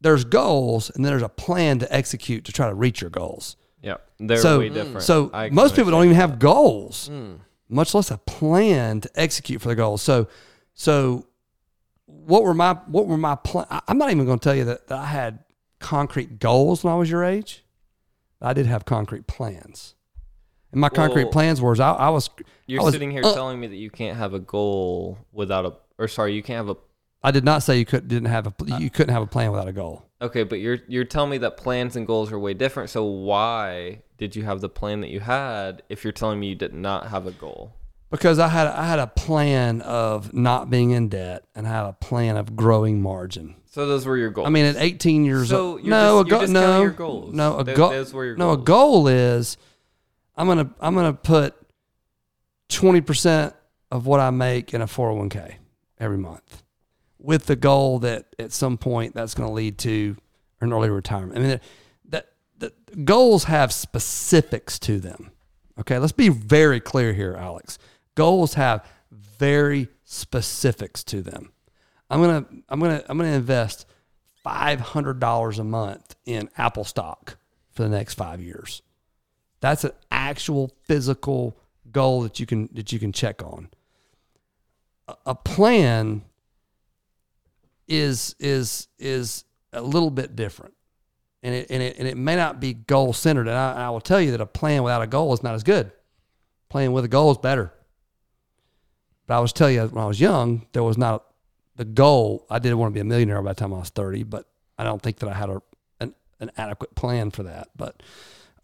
There's 0.00 0.24
goals, 0.24 0.90
and 0.90 1.04
then 1.04 1.12
there's 1.12 1.22
a 1.22 1.28
plan 1.28 1.78
to 1.80 1.92
execute 1.94 2.44
to 2.44 2.52
try 2.52 2.68
to 2.68 2.74
reach 2.74 3.00
your 3.00 3.10
goals. 3.10 3.56
Yeah, 3.82 3.96
they're 4.18 4.36
So- 4.36 4.60
way 4.60 4.68
different. 4.68 5.02
So 5.02 5.30
most 5.52 5.74
people 5.74 5.90
don't 5.90 6.04
even 6.04 6.16
have 6.16 6.38
goals, 6.38 7.08
hmm. 7.08 7.34
much 7.68 7.94
less 7.94 8.10
a 8.10 8.18
plan 8.18 9.00
to 9.00 9.10
execute 9.14 9.60
for 9.60 9.68
their 9.68 9.76
goals. 9.76 10.02
So, 10.02 10.28
so 10.76 11.26
what 12.04 12.44
were 12.44 12.54
my 12.54 12.74
what 12.86 13.06
were 13.06 13.16
my 13.16 13.34
plan? 13.34 13.66
I'm 13.88 13.98
not 13.98 14.10
even 14.10 14.26
going 14.26 14.38
to 14.38 14.44
tell 14.44 14.54
you 14.54 14.64
that, 14.66 14.86
that 14.88 14.98
I 14.98 15.06
had 15.06 15.40
concrete 15.80 16.38
goals 16.38 16.84
when 16.84 16.92
I 16.92 16.96
was 16.96 17.10
your 17.10 17.24
age. 17.24 17.64
I 18.40 18.52
did 18.52 18.66
have 18.66 18.84
concrete 18.84 19.26
plans, 19.26 19.94
and 20.70 20.80
my 20.80 20.90
concrete 20.90 21.32
plans 21.32 21.62
were 21.62 21.74
I, 21.80 21.92
I 21.92 22.08
was 22.10 22.28
You're 22.66 22.82
I 22.82 22.84
was, 22.84 22.92
sitting 22.92 23.10
here 23.10 23.24
uh, 23.24 23.34
telling 23.34 23.58
me 23.58 23.66
that 23.66 23.76
you 23.76 23.90
can't 23.90 24.18
have 24.18 24.34
a 24.34 24.38
goal 24.38 25.18
without 25.32 25.64
a, 25.64 25.72
or 25.98 26.06
sorry, 26.08 26.34
you 26.34 26.42
can't 26.42 26.66
have 26.66 26.76
a. 26.76 26.78
I 27.22 27.30
did 27.30 27.42
not 27.42 27.62
say 27.62 27.78
you 27.78 27.86
could 27.86 28.06
didn't 28.06 28.28
have 28.28 28.46
a 28.46 28.54
you 28.78 28.90
couldn't 28.90 29.14
have 29.14 29.22
a 29.22 29.26
plan 29.26 29.50
without 29.50 29.66
a 29.66 29.72
goal. 29.72 30.04
Okay, 30.20 30.44
but 30.44 30.60
you're 30.60 30.78
you're 30.88 31.04
telling 31.04 31.30
me 31.30 31.38
that 31.38 31.56
plans 31.56 31.96
and 31.96 32.06
goals 32.06 32.30
are 32.30 32.38
way 32.38 32.52
different. 32.52 32.90
So 32.90 33.02
why 33.04 34.02
did 34.18 34.36
you 34.36 34.44
have 34.44 34.60
the 34.60 34.68
plan 34.68 35.00
that 35.00 35.08
you 35.08 35.20
had 35.20 35.82
if 35.88 36.04
you're 36.04 36.12
telling 36.12 36.38
me 36.38 36.48
you 36.48 36.54
did 36.54 36.74
not 36.74 37.08
have 37.08 37.26
a 37.26 37.32
goal? 37.32 37.72
Because 38.10 38.38
I 38.38 38.48
had 38.48 38.66
I 38.66 38.86
had 38.86 38.98
a 38.98 39.06
plan 39.06 39.80
of 39.82 40.32
not 40.34 40.70
being 40.70 40.90
in 40.90 41.08
debt 41.08 41.44
and 41.54 41.66
I 41.66 41.70
had 41.70 41.86
a 41.86 41.92
plan 41.92 42.36
of 42.36 42.56
growing 42.56 43.00
margin. 43.02 43.56
So 43.66 43.86
those 43.86 44.06
were 44.06 44.16
your 44.16 44.30
goals. 44.30 44.46
I 44.46 44.50
mean, 44.50 44.64
at 44.64 44.76
18 44.76 45.24
years 45.24 45.50
So 45.50 45.72
old, 45.72 45.80
you're 45.82 45.90
no, 45.90 46.24
just- 46.24 46.50
a 46.50 46.52
go- 46.54 46.60
no, 46.60 46.80
your 46.82 46.90
goals. 46.90 47.34
no, 47.34 47.58
a 47.58 47.64
Th- 47.64 47.76
goal. 47.76 47.90
those 47.90 48.12
were 48.14 48.24
your 48.24 48.36
no, 48.36 48.52
a 48.52 48.56
goal 48.56 49.06
is 49.08 49.56
I'm 50.36 50.46
gonna 50.46 50.70
I'm 50.80 50.94
gonna 50.94 51.12
put 51.12 51.54
20 52.68 53.00
percent 53.02 53.54
of 53.90 54.06
what 54.06 54.20
I 54.20 54.30
make 54.30 54.74
in 54.74 54.80
a 54.82 54.86
401k 54.86 55.54
every 55.98 56.18
month, 56.18 56.62
with 57.18 57.46
the 57.46 57.56
goal 57.56 57.98
that 58.00 58.26
at 58.38 58.52
some 58.52 58.76
point 58.78 59.14
that's 59.14 59.34
going 59.34 59.48
to 59.48 59.52
lead 59.52 59.78
to 59.78 60.16
an 60.60 60.72
early 60.72 60.90
retirement. 60.90 61.38
I 61.38 61.42
mean, 61.42 61.60
that 62.08 62.26
the 62.58 62.72
goals 63.04 63.44
have 63.44 63.72
specifics 63.72 64.78
to 64.80 64.98
them. 64.98 65.30
Okay, 65.78 65.98
let's 65.98 66.12
be 66.12 66.28
very 66.30 66.80
clear 66.80 67.12
here, 67.12 67.34
Alex. 67.38 67.78
Goals 68.16 68.54
have 68.54 68.84
very 69.12 69.88
specifics 70.04 71.04
to 71.04 71.22
them. 71.22 71.52
I'm 72.10 72.20
gonna 72.20 72.46
I'm 72.68 72.80
gonna 72.80 73.04
I'm 73.08 73.16
gonna 73.16 73.30
invest 73.30 73.86
five 74.42 74.80
hundred 74.80 75.20
dollars 75.20 75.58
a 75.58 75.64
month 75.64 76.16
in 76.24 76.50
Apple 76.56 76.84
stock 76.84 77.36
for 77.72 77.82
the 77.82 77.88
next 77.88 78.14
five 78.14 78.40
years. 78.40 78.82
That's 79.60 79.84
an 79.84 79.92
actual 80.10 80.72
physical 80.84 81.56
goal 81.92 82.22
that 82.22 82.40
you 82.40 82.46
can 82.46 82.68
that 82.72 82.92
you 82.92 82.98
can 82.98 83.12
check 83.12 83.42
on. 83.42 83.68
A, 85.08 85.16
a 85.26 85.34
plan 85.34 86.22
is 87.88 88.34
is 88.38 88.88
is 88.98 89.44
a 89.72 89.82
little 89.82 90.10
bit 90.10 90.36
different, 90.36 90.74
and 91.42 91.54
it 91.54 91.66
and 91.70 91.82
it, 91.82 91.96
and 91.98 92.08
it 92.08 92.16
may 92.16 92.36
not 92.36 92.60
be 92.60 92.72
goal 92.72 93.12
centered. 93.12 93.48
And 93.48 93.56
I, 93.56 93.86
I 93.86 93.90
will 93.90 94.00
tell 94.00 94.20
you 94.20 94.30
that 94.30 94.40
a 94.40 94.46
plan 94.46 94.82
without 94.82 95.02
a 95.02 95.06
goal 95.06 95.32
is 95.34 95.42
not 95.42 95.54
as 95.54 95.62
good. 95.62 95.92
Playing 96.68 96.92
with 96.92 97.04
a 97.04 97.08
goal 97.08 97.30
is 97.30 97.38
better. 97.38 97.72
But 99.26 99.36
I 99.36 99.40
was 99.40 99.52
telling 99.52 99.74
you 99.74 99.86
when 99.86 100.02
I 100.02 100.06
was 100.06 100.20
young, 100.20 100.66
there 100.72 100.82
was 100.82 100.98
not 100.98 101.24
the 101.76 101.84
goal. 101.84 102.46
I 102.48 102.58
did 102.58 102.74
want 102.74 102.92
to 102.92 102.94
be 102.94 103.00
a 103.00 103.04
millionaire 103.04 103.42
by 103.42 103.52
the 103.52 103.60
time 103.60 103.74
I 103.74 103.78
was 103.78 103.90
thirty, 103.90 104.22
but 104.22 104.46
I 104.78 104.84
don't 104.84 105.02
think 105.02 105.18
that 105.18 105.28
I 105.28 105.34
had 105.34 105.50
a 105.50 105.62
an, 106.00 106.14
an 106.40 106.50
adequate 106.56 106.94
plan 106.94 107.30
for 107.30 107.42
that. 107.44 107.68
But 107.76 108.02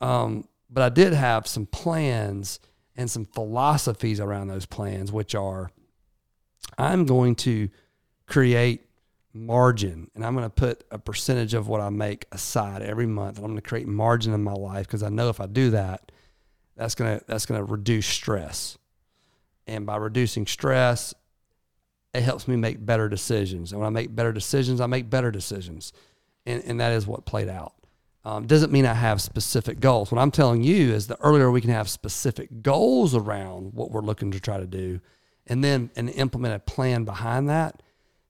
um, 0.01 0.49
but 0.71 0.83
I 0.83 0.89
did 0.89 1.13
have 1.13 1.47
some 1.47 1.67
plans 1.67 2.61
and 2.97 3.11
some 3.11 3.25
philosophies 3.25 4.21
around 4.21 4.49
those 4.49 4.67
plans, 4.67 5.13
which 5.13 5.35
are 5.35 5.71
I'm 6.79 7.05
going 7.05 7.35
to 7.37 7.69
create 8.27 8.87
margin 9.35 10.11
and 10.15 10.25
I'm 10.25 10.35
going 10.35 10.45
to 10.47 10.51
put 10.51 10.85
a 10.91 10.99
percentage 10.99 11.55
of 11.55 11.69
what 11.69 11.81
I 11.81 11.89
make 11.91 12.27
aside 12.33 12.83
every 12.83 13.07
month. 13.07 13.37
And 13.37 13.45
I'm 13.45 13.53
going 13.53 13.63
to 13.63 13.69
create 13.69 13.89
margin 13.89 14.33
in 14.33 14.43
my 14.43 14.53
life 14.53 14.87
because 14.87 15.03
I 15.03 15.09
know 15.09 15.29
if 15.29 15.41
I 15.41 15.47
do 15.47 15.71
that, 15.71 16.13
that's 16.77 16.95
going 16.95 17.19
to 17.19 17.25
that's 17.27 17.47
going 17.47 17.65
to 17.65 17.71
reduce 17.71 18.07
stress. 18.07 18.79
And 19.67 19.87
by 19.87 19.97
reducing 19.97 20.47
stress, 20.47 21.15
it 22.15 22.23
helps 22.23 22.47
me 22.47 22.57
make 22.57 22.85
better 22.85 23.09
decisions. 23.09 23.73
And 23.73 23.81
when 23.81 23.87
I 23.87 23.91
make 23.91 24.15
better 24.15 24.33
decisions, 24.33 24.81
I 24.81 24.87
make 24.87 25.09
better 25.09 25.31
decisions. 25.31 25.93
And, 26.45 26.63
and 26.65 26.81
that 26.81 26.93
is 26.93 27.07
what 27.07 27.25
played 27.25 27.49
out. 27.49 27.75
Um, 28.25 28.47
doesn't 28.47 28.73
mean 28.73 28.87
I 28.87 28.95
have 28.95 29.21
specific 29.21 29.81
goals. 29.81 30.13
What 30.13 30.21
I'm 30.21 30.31
telling 30.31 30.63
you 30.63 30.93
is 30.93 31.07
the 31.07 31.21
earlier 31.21 31.51
we 31.51 31.61
can 31.61 31.71
have 31.71 31.89
specific 31.89 32.63
goals 32.63 33.15
around 33.17 33.75
what 33.75 33.91
we're 33.91 34.01
looking 34.01 34.31
to 34.31 34.41
try 34.41 34.59
to 34.59 34.67
do, 34.67 35.01
and 35.49 35.65
then 35.65 35.91
and 35.97 36.09
implement 36.11 36.55
a 36.55 36.61
plan 36.61 37.05
behind 37.05 37.49
that, 37.49 37.83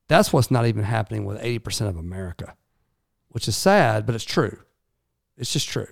that's 0.09 0.33
what's 0.33 0.51
not 0.51 0.67
even 0.67 0.85
happening 0.85 1.25
with 1.27 1.41
80% 1.43 1.89
of 1.89 1.97
America, 1.97 2.55
which 3.29 3.49
is 3.49 3.57
sad, 3.57 4.07
but 4.07 4.15
it's 4.15 4.25
true. 4.25 4.61
It's 5.37 5.53
just 5.53 5.69
true. 5.69 5.89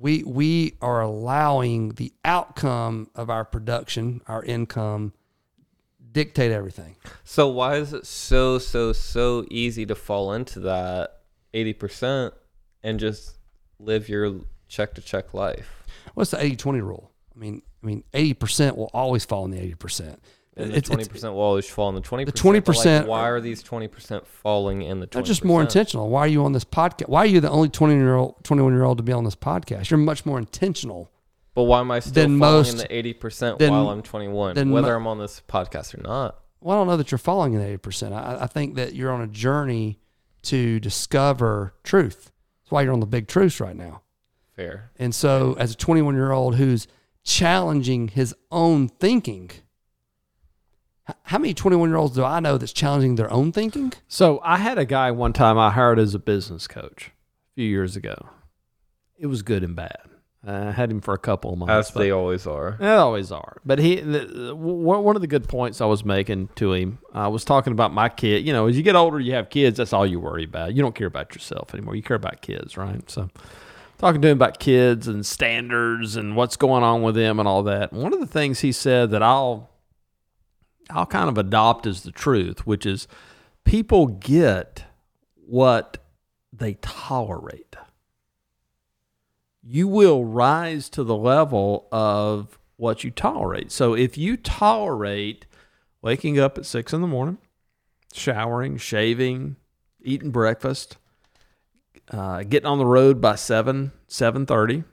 We 0.00 0.22
we 0.22 0.74
are 0.80 1.00
allowing 1.00 1.90
the 1.90 2.12
outcome 2.24 3.10
of 3.14 3.30
our 3.30 3.44
production, 3.44 4.20
our 4.26 4.44
income, 4.44 5.12
dictate 6.12 6.52
everything. 6.52 6.96
So 7.24 7.48
why 7.48 7.76
is 7.76 7.92
it 7.92 8.06
so 8.06 8.58
so 8.58 8.92
so 8.92 9.44
easy 9.50 9.86
to 9.86 9.94
fall 9.94 10.32
into 10.32 10.60
that 10.60 11.20
eighty 11.52 11.72
percent 11.72 12.34
and 12.82 13.00
just 13.00 13.38
live 13.80 14.08
your 14.08 14.40
check 14.68 14.94
to 14.94 15.00
check 15.00 15.34
life? 15.34 15.84
What's 16.14 16.30
the 16.30 16.36
80-20 16.38 16.82
rule? 16.82 17.12
I 17.34 17.38
mean, 17.38 17.62
I 17.82 17.86
mean, 17.86 18.04
80% 18.12 18.76
will 18.76 18.90
always 18.92 19.24
fall 19.24 19.44
in 19.44 19.50
the 19.52 19.74
80%. 19.74 20.18
And 20.58 20.70
the 20.72 20.76
It's- 20.76 20.88
twenty 20.88 21.04
percent 21.04 21.34
will 21.34 21.42
always 21.42 21.68
fall 21.68 21.88
in 21.88 21.94
the 21.94 22.00
twenty. 22.00 22.24
The 22.24 22.32
20% 22.32 23.06
Why 23.06 23.28
are 23.28 23.40
these 23.40 23.62
twenty 23.62 23.86
percent 23.88 24.26
falling 24.26 24.82
in 24.82 25.00
the 25.00 25.06
They're 25.06 25.22
just 25.22 25.44
more 25.44 25.60
intentional. 25.60 26.08
Why 26.10 26.20
are 26.20 26.26
you 26.28 26.44
on 26.44 26.52
this 26.52 26.64
podcast? 26.64 27.08
Why 27.08 27.20
are 27.20 27.26
you 27.26 27.40
the 27.40 27.50
only 27.50 27.68
20 27.68 27.94
year 27.94 28.16
old, 28.16 28.42
21 28.44 28.72
year 28.72 28.82
old 28.84 28.98
to 28.98 29.04
be 29.04 29.12
on 29.12 29.24
this 29.24 29.36
podcast? 29.36 29.90
You're 29.90 29.98
much 29.98 30.26
more 30.26 30.38
intentional. 30.38 31.10
But 31.54 31.64
why 31.64 31.80
am 31.80 31.90
I 31.90 32.00
still 32.00 32.24
falling 32.24 32.38
most- 32.38 32.70
in 32.72 32.76
the 32.78 32.94
eighty 32.94 33.12
percent 33.12 33.60
while 33.60 33.88
I'm 33.90 34.02
twenty 34.02 34.28
one? 34.28 34.70
Whether 34.70 34.94
I'm 34.94 35.06
on 35.06 35.18
this 35.18 35.42
podcast 35.48 35.96
or 35.98 36.02
not. 36.02 36.38
Well, 36.60 36.76
I 36.76 36.80
don't 36.80 36.88
know 36.88 36.96
that 36.96 37.12
you're 37.12 37.18
falling 37.18 37.54
in 37.54 37.60
80%. 37.60 38.12
I, 38.12 38.42
I 38.42 38.46
think 38.48 38.74
that 38.74 38.92
you're 38.92 39.12
on 39.12 39.20
a 39.20 39.28
journey 39.28 40.00
to 40.42 40.80
discover 40.80 41.72
truth. 41.84 42.32
That's 42.64 42.72
why 42.72 42.82
you're 42.82 42.92
on 42.92 42.98
the 42.98 43.06
big 43.06 43.28
truths 43.28 43.60
right 43.60 43.76
now. 43.76 44.02
Fair. 44.56 44.90
And 44.98 45.14
so, 45.14 45.54
as 45.56 45.70
a 45.70 45.76
21 45.76 46.16
year 46.16 46.32
old 46.32 46.56
who's 46.56 46.88
challenging 47.22 48.08
his 48.08 48.34
own 48.50 48.88
thinking, 48.88 49.50
how 51.24 51.38
many 51.38 51.54
21 51.54 51.88
year 51.88 51.96
olds 51.96 52.14
do 52.14 52.24
I 52.24 52.40
know 52.40 52.58
that's 52.58 52.72
challenging 52.72 53.14
their 53.16 53.30
own 53.32 53.52
thinking? 53.52 53.92
So 54.08 54.40
I 54.42 54.58
had 54.58 54.78
a 54.78 54.84
guy 54.84 55.10
one 55.10 55.32
time 55.32 55.58
I 55.58 55.70
hired 55.70 55.98
as 55.98 56.14
a 56.14 56.18
business 56.18 56.66
coach 56.66 57.10
a 57.52 57.54
few 57.54 57.66
years 57.68 57.96
ago. 57.96 58.28
It 59.18 59.26
was 59.26 59.42
good 59.42 59.62
and 59.64 59.74
bad. 59.74 59.98
I 60.46 60.70
had 60.70 60.90
him 60.90 61.00
for 61.00 61.12
a 61.14 61.18
couple 61.18 61.52
of 61.52 61.58
months. 61.58 61.88
As 61.88 61.90
but- 61.90 62.00
they 62.00 62.10
always 62.12 62.46
are. 62.46 62.76
They 62.78 62.92
always 62.92 63.32
are. 63.32 63.60
But 63.64 63.80
he, 63.80 63.96
the, 63.96 64.18
the- 64.20 64.54
one 64.56 65.02
one 65.02 65.16
of 65.16 65.20
the 65.22 65.26
good 65.26 65.48
points 65.48 65.80
I 65.80 65.86
was 65.86 66.04
making 66.04 66.48
to 66.56 66.72
him, 66.72 66.98
I 67.12 67.28
was 67.28 67.44
talking 67.44 67.72
about 67.72 67.92
my 67.92 68.08
kid. 68.08 68.46
You 68.46 68.52
know, 68.52 68.68
as 68.68 68.76
you 68.76 68.82
get 68.84 68.94
older, 68.94 69.18
you 69.18 69.34
have 69.34 69.50
kids. 69.50 69.78
That's 69.78 69.92
all 69.92 70.06
you 70.06 70.20
worry 70.20 70.44
about. 70.44 70.74
You 70.74 70.82
don't 70.82 70.94
care 70.94 71.08
about 71.08 71.34
yourself 71.34 71.74
anymore. 71.74 71.96
You 71.96 72.02
care 72.02 72.16
about 72.16 72.40
kids, 72.40 72.76
right? 72.76 73.10
So, 73.10 73.28
talking 73.98 74.22
to 74.22 74.28
him 74.28 74.38
about 74.38 74.60
kids 74.60 75.08
and 75.08 75.26
standards 75.26 76.14
and 76.14 76.36
what's 76.36 76.56
going 76.56 76.84
on 76.84 77.02
with 77.02 77.16
them 77.16 77.40
and 77.40 77.48
all 77.48 77.64
that. 77.64 77.90
And 77.90 78.00
one 78.00 78.12
of 78.14 78.20
the 78.20 78.26
things 78.26 78.60
he 78.60 78.70
said 78.70 79.10
that 79.10 79.22
I'll, 79.24 79.68
I'll 80.90 81.06
kind 81.06 81.28
of 81.28 81.38
adopt 81.38 81.86
as 81.86 82.02
the 82.02 82.12
truth, 82.12 82.66
which 82.66 82.86
is, 82.86 83.06
people 83.64 84.06
get 84.06 84.84
what 85.34 85.98
they 86.52 86.74
tolerate 86.74 87.76
you 89.70 89.86
will 89.86 90.24
rise 90.24 90.88
to 90.88 91.04
the 91.04 91.16
level 91.16 91.88
of 91.92 92.58
what 92.76 93.04
you 93.04 93.10
tolerate. 93.10 93.70
So 93.70 93.92
if 93.92 94.16
you 94.16 94.38
tolerate 94.38 95.44
waking 96.00 96.38
up 96.38 96.56
at 96.56 96.64
six 96.64 96.94
in 96.94 97.02
the 97.02 97.06
morning, 97.06 97.36
showering, 98.14 98.78
shaving, 98.78 99.56
eating 100.00 100.30
breakfast, 100.30 100.96
uh, 102.10 102.44
getting 102.44 102.66
on 102.66 102.78
the 102.78 102.86
road 102.86 103.20
by 103.20 103.34
seven, 103.34 103.92
seven 104.06 104.46
thirty, 104.46 104.84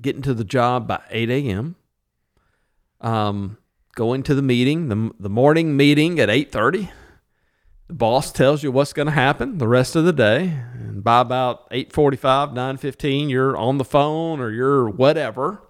getting 0.00 0.22
to 0.22 0.34
the 0.34 0.42
job 0.44 0.88
by 0.88 1.00
eight 1.10 1.30
a.m., 1.30 1.76
um, 3.00 3.56
going 3.98 4.22
to 4.22 4.32
the 4.32 4.42
meeting, 4.42 4.88
the 4.88 5.10
the 5.18 5.28
morning 5.28 5.76
meeting 5.76 6.20
at 6.20 6.30
eight 6.30 6.52
thirty. 6.52 6.90
The 7.88 7.94
boss 7.94 8.30
tells 8.30 8.62
you 8.62 8.70
what's 8.70 8.92
going 8.92 9.06
to 9.06 9.12
happen 9.12 9.58
the 9.58 9.66
rest 9.66 9.96
of 9.96 10.04
the 10.04 10.12
day, 10.12 10.60
and 10.74 11.02
by 11.02 11.20
about 11.20 11.68
8:45, 11.70 12.54
9:15, 12.54 13.28
you're 13.28 13.56
on 13.56 13.78
the 13.78 13.84
phone 13.84 14.38
or 14.38 14.50
you're 14.50 14.88
whatever. 14.88 15.62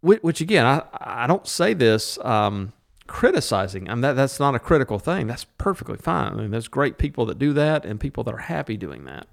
Which, 0.00 0.22
which 0.22 0.40
again, 0.40 0.64
I, 0.64 0.82
I 0.92 1.26
don't 1.26 1.46
say 1.46 1.74
this 1.74 2.18
um, 2.24 2.72
criticizing. 3.08 3.88
I 3.88 3.94
mean, 3.94 4.02
that, 4.02 4.12
that's 4.14 4.38
not 4.38 4.54
a 4.54 4.60
critical 4.60 4.98
thing. 5.00 5.26
That's 5.26 5.44
perfectly 5.58 5.96
fine. 5.96 6.32
I 6.32 6.36
mean, 6.36 6.50
there's 6.50 6.68
great 6.68 6.98
people 6.98 7.26
that 7.26 7.38
do 7.38 7.52
that 7.52 7.84
and 7.84 7.98
people 7.98 8.22
that 8.24 8.34
are 8.34 8.38
happy 8.48 8.76
doing 8.76 9.04
that. 9.06 9.26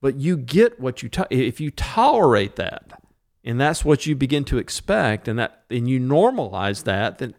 But 0.00 0.16
you 0.16 0.36
get 0.36 0.80
what 0.80 1.02
you 1.02 1.08
to- 1.10 1.26
if 1.30 1.60
you 1.60 1.70
tolerate 1.70 2.56
that, 2.56 3.02
and 3.46 3.60
that's 3.60 3.84
what 3.84 4.06
you 4.06 4.16
begin 4.16 4.44
to 4.46 4.58
expect, 4.58 5.28
and 5.28 5.38
that 5.38 5.62
and 5.70 5.88
you 5.88 6.00
normalize 6.00 6.82
that, 6.84 7.18
then 7.18 7.34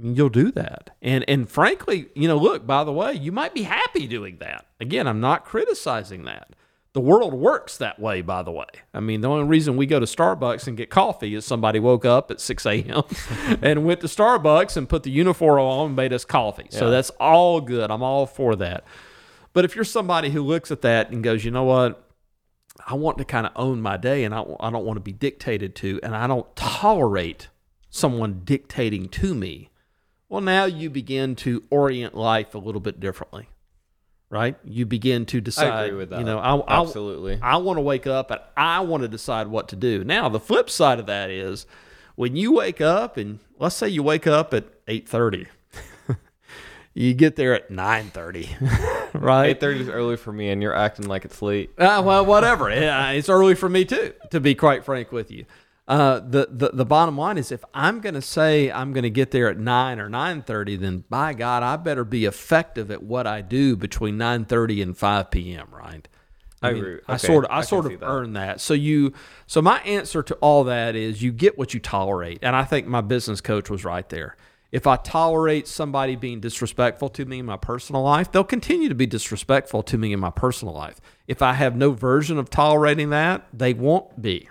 you'll 0.00 0.28
do 0.28 0.52
that. 0.52 0.90
And 1.00 1.24
and 1.26 1.48
frankly, 1.48 2.10
you 2.14 2.28
know, 2.28 2.36
look, 2.36 2.66
by 2.66 2.84
the 2.84 2.92
way, 2.92 3.14
you 3.14 3.32
might 3.32 3.54
be 3.54 3.62
happy 3.62 4.06
doing 4.06 4.36
that. 4.38 4.66
Again, 4.78 5.08
I'm 5.08 5.20
not 5.20 5.46
criticizing 5.46 6.24
that. 6.24 6.50
The 6.92 7.00
world 7.00 7.34
works 7.34 7.76
that 7.78 7.98
way, 7.98 8.20
by 8.20 8.42
the 8.44 8.52
way. 8.52 8.66
I 8.92 9.00
mean, 9.00 9.20
the 9.20 9.28
only 9.28 9.46
reason 9.46 9.76
we 9.76 9.86
go 9.86 9.98
to 9.98 10.06
Starbucks 10.06 10.68
and 10.68 10.76
get 10.76 10.90
coffee 10.90 11.34
is 11.34 11.44
somebody 11.44 11.80
woke 11.80 12.04
up 12.04 12.30
at 12.30 12.40
6 12.40 12.66
a.m. 12.66 13.02
and 13.62 13.84
went 13.84 14.00
to 14.02 14.06
Starbucks 14.06 14.76
and 14.76 14.88
put 14.88 15.02
the 15.02 15.10
uniform 15.10 15.58
on 15.58 15.86
and 15.86 15.96
made 15.96 16.12
us 16.12 16.24
coffee. 16.24 16.68
So 16.70 16.90
that's 16.90 17.10
all 17.18 17.60
good. 17.60 17.90
I'm 17.90 18.04
all 18.04 18.26
for 18.26 18.54
that. 18.56 18.84
But 19.52 19.64
if 19.64 19.74
you're 19.74 19.84
somebody 19.84 20.30
who 20.30 20.42
looks 20.42 20.70
at 20.70 20.82
that 20.82 21.10
and 21.10 21.24
goes, 21.24 21.44
you 21.44 21.50
know 21.50 21.64
what? 21.64 22.03
I 22.86 22.94
want 22.94 23.18
to 23.18 23.24
kind 23.24 23.46
of 23.46 23.52
own 23.56 23.80
my 23.80 23.96
day 23.96 24.24
and 24.24 24.34
I, 24.34 24.44
I 24.60 24.70
don't 24.70 24.84
want 24.84 24.96
to 24.96 25.02
be 25.02 25.12
dictated 25.12 25.74
to, 25.76 26.00
and 26.02 26.14
I 26.14 26.26
don't 26.26 26.54
tolerate 26.56 27.48
someone 27.90 28.42
dictating 28.44 29.08
to 29.08 29.34
me. 29.34 29.70
Well, 30.28 30.40
now 30.40 30.64
you 30.64 30.90
begin 30.90 31.36
to 31.36 31.62
orient 31.70 32.14
life 32.14 32.54
a 32.54 32.58
little 32.58 32.80
bit 32.80 32.98
differently, 32.98 33.48
right? 34.30 34.56
You 34.64 34.84
begin 34.84 35.26
to 35.26 35.40
decide. 35.40 35.70
I 35.70 35.84
agree 35.84 35.98
with 35.98 36.10
that. 36.10 36.18
You 36.18 36.24
know, 36.24 36.38
I, 36.38 36.56
I, 36.56 36.80
Absolutely. 36.80 37.38
I 37.40 37.56
want 37.58 37.76
to 37.76 37.82
wake 37.82 38.06
up 38.06 38.30
and 38.30 38.40
I 38.56 38.80
want 38.80 39.02
to 39.02 39.08
decide 39.08 39.46
what 39.46 39.68
to 39.68 39.76
do. 39.76 40.02
Now, 40.02 40.28
the 40.28 40.40
flip 40.40 40.68
side 40.68 40.98
of 40.98 41.06
that 41.06 41.30
is 41.30 41.66
when 42.16 42.34
you 42.36 42.52
wake 42.52 42.80
up 42.80 43.16
and 43.16 43.38
let's 43.58 43.76
say 43.76 43.88
you 43.88 44.02
wake 44.02 44.26
up 44.26 44.52
at 44.52 44.64
eight 44.88 45.08
thirty, 45.08 45.46
you 46.94 47.14
get 47.14 47.36
there 47.36 47.54
at 47.54 47.70
nine 47.70 48.06
thirty, 48.06 48.48
right? 49.20 49.46
Eight 49.50 49.60
thirty 49.60 49.80
is 49.80 49.88
early 49.88 50.16
for 50.16 50.32
me, 50.32 50.50
and 50.50 50.60
you're 50.62 50.74
acting 50.74 51.06
like 51.06 51.24
it's 51.24 51.40
late. 51.40 51.70
Uh, 51.78 52.02
well, 52.04 52.26
whatever. 52.26 52.70
Yeah, 52.70 53.10
it's 53.10 53.28
early 53.28 53.54
for 53.54 53.68
me 53.68 53.84
too, 53.84 54.12
to 54.30 54.40
be 54.40 54.54
quite 54.54 54.84
frank 54.84 55.12
with 55.12 55.30
you. 55.30 55.46
Uh, 55.86 56.20
the, 56.20 56.48
the 56.50 56.70
the 56.72 56.84
bottom 56.84 57.16
line 57.16 57.36
is, 57.36 57.52
if 57.52 57.62
I'm 57.74 58.00
going 58.00 58.14
to 58.14 58.22
say 58.22 58.72
I'm 58.72 58.92
going 58.92 59.02
to 59.02 59.10
get 59.10 59.30
there 59.30 59.48
at 59.48 59.58
nine 59.58 60.00
or 60.00 60.08
nine 60.08 60.42
thirty, 60.42 60.76
then 60.76 61.04
by 61.10 61.34
God, 61.34 61.62
I 61.62 61.76
better 61.76 62.04
be 62.04 62.24
effective 62.24 62.90
at 62.90 63.02
what 63.02 63.26
I 63.26 63.42
do 63.42 63.76
between 63.76 64.16
nine 64.16 64.46
thirty 64.46 64.82
and 64.82 64.96
five 64.96 65.30
p.m. 65.30 65.68
Right? 65.70 66.08
I 66.62 66.70
agree. 66.70 67.00
I 67.06 67.18
sort 67.18 67.44
of 67.44 67.50
I, 67.50 67.58
I 67.58 67.60
sort 67.60 67.84
of 67.86 68.00
that. 68.00 68.06
earn 68.06 68.32
that. 68.32 68.60
So 68.60 68.74
you 68.74 69.12
so 69.46 69.60
my 69.60 69.78
answer 69.80 70.22
to 70.22 70.34
all 70.36 70.64
that 70.64 70.96
is 70.96 71.22
you 71.22 71.32
get 71.32 71.58
what 71.58 71.74
you 71.74 71.80
tolerate, 71.80 72.38
and 72.42 72.56
I 72.56 72.64
think 72.64 72.86
my 72.86 73.02
business 73.02 73.40
coach 73.40 73.68
was 73.68 73.84
right 73.84 74.08
there. 74.08 74.36
If 74.74 74.88
I 74.88 74.96
tolerate 74.96 75.68
somebody 75.68 76.16
being 76.16 76.40
disrespectful 76.40 77.08
to 77.10 77.24
me 77.24 77.38
in 77.38 77.46
my 77.46 77.56
personal 77.56 78.02
life, 78.02 78.32
they'll 78.32 78.42
continue 78.42 78.88
to 78.88 78.94
be 78.96 79.06
disrespectful 79.06 79.84
to 79.84 79.96
me 79.96 80.12
in 80.12 80.18
my 80.18 80.30
personal 80.30 80.74
life. 80.74 81.00
If 81.28 81.42
I 81.42 81.52
have 81.52 81.76
no 81.76 81.92
version 81.92 82.40
of 82.40 82.50
tolerating 82.50 83.10
that, 83.10 83.46
they 83.52 83.72
won't 83.72 84.20
be. 84.20 84.48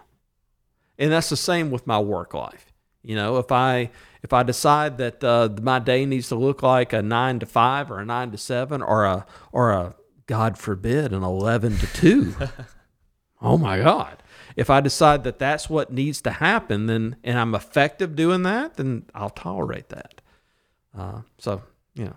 And 0.97 1.11
that's 1.11 1.27
the 1.27 1.35
same 1.35 1.71
with 1.71 1.85
my 1.85 1.99
work 1.99 2.33
life. 2.33 2.71
You 3.01 3.17
know, 3.17 3.35
if 3.35 3.51
I 3.51 3.91
if 4.21 4.31
I 4.31 4.43
decide 4.43 4.97
that 4.99 5.21
uh, 5.25 5.49
my 5.61 5.79
day 5.79 6.05
needs 6.05 6.29
to 6.29 6.35
look 6.35 6.63
like 6.63 6.93
a 6.93 7.01
nine 7.01 7.39
to 7.39 7.45
five 7.45 7.91
or 7.91 7.99
a 7.99 8.05
nine 8.05 8.31
to 8.31 8.37
seven 8.37 8.81
or 8.81 9.03
a 9.03 9.25
or 9.51 9.71
a 9.71 9.93
God 10.25 10.57
forbid 10.57 11.11
an 11.11 11.23
eleven 11.23 11.77
to 11.79 11.87
two, 11.87 12.33
oh 13.41 13.57
my 13.57 13.79
God! 13.79 14.22
If 14.55 14.69
I 14.69 14.81
decide 14.81 15.23
that 15.23 15.39
that's 15.39 15.69
what 15.69 15.91
needs 15.91 16.21
to 16.23 16.31
happen, 16.31 16.85
then 16.87 17.15
and 17.23 17.37
I'm 17.39 17.55
effective 17.55 18.15
doing 18.15 18.43
that, 18.43 18.75
then 18.75 19.05
I'll 19.15 19.29
tolerate 19.29 19.89
that. 19.89 20.21
Uh, 20.97 21.21
so 21.37 21.61
you 21.95 22.05
know, 22.05 22.15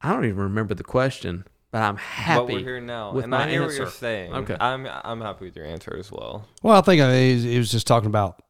I 0.00 0.12
don't 0.12 0.24
even 0.24 0.38
remember 0.38 0.74
the 0.74 0.84
question, 0.84 1.44
but 1.70 1.82
I'm 1.82 1.96
happy. 1.96 2.38
but 2.38 2.46
we're 2.54 2.58
here 2.60 2.80
now, 2.80 3.12
with 3.12 3.24
and 3.24 3.30
my 3.30 3.44
I 3.46 3.50
hear 3.50 3.64
what 3.66 3.74
you're 3.74 3.86
saying. 3.90 4.32
Okay. 4.34 4.56
I'm 4.60 4.86
I'm 4.86 5.20
happy 5.20 5.44
with 5.46 5.56
your 5.56 5.66
answer 5.66 5.94
as 5.98 6.10
well. 6.10 6.46
Well, 6.62 6.76
I 6.76 6.80
think 6.80 7.00
I 7.02 7.08
mean, 7.08 7.28
he 7.28 7.34
was- 7.34 7.44
he 7.44 7.58
was 7.58 7.70
just 7.70 7.86
talking 7.86 8.08
about, 8.08 8.42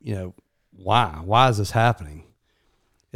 you 0.00 0.14
know, 0.14 0.34
why? 0.72 1.20
Why 1.24 1.48
is 1.48 1.58
this 1.58 1.70
happening? 1.70 2.24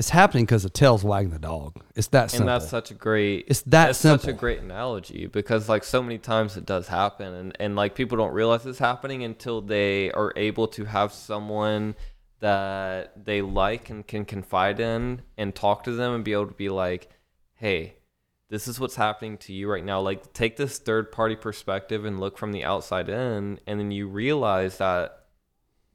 It's 0.00 0.08
happening 0.08 0.46
because 0.46 0.62
the 0.62 0.70
tail's 0.70 1.04
wagging 1.04 1.28
the 1.28 1.38
dog. 1.38 1.78
It's 1.94 2.06
that 2.06 2.30
simple. 2.30 2.48
And 2.48 2.62
that's 2.62 2.70
such 2.70 2.90
a 2.90 2.94
great 2.94 3.44
It's 3.48 3.60
that 3.60 3.88
that's 3.88 3.98
such 3.98 4.26
a 4.26 4.32
great 4.32 4.60
analogy 4.60 5.26
because 5.26 5.68
like 5.68 5.84
so 5.84 6.02
many 6.02 6.16
times 6.16 6.56
it 6.56 6.64
does 6.64 6.88
happen 6.88 7.34
and, 7.34 7.56
and 7.60 7.76
like 7.76 7.94
people 7.94 8.16
don't 8.16 8.32
realize 8.32 8.64
it's 8.64 8.78
happening 8.78 9.24
until 9.24 9.60
they 9.60 10.10
are 10.12 10.32
able 10.36 10.68
to 10.68 10.86
have 10.86 11.12
someone 11.12 11.96
that 12.38 13.26
they 13.26 13.42
like 13.42 13.90
and 13.90 14.06
can 14.06 14.24
confide 14.24 14.80
in 14.80 15.20
and 15.36 15.54
talk 15.54 15.84
to 15.84 15.92
them 15.92 16.14
and 16.14 16.24
be 16.24 16.32
able 16.32 16.46
to 16.46 16.54
be 16.54 16.70
like, 16.70 17.10
Hey, 17.52 17.96
this 18.48 18.68
is 18.68 18.80
what's 18.80 18.96
happening 18.96 19.36
to 19.36 19.52
you 19.52 19.70
right 19.70 19.84
now. 19.84 20.00
Like 20.00 20.32
take 20.32 20.56
this 20.56 20.78
third 20.78 21.12
party 21.12 21.36
perspective 21.36 22.06
and 22.06 22.18
look 22.18 22.38
from 22.38 22.52
the 22.52 22.64
outside 22.64 23.10
in 23.10 23.60
and 23.66 23.78
then 23.78 23.90
you 23.90 24.08
realize 24.08 24.78
that 24.78 25.26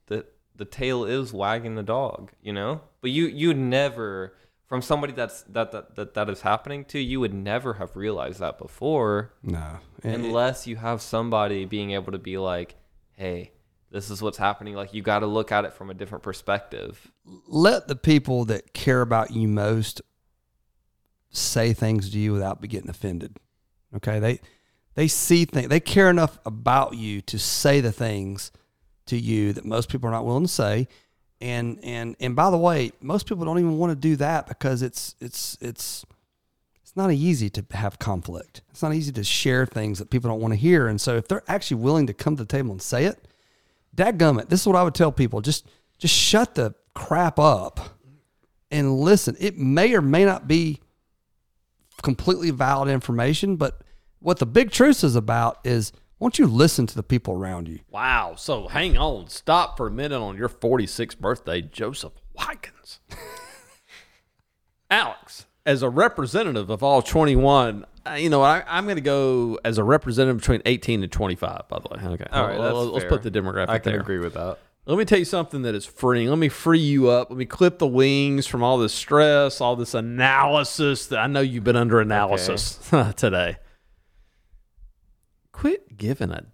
the 0.06 0.28
the 0.58 0.66
tail 0.66 1.04
is 1.04 1.34
wagging 1.34 1.76
the 1.76 1.84
dog, 1.84 2.32
you 2.42 2.54
know? 2.54 2.82
But 3.02 3.12
you 3.12 3.26
you 3.26 3.54
never 3.54 4.36
from 4.68 4.82
somebody 4.82 5.14
that's 5.14 5.44
that 5.44 5.72
that 5.72 5.96
that, 5.96 6.14
that 6.14 6.30
is 6.30 6.42
happening 6.42 6.86
to, 6.86 7.00
you 7.00 7.20
would 7.20 7.34
never 7.34 7.76
have 7.76 7.96
realized 7.96 8.40
that 8.40 8.58
before 8.58 9.34
no. 9.44 9.80
And- 10.04 10.26
unless 10.26 10.68
you 10.68 10.76
have 10.78 11.02
somebody 11.02 11.66
being 11.66 11.92
able 11.92 12.12
to 12.12 12.18
be 12.18 12.38
like, 12.38 12.76
"Hey, 13.14 13.52
this 13.92 14.10
is 14.10 14.22
what's 14.22 14.38
happening." 14.38 14.76
Like 14.76 14.94
you 14.94 15.02
got 15.02 15.20
to 15.20 15.28
look 15.28 15.52
at 15.52 15.66
it 15.66 15.74
from 15.74 15.90
a 15.90 15.94
different 15.94 16.24
perspective. 16.24 17.12
let 17.48 17.88
the 17.88 17.96
people 17.96 18.46
that 18.46 18.74
care 18.74 19.02
about 19.02 19.32
you 19.32 19.48
most 19.48 20.02
say 21.30 21.74
things 21.74 22.10
to 22.12 22.20
you 22.20 22.34
without 22.34 22.62
be 22.62 22.68
getting 22.68 22.90
offended. 22.90 23.38
Okay, 23.96 24.20
they 24.20 24.40
they 24.96 25.08
see 25.08 25.46
things. 25.46 25.68
They 25.68 25.80
care 25.80 26.10
enough 26.10 26.40
about 26.46 26.96
you 26.96 27.22
to 27.22 27.38
say 27.38 27.82
the 27.82 27.92
things 27.92 28.52
to 29.08 29.18
you 29.18 29.54
that 29.54 29.66
most 29.66 29.90
people 29.90 30.08
are 30.10 30.12
not 30.12 30.26
willing 30.26 30.44
to 30.44 30.50
say. 30.52 30.88
And 31.42 31.80
and 31.84 32.16
and 32.20 32.36
by 32.36 32.50
the 32.50 32.58
way, 32.58 32.92
most 33.02 33.28
people 33.28 33.46
don't 33.46 33.60
even 33.60 33.78
want 33.78 33.92
to 33.92 33.96
do 33.96 34.16
that 34.18 34.48
because 34.48 34.82
it's 34.82 35.16
it's 35.20 35.58
it's 35.62 36.06
it's 36.82 36.96
not 36.96 37.12
easy 37.12 37.50
to 37.50 37.66
have 37.72 38.00
conflict. 38.00 38.62
It's 38.70 38.82
not 38.82 38.94
easy 38.94 39.12
to 39.12 39.24
share 39.24 39.66
things 39.66 40.00
that 40.00 40.10
people 40.10 40.30
don't 40.30 40.40
want 40.40 40.54
to 40.54 40.60
hear. 40.60 40.88
And 40.88 41.00
so 41.00 41.18
if 41.18 41.28
they're 41.28 41.44
actually 41.48 41.82
willing 41.82 42.08
to 42.08 42.14
come 42.14 42.38
to 42.38 42.44
the 42.44 42.48
table 42.48 42.72
and 42.72 42.82
say 42.82 43.06
it, 43.06 43.28
dadgummit, 43.96 44.50
this 44.50 44.62
is 44.62 44.68
what 44.68 44.76
I 44.76 44.84
would 44.84 44.96
tell 44.96 45.12
people. 45.12 45.42
Just 45.42 45.68
just 45.98 46.16
shut 46.16 46.56
the 46.56 46.74
crap 46.94 47.38
up 47.38 48.00
and 48.72 49.00
listen. 49.00 49.36
It 49.40 49.58
may 49.58 49.94
or 49.94 50.02
may 50.02 50.26
not 50.26 50.48
be 50.48 50.82
completely 52.02 52.52
valid 52.52 52.90
information, 52.90 53.56
but 53.58 53.82
what 54.20 54.40
the 54.40 54.46
big 54.46 54.72
truth 54.72 55.04
is 55.04 55.16
about 55.16 55.60
is 55.64 55.92
won't 56.20 56.40
you 56.40 56.48
listen 56.48 56.88
to 56.88 56.96
the 56.96 57.04
people 57.04 57.34
around 57.34 57.68
you? 57.68 57.80
Wow. 57.92 58.36
So 58.38 58.68
hang 58.68 58.98
on. 58.98 59.28
Stop 59.28 59.78
for 59.78 59.88
a 59.88 59.92
minute 59.92 60.20
on 60.20 60.38
your 60.38 60.50
46th 60.50 61.18
birthday, 61.20 61.62
Joseph 61.62 62.14
Watkins. 62.34 63.00
Alex, 64.90 65.46
as 65.66 65.82
a 65.82 65.90
representative 65.90 66.70
of 66.70 66.84
all 66.84 67.02
21, 67.02 67.86
uh, 68.08 68.12
you 68.14 68.30
know, 68.30 68.42
I, 68.44 68.64
I'm 68.68 68.86
going 68.86 68.98
to 68.98 69.02
go 69.02 69.60
as 69.66 69.78
a 69.78 69.84
representative 69.84 70.38
between 70.38 70.62
18 70.66 71.04
and 71.04 71.12
25, 71.12 71.64
by 71.68 71.80
the 71.80 71.88
way. 71.92 72.14
Okay. 72.14 72.26
All 72.32 72.48
right, 72.48 72.60
Well, 72.60 72.84
that's 72.86 72.94
let's 72.94 73.04
fair. 73.04 73.10
put 73.10 73.24
the 73.24 73.32
demographic 73.32 73.70
I 73.70 73.80
can 73.80 73.94
there. 73.94 74.02
agree 74.02 74.20
with 74.20 74.34
that. 74.36 74.60
Let 74.86 75.00
me 75.00 75.06
tell 75.06 75.18
you 75.18 75.26
something 75.26 75.64
that 75.64 75.74
is 75.74 75.84
freeing. 75.88 76.30
Let 76.30 76.38
me 76.38 76.48
free 76.50 76.78
you 76.80 77.10
up. 77.10 77.32
Let 77.32 77.38
me 77.40 77.46
clip 77.46 77.80
the 77.80 77.88
wings 77.88 78.46
from 78.46 78.62
all 78.62 78.78
this 78.78 78.94
stress, 78.94 79.60
all 79.60 79.76
this 79.76 79.96
analysis 79.96 81.08
that 81.08 81.18
I 81.18 81.26
know 81.26 81.42
you've 81.42 81.64
been 81.64 81.76
under 81.76 82.00
analysis 82.00 82.78
today. 83.16 83.58
Giving 85.98 86.32
a 86.32 86.46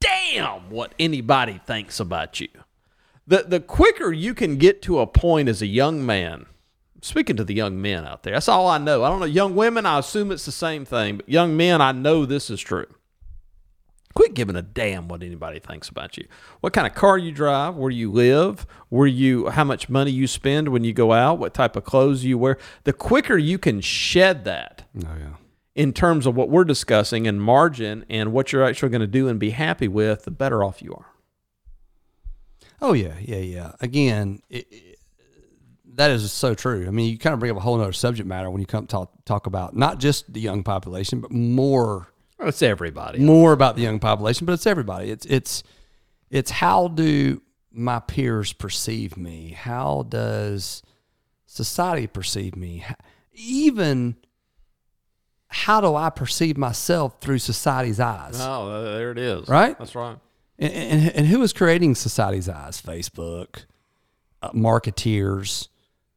damn 0.00 0.70
what 0.70 0.94
anybody 0.98 1.60
thinks 1.64 2.00
about 2.00 2.40
you. 2.40 2.48
The 3.26 3.44
the 3.46 3.60
quicker 3.60 4.12
you 4.12 4.34
can 4.34 4.56
get 4.56 4.82
to 4.82 5.00
a 5.00 5.06
point 5.06 5.48
as 5.48 5.60
a 5.60 5.66
young 5.66 6.04
man, 6.04 6.46
speaking 7.02 7.36
to 7.36 7.44
the 7.44 7.54
young 7.54 7.80
men 7.80 8.06
out 8.06 8.22
there, 8.22 8.34
that's 8.34 8.48
all 8.48 8.68
I 8.68 8.78
know. 8.78 9.04
I 9.04 9.10
don't 9.10 9.20
know 9.20 9.26
young 9.26 9.54
women, 9.54 9.84
I 9.86 9.98
assume 9.98 10.32
it's 10.32 10.46
the 10.46 10.52
same 10.52 10.84
thing, 10.84 11.18
but 11.18 11.28
young 11.28 11.56
men, 11.56 11.80
I 11.80 11.92
know 11.92 12.24
this 12.24 12.50
is 12.50 12.60
true. 12.60 12.86
Quit 14.14 14.34
giving 14.34 14.56
a 14.56 14.62
damn 14.62 15.06
what 15.06 15.22
anybody 15.22 15.60
thinks 15.60 15.88
about 15.88 16.16
you. 16.16 16.26
What 16.60 16.72
kind 16.72 16.86
of 16.86 16.94
car 16.94 17.18
you 17.18 17.30
drive, 17.30 17.76
where 17.76 17.90
you 17.90 18.10
live, 18.10 18.66
where 18.88 19.06
you 19.06 19.50
how 19.50 19.64
much 19.64 19.88
money 19.88 20.10
you 20.10 20.26
spend 20.26 20.70
when 20.70 20.82
you 20.82 20.92
go 20.92 21.12
out, 21.12 21.38
what 21.38 21.54
type 21.54 21.76
of 21.76 21.84
clothes 21.84 22.24
you 22.24 22.38
wear. 22.38 22.58
The 22.84 22.92
quicker 22.92 23.36
you 23.36 23.58
can 23.58 23.80
shed 23.80 24.44
that 24.44 24.84
Oh 24.96 25.14
yeah. 25.18 25.34
In 25.78 25.92
terms 25.92 26.26
of 26.26 26.34
what 26.34 26.50
we're 26.50 26.64
discussing 26.64 27.28
and 27.28 27.40
margin 27.40 28.04
and 28.10 28.32
what 28.32 28.52
you're 28.52 28.64
actually 28.64 28.88
going 28.88 29.00
to 29.00 29.06
do 29.06 29.28
and 29.28 29.38
be 29.38 29.50
happy 29.50 29.86
with, 29.86 30.24
the 30.24 30.30
better 30.32 30.64
off 30.64 30.82
you 30.82 30.92
are. 30.92 31.06
Oh 32.82 32.94
yeah, 32.94 33.14
yeah, 33.20 33.36
yeah. 33.36 33.72
Again, 33.80 34.42
it, 34.50 34.66
it, 34.72 34.98
that 35.94 36.10
is 36.10 36.32
so 36.32 36.52
true. 36.54 36.84
I 36.88 36.90
mean, 36.90 37.08
you 37.08 37.16
kind 37.16 37.32
of 37.32 37.38
bring 37.38 37.52
up 37.52 37.56
a 37.56 37.60
whole 37.60 37.80
other 37.80 37.92
subject 37.92 38.28
matter 38.28 38.50
when 38.50 38.60
you 38.60 38.66
come 38.66 38.88
talk 38.88 39.12
talk 39.24 39.46
about 39.46 39.76
not 39.76 40.00
just 40.00 40.32
the 40.32 40.40
young 40.40 40.64
population, 40.64 41.20
but 41.20 41.30
more 41.30 42.08
oh, 42.40 42.48
It's 42.48 42.60
everybody. 42.60 43.20
more 43.20 43.52
about 43.52 43.76
the 43.76 43.82
young 43.82 44.00
population, 44.00 44.46
but 44.46 44.54
it's 44.54 44.66
everybody. 44.66 45.12
It's 45.12 45.26
it's 45.26 45.62
it's 46.28 46.50
how 46.50 46.88
do 46.88 47.40
my 47.70 48.00
peers 48.00 48.52
perceive 48.52 49.16
me? 49.16 49.50
How 49.52 50.06
does 50.08 50.82
society 51.46 52.08
perceive 52.08 52.56
me? 52.56 52.84
Even 53.32 54.16
how 55.48 55.80
do 55.80 55.94
I 55.94 56.10
perceive 56.10 56.56
myself 56.56 57.20
through 57.20 57.38
society's 57.38 58.00
eyes? 58.00 58.38
Oh, 58.38 58.82
there 58.82 59.10
it 59.10 59.18
is. 59.18 59.48
Right? 59.48 59.78
That's 59.78 59.94
right. 59.94 60.18
And, 60.58 60.72
and, 60.72 61.08
and 61.16 61.26
who 61.26 61.42
is 61.42 61.52
creating 61.52 61.94
society's 61.94 62.48
eyes? 62.48 62.80
Facebook, 62.80 63.64
uh, 64.42 64.50
marketeers, 64.50 65.68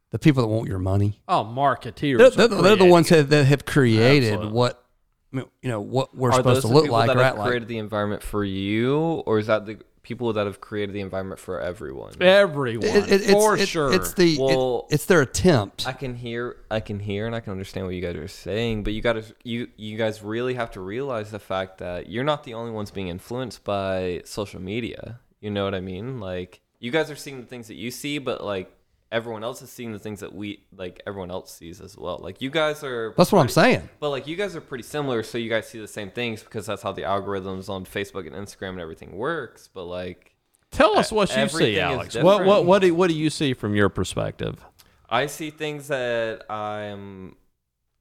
the 0.10 0.20
people 0.20 0.44
that 0.44 0.48
want 0.48 0.68
your 0.68 0.80
money. 0.80 1.22
Oh, 1.28 1.44
marketeers. 1.44 2.18
They're, 2.18 2.48
they're, 2.48 2.62
they're 2.62 2.76
the 2.76 2.86
ones 2.86 3.10
that, 3.10 3.30
that 3.30 3.46
have 3.46 3.66
created 3.66 4.34
Absolutely. 4.34 4.54
what 4.54 4.84
I 5.32 5.38
mean, 5.38 5.46
you 5.62 5.70
know 5.70 5.80
what 5.80 6.16
we're 6.16 6.30
Are 6.30 6.34
supposed 6.34 6.58
those 6.58 6.70
to 6.70 6.76
look 6.76 6.84
people 6.86 6.98
like 6.98 7.08
that 7.08 7.16
or 7.16 7.20
have 7.20 7.28
act 7.34 7.38
like. 7.38 7.48
created 7.48 7.68
the 7.70 7.78
environment 7.78 8.22
for 8.22 8.44
you, 8.44 9.00
or 9.26 9.40
is 9.40 9.48
that 9.48 9.66
the 9.66 9.80
people 10.04 10.34
that 10.34 10.46
have 10.48 10.60
created 10.62 10.94
the 10.94 11.00
environment 11.02 11.40
for 11.40 11.60
everyone? 11.62 12.14
everyone 12.20 12.86
It- 12.88 13.12
it- 13.12 13.22
it's, 13.22 13.32
for 13.32 13.58
it- 13.58 13.68
sure. 13.68 13.94
It's 13.94 14.14
the 14.14 14.34
it- 14.36 14.40
Well, 14.40 14.88
it's 14.90 15.06
their 15.06 15.22
attempt. 15.22 15.88
I 15.88 15.94
can 15.94 16.16
hear, 16.16 16.58
I 16.70 16.80
can 16.80 17.00
hear, 17.00 17.26
and 17.28 17.36
I 17.36 17.40
can 17.40 17.52
understand 17.52 17.86
what 17.86 17.96
you 17.96 18.02
guys 18.02 18.16
are 18.16 18.28
saying, 18.28 18.84
but 18.84 18.94
you 18.94 19.02
got 19.02 19.14
to, 19.14 19.24
you, 19.44 19.68
you 19.78 19.98
guys 19.98 20.22
really 20.24 20.56
have 20.56 20.72
to 20.72 20.82
realize 20.82 21.32
the 21.32 21.40
fact 21.40 21.78
that 21.80 22.10
you're 22.10 22.24
not 22.24 22.44
the 22.44 22.54
only 22.54 22.72
ones 22.72 22.90
being 22.92 23.08
influenced 23.10 23.64
by 23.64 24.22
social 24.26 24.60
media. 24.62 25.20
You 25.40 25.52
know 25.52 25.64
what 25.66 25.76
I 25.76 25.82
mean? 25.82 26.20
Like, 26.20 26.62
you 26.80 26.92
guys 26.92 27.10
are 27.12 27.16
seeing 27.16 27.40
the 27.40 27.46
things 27.48 27.68
that 27.68 27.76
you 27.76 27.92
see, 27.92 28.18
but 28.18 28.44
like, 28.44 28.72
everyone 29.12 29.44
else 29.44 29.62
is 29.62 29.70
seeing 29.70 29.92
the 29.92 30.00
things 30.00 30.22
that 30.22 30.34
we 30.34 30.64
like 30.76 31.02
everyone 31.06 31.32
else 31.32 31.54
sees 31.54 31.82
as 31.82 31.98
well. 31.98 32.20
Like 32.22 32.42
you 32.42 32.50
guys 32.50 32.84
are 32.84 33.14
That's 33.18 33.32
what 33.32 33.40
I'm 33.40 33.46
pretty- 33.48 33.54
saying. 33.54 33.90
But 34.00 34.10
like 34.12 34.28
you 34.28 34.36
guys 34.36 34.56
are 34.56 34.62
pretty 34.62 34.84
similar, 34.84 35.24
so 35.24 35.38
you 35.38 35.50
guys 35.50 35.68
see 35.68 35.80
the 35.80 35.88
same 35.88 36.12
things 36.12 36.44
because 36.44 36.66
that's 36.66 36.82
how 36.82 36.92
the 36.92 37.02
algorithms 37.04 37.70
on 37.70 37.86
Facebook 37.86 38.26
and 38.28 38.36
Instagram 38.36 38.70
and 38.70 38.80
everything 38.80 39.12
works. 39.16 39.70
But 39.74 39.86
like 39.86 40.36
Tell 40.72 40.98
us 40.98 41.12
what 41.12 41.30
you 41.32 41.36
everything 41.36 41.74
see, 41.74 41.76
is 41.76 41.80
Alex. 41.80 42.16
What 42.16 42.24
what 42.24 42.38
different. 42.46 42.66
what 42.66 42.82
do 42.82 42.96
what 42.96 43.10
do 43.10 43.16
you 43.16 43.30
see 43.30 43.54
from 43.54 43.76
your 43.76 43.90
perspective? 43.90 44.64
I 45.10 45.26
see 45.26 45.50
things 45.50 45.90
that 45.90 46.50
I'm. 46.50 47.36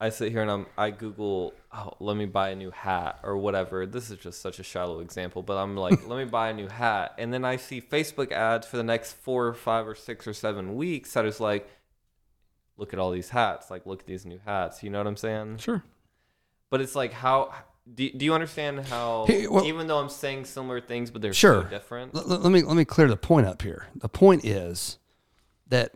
I 0.00 0.10
sit 0.10 0.30
here 0.30 0.42
and 0.42 0.50
I'm. 0.50 0.66
I 0.78 0.90
Google. 0.90 1.52
Oh, 1.72 1.92
let 2.00 2.16
me 2.16 2.26
buy 2.26 2.48
a 2.50 2.56
new 2.56 2.72
hat 2.72 3.20
or 3.22 3.36
whatever. 3.36 3.86
This 3.86 4.10
is 4.10 4.18
just 4.18 4.40
such 4.42 4.58
a 4.58 4.64
shallow 4.64 4.98
example, 5.00 5.42
but 5.42 5.56
I'm 5.56 5.76
like, 5.76 6.04
let 6.08 6.18
me 6.18 6.24
buy 6.24 6.50
a 6.50 6.52
new 6.52 6.66
hat, 6.68 7.14
and 7.16 7.32
then 7.32 7.44
I 7.44 7.56
see 7.56 7.80
Facebook 7.80 8.32
ads 8.32 8.66
for 8.66 8.76
the 8.76 8.82
next 8.82 9.12
four 9.12 9.46
or 9.46 9.54
five 9.54 9.86
or 9.86 9.94
six 9.94 10.26
or 10.26 10.32
seven 10.34 10.74
weeks 10.74 11.12
that 11.12 11.24
is 11.24 11.38
like, 11.38 11.68
look 12.76 12.92
at 12.92 12.98
all 12.98 13.12
these 13.12 13.28
hats. 13.28 13.70
Like, 13.70 13.86
look 13.86 14.00
at 14.00 14.06
these 14.06 14.26
new 14.26 14.40
hats. 14.44 14.82
You 14.82 14.90
know 14.90 14.98
what 14.98 15.06
I'm 15.06 15.16
saying? 15.16 15.58
Sure. 15.58 15.84
But 16.70 16.80
it's 16.80 16.94
like 16.96 17.12
how. 17.12 17.54
Do, 17.92 18.08
do 18.10 18.24
you 18.24 18.34
understand 18.34 18.86
how 18.86 19.24
Hey, 19.26 19.46
well- 19.48 19.64
even 19.64 19.86
though 19.88 19.98
I'm 19.98 20.08
saying 20.10 20.44
similar 20.44 20.80
things, 20.80 21.10
but 21.10 21.22
they're 21.22 21.32
Sure. 21.32 21.62
so 21.62 21.68
different? 21.68 22.14
L- 22.14 22.24
let 22.26 22.52
me 22.52 22.62
let 22.62 22.76
me 22.76 22.84
clear 22.84 23.08
the 23.08 23.16
point 23.16 23.46
up 23.46 23.62
here. 23.62 23.86
The 23.96 24.08
point 24.08 24.44
is 24.44 24.98
that 25.68 25.92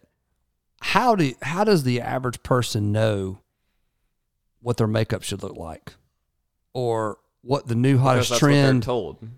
how 0.81 1.14
do 1.14 1.33
how 1.43 1.62
does 1.64 1.85
the 1.85 2.01
average 2.01 2.43
person 2.43 2.91
know 2.91 3.41
what 4.65 4.79
their 4.79 4.87
makeup 4.87 5.23
should 5.23 5.43
look 5.43 5.57
like, 5.57 5.93
or 6.73 7.19
what 7.43 7.67
the 7.69 7.75
new 7.75 7.93
Because 7.97 8.03
hottest 8.03 8.31
that's 8.31 8.43
what 8.43 8.49
they're 8.51 8.62
trend 8.65 8.83
told. 8.83 9.29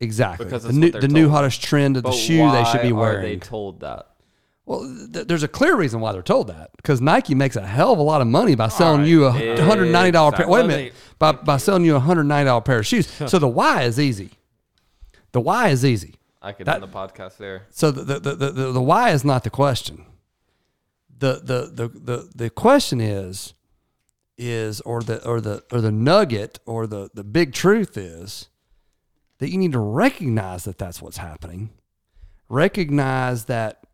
exactly 0.00 0.46
because 0.46 0.64
the 0.64 0.72
new 0.72 0.90
what 0.90 1.00
the 1.00 1.08
new 1.08 1.28
hottest 1.28 1.62
trend 1.62 1.96
of 1.96 2.02
the 2.02 2.08
But 2.10 2.16
shoe 2.16 2.50
they 2.50 2.64
should 2.64 2.82
be 2.82 2.90
Are 2.90 2.94
wearing. 2.94 3.22
they 3.22 3.36
told 3.36 3.80
that? 3.80 4.08
Well, 4.66 4.80
th- 5.12 5.26
there's 5.28 5.42
a 5.44 5.48
clear 5.48 5.76
reason 5.76 6.00
why 6.00 6.12
they're 6.12 6.22
told 6.22 6.48
that 6.48 6.70
because 6.76 7.00
Nike 7.00 7.34
makes 7.34 7.54
a 7.56 7.66
hell 7.66 7.92
of 7.92 7.98
a 7.98 8.02
lot 8.02 8.20
of 8.20 8.26
money 8.26 8.54
by 8.56 8.68
selling 8.68 9.04
you 9.04 9.24
a 9.26 9.32
hundred 9.62 9.90
ninety 9.92 10.10
dollar 10.12 10.32
pair. 10.32 10.48
Wait 10.48 10.64
a 10.64 10.68
minute, 10.68 10.94
by 11.18 11.32
by 11.32 11.56
selling 11.56 11.84
you 11.84 11.94
a 11.96 12.00
hundred 12.00 12.24
ninety 12.24 12.46
dollar 12.46 12.60
pair 12.60 12.78
of 12.80 12.86
shoes. 12.86 13.06
so 13.26 13.38
the 13.38 13.48
why 13.48 13.82
is 13.82 13.98
easy. 14.00 14.30
The 15.32 15.40
why 15.40 15.68
is 15.68 15.84
easy. 15.84 16.16
I 16.40 16.50
could 16.52 16.66
That- 16.66 16.82
end 16.82 16.92
the 16.92 16.96
podcast 16.96 17.36
there. 17.36 17.66
So 17.70 17.90
the 17.92 18.02
the, 18.04 18.18
the, 18.20 18.34
the, 18.34 18.50
the, 18.50 18.72
the 18.72 18.82
why 18.82 19.10
is 19.10 19.24
not 19.24 19.44
the 19.44 19.50
question. 19.50 20.04
The, 21.18 21.34
the 21.42 21.70
the 21.72 21.88
the 21.88 22.30
the 22.34 22.50
question 22.50 23.00
is 23.00 23.54
is 24.42 24.80
or 24.82 25.02
the 25.02 25.24
or 25.26 25.40
the 25.40 25.64
or 25.72 25.80
the 25.80 25.92
nugget 25.92 26.58
or 26.66 26.86
the 26.86 27.10
the 27.14 27.24
big 27.24 27.52
truth 27.52 27.96
is 27.96 28.48
that 29.38 29.50
you 29.50 29.58
need 29.58 29.72
to 29.72 29.78
recognize 29.78 30.64
that 30.64 30.78
that's 30.78 31.00
what's 31.00 31.16
happening. 31.16 31.70
Recognize 32.48 33.46
that 33.46 33.86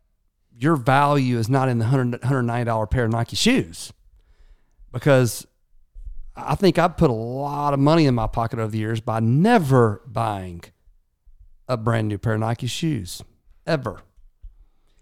your 0.57 0.75
value 0.75 1.37
is 1.37 1.49
not 1.49 1.69
in 1.69 1.79
the 1.79 1.85
$100 1.85 2.19
$190 2.19 2.91
pair 2.91 3.05
of 3.05 3.11
Nike 3.11 3.35
shoes. 3.35 3.93
Because 4.91 5.47
I 6.35 6.55
think 6.55 6.77
I've 6.77 6.97
put 6.97 7.09
a 7.09 7.13
lot 7.13 7.73
of 7.73 7.79
money 7.79 8.05
in 8.05 8.15
my 8.15 8.27
pocket 8.27 8.59
over 8.59 8.71
the 8.71 8.77
years 8.77 9.01
by 9.01 9.19
never 9.19 10.01
buying 10.05 10.63
a 11.67 11.77
brand 11.77 12.09
new 12.09 12.17
pair 12.17 12.33
of 12.33 12.41
Nike 12.41 12.67
shoes 12.67 13.23
ever. 13.65 14.01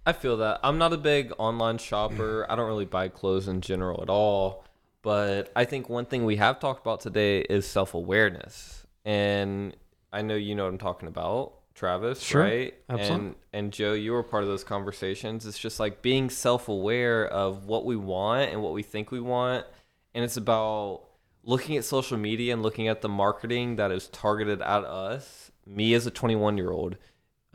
I 0.06 0.14
feel 0.14 0.38
that. 0.38 0.60
I'm 0.64 0.78
not 0.78 0.94
a 0.94 0.98
big 0.98 1.34
online 1.38 1.78
shopper. 1.80 2.46
I 2.50 2.56
don't 2.56 2.68
really 2.68 2.86
buy 2.86 3.10
clothes 3.10 3.48
in 3.48 3.60
general 3.60 4.02
at 4.02 4.10
all. 4.10 4.64
But 5.08 5.54
I 5.56 5.64
think 5.64 5.88
one 5.88 6.04
thing 6.06 6.26
we 6.26 6.36
have 6.36 6.60
talked 6.60 6.82
about 6.82 7.00
today 7.00 7.40
is 7.40 7.66
self 7.66 7.94
awareness. 7.94 8.86
And 9.06 9.74
I 10.12 10.22
know 10.22 10.36
you 10.36 10.54
know 10.54 10.66
what 10.66 10.74
I'm 10.74 10.78
talking 10.78 11.08
about, 11.08 11.54
Travis, 11.76 12.22
Sure. 12.22 12.42
right? 12.42 12.74
Absolutely. 12.90 13.28
And 13.28 13.36
and 13.54 13.72
Joe, 13.72 13.94
you 13.94 14.12
were 14.12 14.22
part 14.22 14.44
of 14.44 14.50
those 14.50 14.66
conversations. 14.66 15.46
It's 15.46 15.58
just 15.58 15.80
like 15.80 16.02
being 16.02 16.30
self 16.30 16.68
aware 16.68 17.26
of 17.26 17.68
what 17.68 17.86
we 17.86 17.96
want 17.96 18.52
and 18.52 18.62
what 18.62 18.74
we 18.74 18.84
think 18.84 19.10
we 19.10 19.22
want. 19.22 19.66
And 20.14 20.26
it's 20.26 20.36
about 20.36 21.04
looking 21.42 21.78
at 21.78 21.86
social 21.86 22.18
media 22.18 22.52
and 22.52 22.62
looking 22.62 22.90
at 22.90 23.00
the 23.00 23.08
marketing 23.08 23.78
that 23.78 23.94
is 23.94 24.10
targeted 24.10 24.62
at 24.62 24.84
us. 24.84 25.52
Me 25.66 25.94
as 25.94 26.06
a 26.06 26.12
21 26.12 26.58
year 26.58 26.72
old. 26.72 26.98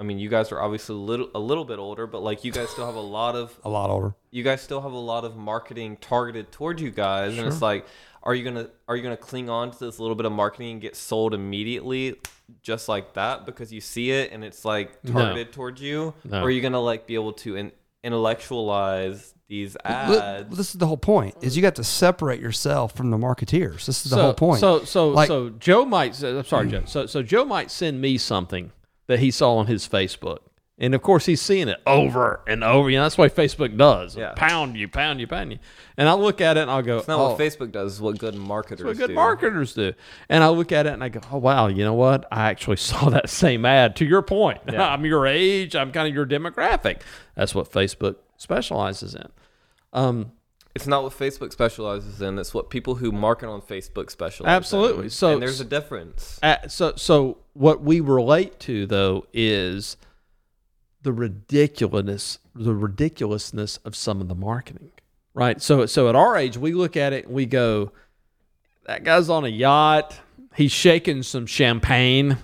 I 0.03 0.05
mean, 0.05 0.19
you 0.19 0.29
guys 0.29 0.51
are 0.51 0.61
obviously 0.61 0.97
a 0.97 0.99
little 0.99 1.29
a 1.33 1.39
little 1.39 1.65
bit 1.65 1.79
older, 1.79 2.09
but 2.09 2.23
like 2.25 2.43
you 2.45 2.51
guys 2.51 2.69
still 2.71 2.87
have 2.87 2.97
a 2.97 3.01
lot 3.01 3.37
of 3.37 3.57
A 3.65 3.69
lot 3.71 3.89
older. 3.89 4.15
you 4.33 4.43
guys 4.43 4.61
still 4.61 4.81
have 4.81 4.91
a 4.93 4.99
lot 4.99 5.25
of 5.25 5.37
marketing 5.37 5.97
targeted 6.01 6.51
towards 6.51 6.83
you 6.83 6.91
guys, 6.91 7.39
and 7.39 7.47
it's 7.47 7.63
like, 7.63 7.87
are 8.25 8.35
you 8.35 8.43
gonna 8.43 8.69
are 8.89 8.97
you 8.97 9.03
gonna 9.05 9.17
cling 9.17 9.49
on 9.49 9.71
to 9.71 9.79
this 9.79 10.01
little 10.01 10.17
bit 10.17 10.27
of 10.27 10.33
marketing 10.33 10.73
and 10.73 10.81
get 10.81 10.97
sold 10.97 11.35
immediately, 11.35 12.17
just 12.63 12.89
like 12.89 13.15
that, 13.15 13.47
because 13.47 13.73
you 13.73 13.81
see 13.81 14.11
it 14.11 14.33
and 14.33 14.43
it's 14.43 14.65
like 14.65 15.03
No. 15.05 15.13
targeted 15.13 15.53
towards 15.53 15.81
you, 15.81 16.15
No. 16.25 16.41
or 16.41 16.47
are 16.47 16.51
you 16.51 16.61
gonna 16.61 16.81
like 16.81 17.07
be 17.07 17.15
able 17.15 17.35
to 17.35 17.55
in, 17.57 17.71
intellectualize 18.03 19.35
these 19.49 19.77
Well, 19.85 20.19
ads? 20.21 20.57
this 20.57 20.71
is 20.71 20.79
the 20.81 20.87
whole 20.87 20.97
point. 20.97 21.37
Is 21.43 21.57
you 21.57 21.63
got 21.63 21.75
to 21.77 21.85
separate 21.85 22.41
yourself 22.41 22.95
from 22.97 23.11
the 23.11 23.19
marketeers. 23.19 23.85
This 23.87 24.05
is 24.05 24.11
the 24.11 24.17
so, 24.17 24.23
whole 24.23 24.35
point. 24.35 24.61
So 24.61 24.85
so 24.85 25.11
Like- 25.11 25.29
so 25.29 25.51
Joe 25.51 25.85
might 25.85 26.21
I'm 26.23 26.45
sorry, 26.45 26.69
Joe. 26.69 26.81
Mm. 26.81 26.89
So 26.89 27.07
so 27.07 27.23
Joe 27.23 27.45
might 27.45 27.71
send 27.71 28.01
me 28.01 28.19
something 28.19 28.73
that 29.07 29.19
he 29.19 29.31
saw 29.31 29.57
on 29.57 29.67
his 29.67 29.89
Facebook. 29.89 30.39
And 30.79 30.95
of 30.95 31.03
course 31.03 31.27
he's 31.27 31.41
seeing 31.41 31.69
it 31.69 31.81
over 31.87 32.41
and 32.47 32.65
over. 32.65 32.91
You 32.91 32.97
know, 32.97 33.05
that's 33.05 33.19
what 33.19 33.37
Facebook 33.37 33.77
does. 33.77 34.17
Yeah. 34.17 34.33
Pound 34.35 34.77
you, 34.77 34.89
pound 34.89 35.21
you, 35.21 35.27
pound 35.29 35.53
you. 35.53 35.59
And 35.97 36.09
I 36.09 36.15
look 36.15 36.41
at 36.41 36.57
it 36.57 36.63
and 36.63 36.71
I'll 36.71 36.83
go, 36.83 36.99
It's 36.99 37.07
not 37.07 37.21
oh, 37.21 37.31
what 37.31 37.39
Facebook 37.39 37.71
does; 37.71 37.93
it's 37.93 38.01
what 38.01 38.19
good 38.19 38.35
marketers 38.35 38.81
do. 38.81 38.87
what 38.87 38.97
good 38.97 39.09
do. 39.09 39.15
marketers 39.15 39.75
do. 39.75 39.93
And 40.29 40.43
I 40.43 40.49
look 40.49 40.73
at 40.73 40.87
it 40.87 40.93
and 40.95 41.05
I 41.05 41.09
go, 41.09 41.21
oh 41.31 41.39
wow, 41.39 41.69
you 41.69 41.85
know 41.85 41.95
what? 41.95 42.27
I 42.33 42.49
actually 42.51 42.77
saw 42.79 43.11
that 43.11 43.29
same 43.29 43.65
ad. 43.65 43.95
To 43.97 44.05
your 44.05 44.23
point, 44.23 44.61
Yeah. 44.73 44.89
I'm 44.89 45.05
your 45.05 45.27
age. 45.27 45.77
I'm 45.77 45.93
kind 45.93 46.09
of 46.09 46.15
your 46.15 46.27
demographic. 46.27 47.03
That's 47.37 47.55
what 47.55 47.71
Facebook 47.71 48.17
specializes 48.37 49.15
in. 49.15 49.29
Um, 49.93 50.33
It's 50.75 50.87
not 50.87 51.03
what 51.03 51.13
Facebook 51.13 51.53
specializes 51.53 52.23
in; 52.23 52.39
it's 52.39 52.55
what 52.55 52.71
people 52.71 52.95
who 52.95 53.13
market 53.13 53.49
on 53.49 53.61
Facebook 53.61 54.11
specialize. 54.11 54.51
Absolutely. 54.51 55.05
in. 55.05 55.11
So- 55.11 55.35
and 55.35 55.43
there's 55.43 55.61
a 55.61 55.65
difference. 55.65 56.39
Uh, 56.43 56.67
so 56.69 56.95
so 56.97 57.39
what 57.53 57.83
we 57.83 58.01
relate 58.01 58.59
to 58.61 58.87
though 58.87 59.27
is 59.33 59.97
the 61.03 61.13
ridiculousness 61.13 62.39
the 62.55 62.75
ridiculousness 62.75 63.79
of 63.79 63.97
some 63.97 64.21
of 64.21 64.29
the 64.29 64.35
marketing 64.35 64.91
right 65.35 65.61
so 65.61 65.85
so 65.87 66.09
at 66.09 66.15
our 66.15 66.37
age 66.37 66.57
we 66.57 66.73
look 66.73 66.97
at 66.97 67.13
it 67.13 67.27
and 67.27 67.35
we 67.35 67.45
go 67.47 67.91
that 68.87 69.03
guy's 69.05 69.29
on 69.29 69.45
a 69.45 69.49
yacht 69.49 70.19
he's 70.55 70.71
shaking 70.73 71.23
some 71.23 71.47
champagne 71.47 72.39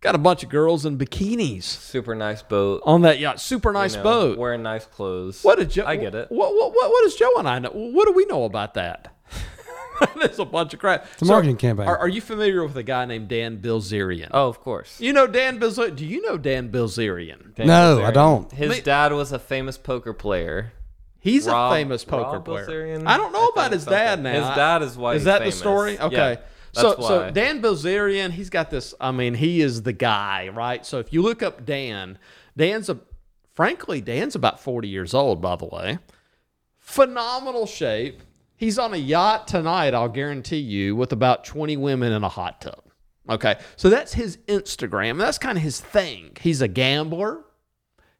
got 0.00 0.14
a 0.14 0.18
bunch 0.18 0.42
of 0.42 0.48
girls 0.48 0.86
in 0.86 0.96
bikinis 0.98 1.62
Super 1.64 2.14
nice 2.14 2.42
boat. 2.42 2.82
on 2.84 3.02
that 3.02 3.18
yacht 3.18 3.40
super 3.40 3.70
you 3.70 3.74
nice 3.74 3.94
know, 3.96 4.02
boat 4.02 4.38
Wearing 4.38 4.62
nice 4.62 4.86
clothes. 4.86 5.42
what 5.42 5.58
did 5.58 5.70
Joe 5.70 5.84
I 5.86 5.96
get 5.96 6.14
it. 6.14 6.28
what, 6.30 6.54
what, 6.54 6.72
what, 6.72 6.90
what 6.90 7.02
does 7.04 7.16
Joe 7.16 7.30
and 7.38 7.48
I 7.48 7.58
know 7.58 7.70
what 7.70 8.06
do 8.06 8.12
we 8.12 8.24
know 8.26 8.44
about 8.44 8.74
that 8.74 9.14
there's 10.18 10.38
a 10.38 10.46
bunch 10.46 10.72
of 10.72 10.80
crap 10.80 11.06
It's 11.12 11.22
a 11.22 11.26
marketing 11.26 11.58
campaign. 11.58 11.86
are, 11.86 11.98
are 11.98 12.08
you 12.08 12.22
familiar 12.22 12.64
with 12.64 12.76
a 12.78 12.82
guy 12.82 13.04
named 13.04 13.28
Dan 13.28 13.58
Bilzerian 13.58 14.28
Oh, 14.30 14.48
of 14.48 14.58
course. 14.60 14.98
You 15.00 15.12
know 15.12 15.26
Dan 15.26 15.60
Bilzerian. 15.60 15.96
Do 15.96 16.06
you 16.06 16.22
know 16.22 16.38
Dan 16.38 16.70
Bilzerian? 16.72 17.54
Dan 17.54 17.66
No, 17.66 17.98
Bilzerian. 17.98 18.04
I 18.06 18.10
don't. 18.10 18.50
His 18.52 18.70
Me- 18.70 18.80
dad 18.80 19.12
was 19.12 19.30
a 19.32 19.38
famous 19.38 19.76
poker 19.76 20.14
player. 20.14 20.72
He's 21.18 21.46
Rob- 21.46 21.72
a 21.72 21.74
famous 21.74 22.02
poker 22.02 22.36
Rob 22.38 22.44
player. 22.46 22.66
Bilzerian? 22.66 23.06
I 23.06 23.18
don't 23.18 23.32
know 23.34 23.42
I 23.44 23.50
about 23.52 23.62
think 23.64 23.72
his 23.74 23.84
dad 23.84 24.22
now. 24.22 24.32
His 24.32 24.56
dad 24.56 24.80
is 24.82 24.96
why 24.96 25.12
Is 25.12 25.20
he's 25.20 25.24
that 25.26 25.40
famous. 25.40 25.54
the 25.56 25.60
story? 25.60 25.92
Yeah, 25.96 26.04
Okay. 26.06 26.38
So 26.72 26.90
that's 26.90 27.06
so 27.06 27.20
why. 27.22 27.30
Dan 27.30 27.60
Bilzerian, 27.62 28.30
he's 28.30 28.50
got 28.50 28.70
this. 28.70 28.94
I 29.00 29.10
mean, 29.10 29.34
he 29.34 29.60
is 29.60 29.82
the 29.82 29.92
guy, 29.92 30.48
right? 30.48 30.84
So 30.84 30.98
if 30.98 31.12
you 31.12 31.22
look 31.22 31.42
up 31.42 31.64
Dan, 31.64 32.18
Dan's 32.56 32.88
a 32.88 32.98
frankly, 33.54 34.00
Dan's 34.00 34.34
about 34.34 34.60
forty 34.60 34.88
years 34.88 35.14
old, 35.14 35.40
by 35.40 35.56
the 35.56 35.66
way. 35.66 35.98
Phenomenal 36.78 37.66
shape. 37.66 38.22
He's 38.56 38.78
on 38.78 38.92
a 38.92 38.98
yacht 38.98 39.48
tonight, 39.48 39.94
I'll 39.94 40.08
guarantee 40.08 40.58
you, 40.58 40.94
with 40.94 41.12
about 41.12 41.44
20 41.44 41.78
women 41.78 42.12
in 42.12 42.22
a 42.22 42.28
hot 42.28 42.60
tub. 42.60 42.82
Okay. 43.26 43.56
So 43.76 43.88
that's 43.88 44.12
his 44.12 44.36
Instagram. 44.48 45.18
That's 45.18 45.38
kind 45.38 45.56
of 45.56 45.64
his 45.64 45.80
thing. 45.80 46.36
He's 46.40 46.60
a 46.60 46.68
gambler. 46.68 47.44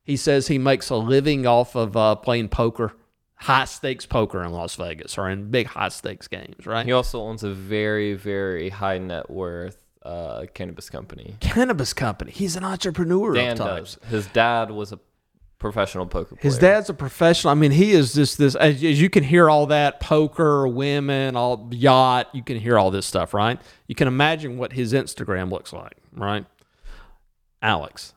He 0.03 0.17
says 0.17 0.47
he 0.47 0.57
makes 0.57 0.89
a 0.89 0.97
living 0.97 1.47
off 1.47 1.75
of 1.75 1.97
uh, 1.97 2.15
playing 2.15 2.49
poker, 2.49 2.95
high 3.41 3.65
stakes 3.65 4.05
poker 4.07 4.43
in 4.43 4.53
Las 4.53 4.77
Vegas 4.77 5.17
or 5.17 5.29
in 5.29 5.51
big 5.51 5.67
high 5.67 5.89
stakes 5.89 6.29
games, 6.29 6.67
right? 6.67 6.85
He 6.85 6.93
also 6.93 7.21
owns 7.23 7.43
a 7.43 7.51
very, 7.51 8.15
very 8.15 8.69
high 8.69 8.99
net 8.99 9.31
worth 9.31 9.79
uh, 10.03 10.45
cannabis 10.53 10.91
company. 10.91 11.37
Cannabis 11.41 11.93
company. 11.93 12.33
He's 12.33 12.57
an 12.57 12.65
entrepreneur 12.65 13.33
Dan 13.33 13.57
does. 13.57 13.99
His 14.09 14.27
dad 14.29 14.71
was 14.71 14.93
a 14.93 14.99
professional 15.59 16.07
poker 16.07 16.37
player. 16.37 16.43
His 16.43 16.59
dad's 16.59 16.91
a 16.91 16.95
professional. 16.95 17.51
I 17.51 17.55
mean, 17.55 17.71
he 17.71 17.93
is 17.93 18.13
just 18.13 18.37
this. 18.37 18.55
As, 18.55 18.75
as 18.77 19.01
you 19.01 19.09
can 19.09 19.25
hear 19.25 19.49
all 19.49 19.67
that 19.67 20.01
poker, 20.01 20.69
women, 20.69 21.35
all 21.35 21.69
yacht. 21.73 22.29
You 22.35 22.43
can 22.43 22.59
hear 22.59 22.79
all 22.79 22.91
this 22.91 23.07
stuff, 23.07 23.33
right? 23.33 23.59
You 23.87 23.95
can 23.95 24.07
imagine 24.07 24.59
what 24.59 24.73
his 24.75 24.93
Instagram 24.93 25.51
looks 25.51 25.73
like, 25.73 25.97
right? 26.13 26.45
Alex, 27.63 28.15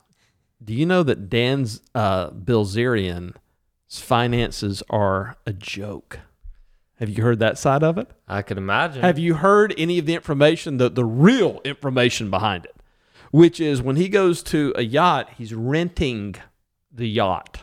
do 0.63 0.73
you 0.73 0.85
know 0.85 1.03
that 1.03 1.29
Dan's 1.29 1.81
uh, 1.95 2.29
Bilzerian's 2.31 3.35
finances 3.99 4.81
are 4.89 5.35
a 5.45 5.53
joke? 5.53 6.19
Have 6.99 7.09
you 7.09 7.23
heard 7.23 7.39
that 7.39 7.57
side 7.57 7.83
of 7.83 7.97
it? 7.97 8.09
I 8.27 8.41
could 8.41 8.57
imagine. 8.57 9.01
Have 9.01 9.19
you 9.19 9.35
heard 9.35 9.73
any 9.77 9.99
of 9.99 10.05
the 10.05 10.13
information, 10.15 10.77
the, 10.77 10.89
the 10.89 11.03
real 11.05 11.59
information 11.65 12.29
behind 12.29 12.65
it? 12.65 12.75
Which 13.31 13.59
is 13.59 13.81
when 13.81 13.95
he 13.95 14.09
goes 14.09 14.43
to 14.43 14.73
a 14.75 14.83
yacht, 14.83 15.29
he's 15.37 15.53
renting 15.53 16.35
the 16.91 17.09
yacht. 17.09 17.61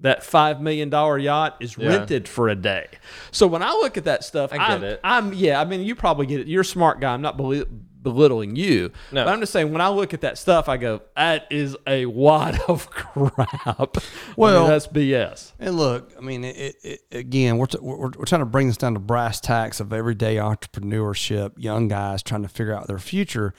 that 0.00 0.22
five 0.22 0.60
million 0.60 0.90
dollar 0.90 1.16
yacht 1.16 1.56
is 1.60 1.78
Yeah. 1.78 1.88
rented 1.88 2.28
for 2.28 2.48
a 2.48 2.54
day. 2.56 2.86
So 3.30 3.46
when 3.46 3.62
I 3.62 3.70
look 3.70 3.96
at 3.96 4.04
that 4.04 4.24
stuff, 4.24 4.52
I 4.52 4.58
get 4.58 4.70
I'm, 4.70 4.84
it. 4.84 5.00
I'm 5.04 5.32
yeah. 5.32 5.58
I 5.60 5.64
mean, 5.64 5.80
you 5.82 5.94
probably 5.94 6.26
get 6.26 6.40
it. 6.40 6.48
You're 6.48 6.60
a 6.62 6.64
smart 6.64 7.00
guy. 7.00 7.14
I'm 7.14 7.22
not 7.22 7.36
beli- 7.38 7.64
belittling 8.06 8.54
you. 8.54 8.92
No. 9.10 9.24
But 9.24 9.32
I'm 9.32 9.40
just 9.40 9.52
saying 9.52 9.72
when 9.72 9.80
I 9.80 9.88
look 9.88 10.14
at 10.14 10.20
that 10.20 10.38
stuff, 10.38 10.68
I 10.68 10.76
go, 10.76 11.02
that 11.16 11.48
is 11.50 11.76
a 11.88 12.06
wad 12.06 12.60
of 12.68 12.88
crap. 12.88 13.36
Well- 13.66 13.96
well, 14.36 14.66
that's 14.68 14.86
BS. 14.86 15.50
And 15.58 15.76
look, 15.76 16.12
I 16.16 16.20
mean, 16.20 16.44
it, 16.44 16.56
it, 16.56 16.76
it, 16.84 17.00
again, 17.10 17.58
we're, 17.58 17.66
t- 17.66 17.78
we're, 17.80 17.96
we're 17.96 18.24
trying 18.24 18.42
to 18.42 18.46
bring 18.46 18.68
this 18.68 18.76
down 18.76 18.94
to 18.94 19.00
brass 19.00 19.40
tacks 19.40 19.80
of 19.80 19.92
everyday 19.92 20.36
entrepreneurship, 20.36 21.54
young 21.56 21.88
guys 21.88 22.22
trying 22.22 22.42
to 22.42 22.48
figure 22.48 22.72
out 22.72 22.86
their 22.86 23.00
future. 23.00 23.54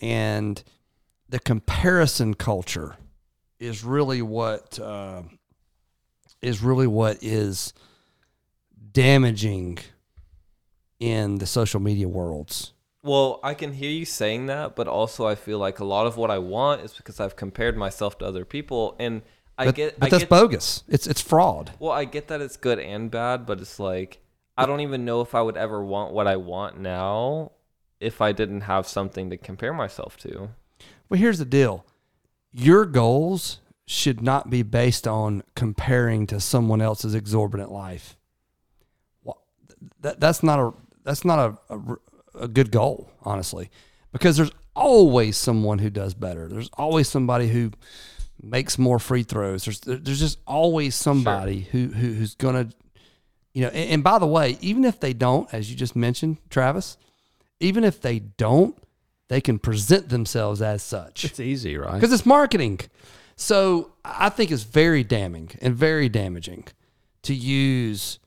And 0.00 0.62
the 1.28 1.40
comparison 1.40 2.34
culture 2.34 2.94
is 3.58 3.82
really 3.82 4.22
what 4.22 4.78
uh, 4.78 5.22
is 6.40 6.62
really 6.62 6.86
what 6.86 7.18
is 7.22 7.72
damaging 8.92 9.78
in 11.00 11.38
the 11.38 11.46
social 11.46 11.80
media 11.80 12.08
worlds. 12.08 12.72
Well, 13.02 13.40
I 13.42 13.54
can 13.54 13.72
hear 13.72 13.90
you 13.90 14.04
saying 14.04 14.46
that, 14.46 14.76
but 14.76 14.86
also 14.86 15.26
I 15.26 15.34
feel 15.34 15.58
like 15.58 15.78
a 15.78 15.84
lot 15.84 16.06
of 16.06 16.16
what 16.16 16.30
I 16.30 16.38
want 16.38 16.82
is 16.82 16.92
because 16.92 17.18
I've 17.18 17.34
compared 17.36 17.76
myself 17.76 18.18
to 18.18 18.26
other 18.26 18.44
people, 18.44 18.94
and 18.98 19.22
I 19.56 19.66
But, 19.66 19.74
get. 19.74 19.98
but 20.00 20.06
I 20.06 20.10
that's 20.10 20.22
get, 20.24 20.28
bogus. 20.28 20.84
It's 20.88 21.06
it's 21.06 21.20
fraud. 21.20 21.72
Well, 21.78 21.92
I 21.92 22.04
get 22.04 22.28
that 22.28 22.40
it's 22.40 22.56
good 22.56 22.78
and 22.78 23.10
bad, 23.10 23.46
but 23.46 23.60
it's 23.60 23.78
like 23.80 24.20
I 24.56 24.66
don't 24.66 24.80
even 24.80 25.04
know 25.06 25.22
if 25.22 25.34
I 25.34 25.40
would 25.40 25.56
ever 25.56 25.82
want 25.82 26.12
what 26.12 26.26
I 26.26 26.36
want 26.36 26.78
now 26.78 27.52
if 28.00 28.20
I 28.20 28.32
didn't 28.32 28.62
have 28.62 28.86
something 28.86 29.30
to 29.30 29.36
compare 29.36 29.72
myself 29.72 30.16
to. 30.18 30.50
Well, 31.08 31.18
here's 31.18 31.38
the 31.38 31.44
deal. 31.44 31.84
Your 32.52 32.84
goals 32.84 33.60
should 33.86 34.20
not 34.22 34.50
be 34.50 34.62
based 34.62 35.06
on 35.06 35.42
comparing 35.54 36.26
to 36.28 36.40
someone 36.40 36.80
else's 36.80 37.14
exorbitant 37.14 37.72
life. 37.72 38.16
Well, 39.24 39.42
that, 40.00 40.20
that's 40.20 40.42
not 40.42 40.58
a 40.58 40.72
that's 41.04 41.24
not 41.24 41.58
a, 41.70 41.74
a, 41.74 41.96
a 42.40 42.48
good 42.48 42.70
goal, 42.70 43.10
honestly, 43.22 43.70
because 44.12 44.36
there's 44.36 44.52
always 44.74 45.36
someone 45.36 45.78
who 45.78 45.90
does 45.90 46.14
better. 46.14 46.48
There's 46.48 46.70
always 46.74 47.08
somebody 47.08 47.48
who 47.48 47.72
makes 48.42 48.78
more 48.78 48.98
free 48.98 49.22
throws. 49.22 49.64
There's 49.64 49.80
there's 49.80 50.20
just 50.20 50.38
always 50.46 50.94
somebody 50.94 51.60
who, 51.70 51.88
who 51.88 52.12
who's 52.12 52.34
gonna, 52.34 52.68
you 53.52 53.62
know. 53.62 53.68
And, 53.68 53.90
and 53.90 54.04
by 54.04 54.18
the 54.18 54.26
way, 54.26 54.58
even 54.60 54.84
if 54.84 55.00
they 55.00 55.12
don't, 55.12 55.52
as 55.52 55.70
you 55.70 55.76
just 55.76 55.94
mentioned, 55.94 56.38
Travis, 56.48 56.96
even 57.60 57.84
if 57.84 58.00
they 58.00 58.18
don't, 58.18 58.76
they 59.28 59.40
can 59.40 59.58
present 59.58 60.08
themselves 60.08 60.60
as 60.62 60.82
such 60.82 61.24
It's 61.24 61.40
easy, 61.40 61.76
right? 61.76 61.94
because 61.94 62.12
it's 62.12 62.26
marketing. 62.26 62.80
So 63.36 63.92
I 64.04 64.28
think 64.28 64.50
it's 64.50 64.64
very 64.64 65.02
damning 65.02 65.50
and 65.62 65.74
very 65.74 66.08
damaging 66.08 66.66
to 67.22 67.34
use 67.34 68.18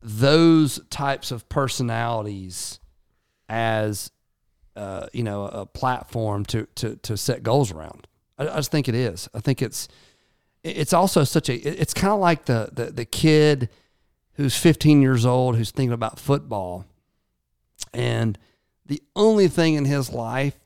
those 0.00 0.80
types 0.90 1.30
of 1.30 1.48
personalities 1.48 2.80
as 3.52 4.10
uh, 4.74 5.06
you 5.12 5.22
know 5.22 5.44
a 5.44 5.66
platform 5.66 6.44
to 6.46 6.66
to 6.76 6.96
to 6.96 7.16
set 7.16 7.42
goals 7.42 7.70
around. 7.70 8.08
I, 8.38 8.48
I 8.48 8.56
just 8.56 8.70
think 8.70 8.88
it 8.88 8.94
is. 8.94 9.28
I 9.34 9.40
think 9.40 9.60
it's 9.60 9.88
it's 10.64 10.94
also 10.94 11.22
such 11.22 11.50
a 11.50 11.54
it's 11.54 11.92
kind 11.92 12.12
of 12.12 12.18
like 12.18 12.46
the, 12.46 12.70
the 12.72 12.86
the 12.86 13.04
kid 13.04 13.68
who's 14.34 14.56
15 14.56 15.02
years 15.02 15.26
old 15.26 15.56
who's 15.56 15.70
thinking 15.70 15.92
about 15.92 16.18
football 16.18 16.86
and 17.92 18.38
the 18.86 19.02
only 19.14 19.48
thing 19.48 19.74
in 19.74 19.84
his 19.84 20.10
life 20.10 20.58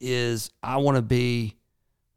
is 0.00 0.50
I 0.62 0.76
want 0.76 0.96
to 0.96 1.02
be, 1.02 1.56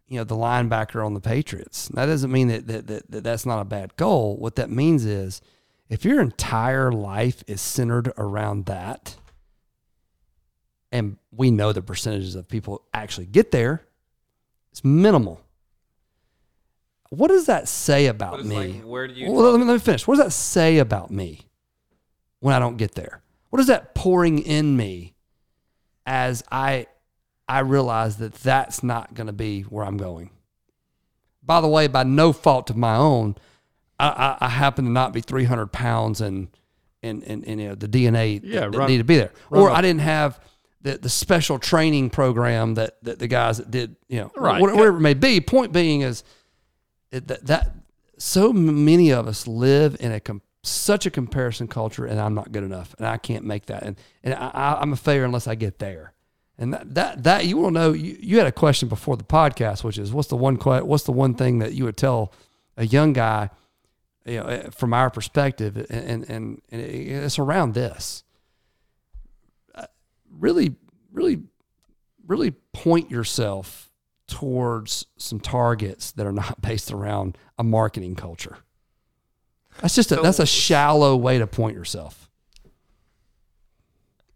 you 0.08 0.18
know, 0.18 0.24
the 0.26 0.36
linebacker 0.36 1.06
on 1.06 1.14
the 1.14 1.22
Patriots. 1.22 1.88
That 1.90 2.08
doesn't 2.08 2.32
mean 2.32 2.50
that, 2.50 2.68
that, 2.68 2.88
that, 2.88 3.12
that 3.12 3.24
that's 3.24 3.46
not 3.46 3.62
a 3.62 3.66
bad 3.66 3.96
goal. 3.96 4.36
What 4.38 4.56
that 4.58 4.70
means 4.70 5.06
is 5.06 5.42
if 5.90 6.04
your 6.04 6.20
entire 6.20 6.92
life 6.92 7.44
is 7.48 7.62
centered 7.62 8.12
around 8.18 8.66
that, 8.66 9.18
and 10.94 11.18
we 11.32 11.50
know 11.52 11.74
the 11.74 11.82
percentages 11.82 12.36
of 12.36 12.48
people 12.48 12.84
actually 12.94 13.26
get 13.26 13.50
there, 13.52 13.84
it's 14.72 14.84
minimal. 14.86 15.42
What 17.10 17.28
does 17.28 17.48
that 17.48 17.68
say 17.68 18.06
about 18.08 18.46
me? 18.46 18.56
like, 18.56 18.82
where 18.84 19.08
do 19.08 19.14
you? 19.14 19.32
Well, 19.32 19.52
let 19.52 19.60
me, 19.60 19.66
let 19.66 19.74
me 19.74 19.80
finish. 19.80 20.08
What 20.08 20.16
does 20.16 20.26
that 20.26 20.32
say 20.32 20.78
about 20.78 21.12
me 21.12 21.42
when 22.40 22.56
I 22.56 22.60
don't 22.60 22.78
get 22.78 22.96
there? 22.96 23.22
What 23.50 23.60
is 23.60 23.68
that 23.68 23.94
pouring 23.94 24.40
in 24.40 24.78
me 24.78 25.14
as 26.06 26.44
I 26.52 26.88
I 27.48 27.60
realize 27.60 28.18
that 28.18 28.34
that's 28.36 28.84
not 28.84 29.14
going 29.16 29.28
to 29.28 29.34
be 29.34 29.62
where 29.64 29.84
I'm 29.86 29.98
going? 29.98 30.30
By 31.44 31.60
the 31.60 31.68
way, 31.68 31.88
by 31.88 32.04
no 32.04 32.34
fault 32.34 32.70
of 32.70 32.78
my 32.78 32.96
own, 32.96 33.36
I, 34.00 34.08
I, 34.42 34.46
I 34.46 34.50
happen 34.50 34.86
to 34.86 34.92
not 34.92 35.12
be 35.14 35.22
300 35.22 35.68
pounds 35.72 36.22
and 36.22 36.48
and 37.04 37.24
and, 37.24 37.44
and 37.46 37.62
you 37.62 37.70
know 37.70 37.76
the 37.76 37.88
DNA 37.88 38.42
Yeah, 38.44 38.62
that, 38.62 38.72
that 38.72 38.78
run- 38.78 38.90
need 38.90 39.00
to 39.00 39.04
be 39.04 39.18
there, 39.18 39.32
run 39.50 39.62
or 39.62 39.70
a- 39.70 39.74
I 39.74 39.82
didn't 39.82 40.02
have 40.02 40.40
the, 40.84 40.98
the 40.98 41.10
special 41.10 41.58
training 41.60 42.10
program 42.12 42.76
that, 42.76 42.98
that 43.04 43.18
the 43.20 43.28
guys 43.28 43.58
that 43.58 43.72
did 43.72 43.96
you 44.08 44.20
know 44.20 44.32
Right. 44.36 44.62
wha- 44.62 44.74
whatever 44.76 44.98
it 44.98 45.02
may 45.02 45.14
be. 45.16 45.42
Point 45.42 45.72
being 45.74 46.02
is 46.02 46.24
it, 47.12 47.28
that, 47.28 47.46
that 47.48 47.72
so 48.18 48.54
many 48.54 49.12
of 49.12 49.28
us 49.28 49.48
live 49.48 49.98
in 50.00 50.12
a 50.12 50.20
com- 50.20 50.42
such 50.64 51.06
a 51.06 51.12
comparison 51.12 51.68
culture, 51.68 52.06
and 52.06 52.20
I'm 52.20 52.34
not 52.36 52.52
good 52.52 52.64
enough, 52.64 52.96
and 52.98 53.06
I 53.08 53.18
can't 53.18 53.44
make 53.46 53.66
that, 53.66 53.84
and 53.84 53.98
and 54.24 54.34
I, 54.34 54.48
I, 54.54 54.82
I'm 54.82 54.94
a 54.94 54.96
failure 54.96 55.26
unless 55.26 55.48
I 55.48 55.56
get 55.56 55.80
there. 55.80 56.14
And 56.58 56.72
that 56.74 56.94
that, 56.94 57.24
that 57.24 57.46
you 57.48 57.58
will 57.58 57.72
know. 57.72 57.92
You, 57.94 58.16
you 58.20 58.38
had 58.38 58.46
a 58.48 58.52
question 58.52 58.88
before 58.88 59.18
the 59.18 59.24
podcast, 59.24 59.84
which 59.84 59.98
is 59.98 60.14
what's 60.14 60.28
the 60.30 60.38
one 60.38 60.56
what's 60.58 61.04
the 61.04 61.12
one 61.12 61.34
thing 61.34 61.60
that 61.60 61.74
you 61.74 61.84
would 61.86 61.98
tell 61.98 62.32
a 62.78 62.86
young 62.86 63.12
guy, 63.12 63.50
you 64.26 64.40
know, 64.40 64.46
eh, 64.46 64.70
from 64.70 64.94
our 64.94 65.10
perspective, 65.10 65.76
and 65.90 65.90
and 65.90 66.30
and, 66.30 66.62
and 66.72 66.82
it's 66.82 67.40
around 67.40 67.74
this. 67.74 68.24
Really, 70.38 70.76
really, 71.12 71.44
really 72.26 72.52
point 72.74 73.12
yourself 73.12 73.92
towards 74.28 75.06
some 75.18 75.40
targets 75.40 76.12
that 76.14 76.26
are 76.26 76.32
not 76.32 76.62
based 76.62 76.92
around 76.92 77.38
a 77.58 77.64
marketing 77.64 78.16
culture. 78.16 78.58
That's 79.82 79.96
just 79.96 80.12
a, 80.12 80.16
So- 80.16 80.22
that's 80.22 80.40
a 80.40 80.46
shallow 80.46 81.16
way 81.16 81.40
to 81.40 81.48
point 81.48 81.76
yourself. 81.76 82.30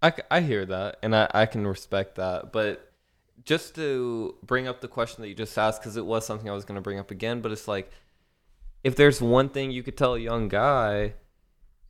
I, 0.01 0.13
I 0.29 0.41
hear 0.41 0.65
that 0.65 0.97
and 1.01 1.15
I, 1.15 1.27
I 1.33 1.45
can 1.47 1.65
respect 1.65 2.15
that 2.15 2.51
but 2.51 2.91
just 3.43 3.73
to 3.75 4.35
bring 4.43 4.67
up 4.67 4.79
the 4.79 4.87
question 4.87 5.21
that 5.23 5.27
you 5.27 5.33
just 5.33 5.57
asked 5.57 5.81
because 5.81 5.97
it 5.97 6.05
was 6.05 6.23
something 6.23 6.47
i 6.47 6.53
was 6.53 6.65
going 6.65 6.75
to 6.75 6.81
bring 6.81 6.99
up 6.99 7.09
again 7.09 7.41
but 7.41 7.51
it's 7.51 7.67
like 7.67 7.89
if 8.83 8.95
there's 8.95 9.21
one 9.21 9.49
thing 9.49 9.71
you 9.71 9.81
could 9.81 9.97
tell 9.97 10.13
a 10.13 10.19
young 10.19 10.49
guy 10.49 11.15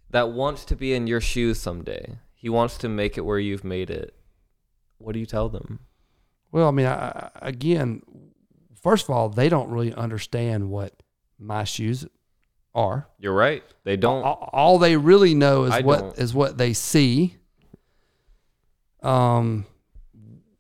that 0.09 0.29
wants 0.31 0.63
to 0.65 0.75
be 0.77 0.93
in 0.93 1.05
your 1.05 1.19
shoes 1.19 1.59
someday 1.59 2.17
he 2.47 2.49
wants 2.49 2.77
to 2.77 2.87
make 2.87 3.17
it 3.17 3.25
where 3.25 3.37
you've 3.39 3.65
made 3.65 3.89
it 3.89 4.15
what 4.99 5.11
do 5.11 5.19
you 5.19 5.25
tell 5.25 5.49
them 5.49 5.79
Well, 6.53 6.69
I 6.69 6.71
mean, 6.71 6.85
I, 6.85 7.09
I- 7.09 7.29
again, 7.41 8.01
first 8.81 9.03
of 9.05 9.09
all, 9.15 9.27
they 9.27 9.49
don't 9.49 9.69
really 9.69 9.93
understand 9.93 10.69
what 10.69 10.93
my 11.37 11.65
shoes 11.65 12.07
are. 12.73 13.09
you're 13.19 13.33
right 13.35 13.63
they 13.83 13.97
don't 13.97 14.23
All, 14.23 14.49
all 14.53 14.79
they 14.79 14.95
really 14.95 15.33
know 15.35 15.65
is 15.65 15.73
I 15.73 15.81
what 15.81 15.99
don't. 15.99 16.17
is 16.17 16.33
what 16.33 16.57
they 16.57 16.71
see. 16.73 17.35
Um, 19.03 19.65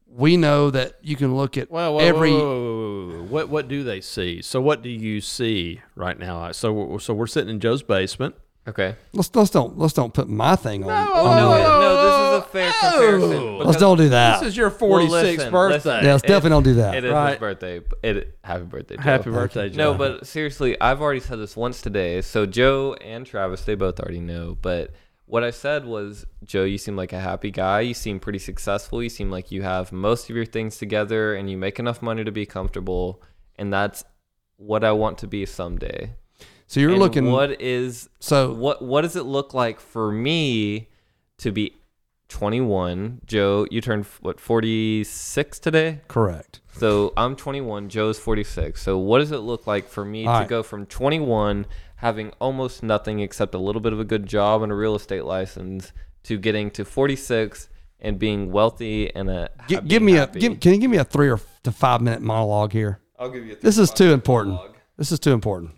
we 0.07 0.35
know 0.37 0.69
that 0.71 0.93
you 1.01 1.15
can 1.15 1.35
look 1.35 1.57
at 1.57 1.69
Well, 1.71 1.99
every. 2.01 2.33
what 2.33 3.49
what 3.49 3.67
do 3.67 3.83
they 3.83 4.01
see? 4.01 4.41
So 4.41 4.59
what 4.61 4.81
do 4.81 4.89
you 4.89 5.21
see 5.21 5.81
right 5.95 6.17
now? 6.17 6.51
So 6.51 6.97
so 6.97 7.13
we're 7.13 7.27
sitting 7.27 7.49
in 7.49 7.59
Joe's 7.59 7.83
basement. 7.83 8.35
Okay 8.67 8.95
Let's 9.13 9.33
let's 9.35 9.49
don't 9.49 9.77
let's 9.77 9.93
don't 9.93 10.13
put 10.13 10.27
my 10.29 10.55
thing 10.55 10.83
on. 10.83 10.89
No, 10.89 11.13
on 11.13 11.37
no, 11.37 11.49
the- 11.49 11.63
no, 11.63 11.79
no, 11.79 11.95
this 12.03 12.13
is 12.13 12.47
a 12.47 12.51
fair 12.51 12.71
comparison 12.91 13.57
let's 13.59 13.77
don't 13.77 13.97
do 13.97 14.09
that. 14.09 14.39
This 14.39 14.49
is 14.49 14.57
your 14.57 14.69
Well, 14.69 14.99
46th 15.07 15.09
listen, 15.09 15.51
birthday. 15.51 15.75
listen. 15.75 16.05
yeah, 16.05 16.11
let's 16.13 16.23
it- 16.23 16.27
definitely 16.27 16.49
don't 16.49 16.63
do 16.63 16.73
that. 16.75 16.95
it 16.95 17.03
is 17.05 17.11
Right. 17.11 17.29
his 17.31 17.39
birthday 17.39 17.81
it 18.03 18.37
happy 18.43 18.63
birthday 18.65 18.95
Joe. 18.95 19.01
Happy 19.01 19.29
birthday, 19.31 19.69
Joe. 19.69 19.77
No, 19.77 19.93
but 19.97 20.25
seriously, 20.27 20.79
I've 20.81 21.01
already 21.01 21.19
said 21.21 21.39
this 21.39 21.55
once 21.57 21.81
today. 21.81 22.21
So 22.21 22.45
Joe 22.45 22.95
and 23.01 23.25
Travis, 23.25 23.61
they 23.63 23.75
both 23.75 23.99
already 23.99 24.19
know. 24.19 24.57
But 24.61 24.91
what 25.25 25.43
I 25.43 25.49
said 25.51 25.85
was, 25.85 26.25
Joe, 26.45 26.63
you 26.63 26.77
seem 26.77 26.95
like 26.95 27.11
a 27.13 27.19
happy 27.19 27.51
guy. 27.51 27.81
You 27.81 27.93
seem 27.93 28.19
pretty 28.19 28.39
successful. 28.39 29.03
You 29.03 29.09
seem 29.09 29.29
like 29.29 29.51
you 29.51 29.61
have 29.63 29.91
most 29.91 30.29
of 30.29 30.35
your 30.35 30.45
things 30.45 30.77
together, 30.77 31.33
and 31.35 31.49
you 31.49 31.57
make 31.57 31.79
enough 31.79 32.01
money 32.01 32.23
to 32.23 32.31
be 32.31 32.45
comfortable. 32.45 33.21
And 33.57 33.73
that's 33.73 34.03
what 34.57 34.83
I 34.83 34.91
want 34.93 35.17
to 35.19 35.27
be 35.27 35.45
someday. 35.45 36.13
So 36.67 36.79
you're 36.79 36.91
And 36.91 36.99
looking. 36.99 37.31
What 37.31 37.59
is 37.61 38.09
so 38.19 38.53
what? 38.53 38.81
What 38.81 39.01
does 39.01 39.15
it 39.15 39.23
look 39.23 39.53
like 39.53 39.79
for 39.79 40.11
me 40.11 40.87
to 41.39 41.51
be 41.51 41.73
21? 42.29 43.21
Joe, 43.25 43.65
you 43.71 43.81
turned 43.81 44.05
what 44.21 44.39
46 44.39 45.59
today? 45.59 46.01
correct. 46.07 46.59
So 46.77 47.11
I'm 47.17 47.35
21, 47.35 47.89
Joe's 47.89 48.19
46. 48.19 48.79
So 48.81 48.99
what 48.99 49.17
does 49.19 49.31
it 49.31 49.39
look 49.39 49.65
like 49.65 49.87
for 49.89 50.05
me 50.05 50.27
All 50.27 50.33
to 50.35 50.39
right. 50.41 50.47
go 50.47 50.61
from 50.61 50.85
21 50.85 51.65
having 51.95 52.31
almost 52.39 52.83
nothing 52.83 53.19
except 53.21 53.55
a 53.55 53.57
little 53.57 53.81
bit 53.81 53.91
of 53.93 53.99
a 53.99 54.03
good 54.05 54.27
job 54.27 54.61
and 54.61 54.71
a 54.71 54.75
real 54.75 54.93
estate 54.93 55.25
license 55.25 55.91
to 56.23 56.37
getting 56.37 56.69
to 56.71 56.85
46 56.85 57.69
and 57.99 58.19
being 58.19 58.51
wealthy 58.51 59.13
and 59.15 59.27
a 59.29 59.49
give 59.67 60.03
me 60.03 60.11
happy? 60.13 60.37
a. 60.37 60.41
Give, 60.41 60.59
can 60.59 60.73
you 60.75 60.79
give 60.79 60.91
me 60.91 60.97
a 60.97 61.03
three 61.03 61.29
or 61.31 61.39
to 61.63 61.71
five 61.71 62.01
minute 62.01 62.21
monologue 62.21 62.71
here? 62.73 62.99
I'll 63.17 63.31
give 63.31 63.45
you. 63.47 63.53
A 63.53 63.55
This 63.55 63.79
is 63.79 63.89
too 63.89 64.11
important. 64.13 64.55
monologue. 64.55 64.75
This 64.97 65.11
is 65.11 65.19
too 65.19 65.31
important. 65.33 65.71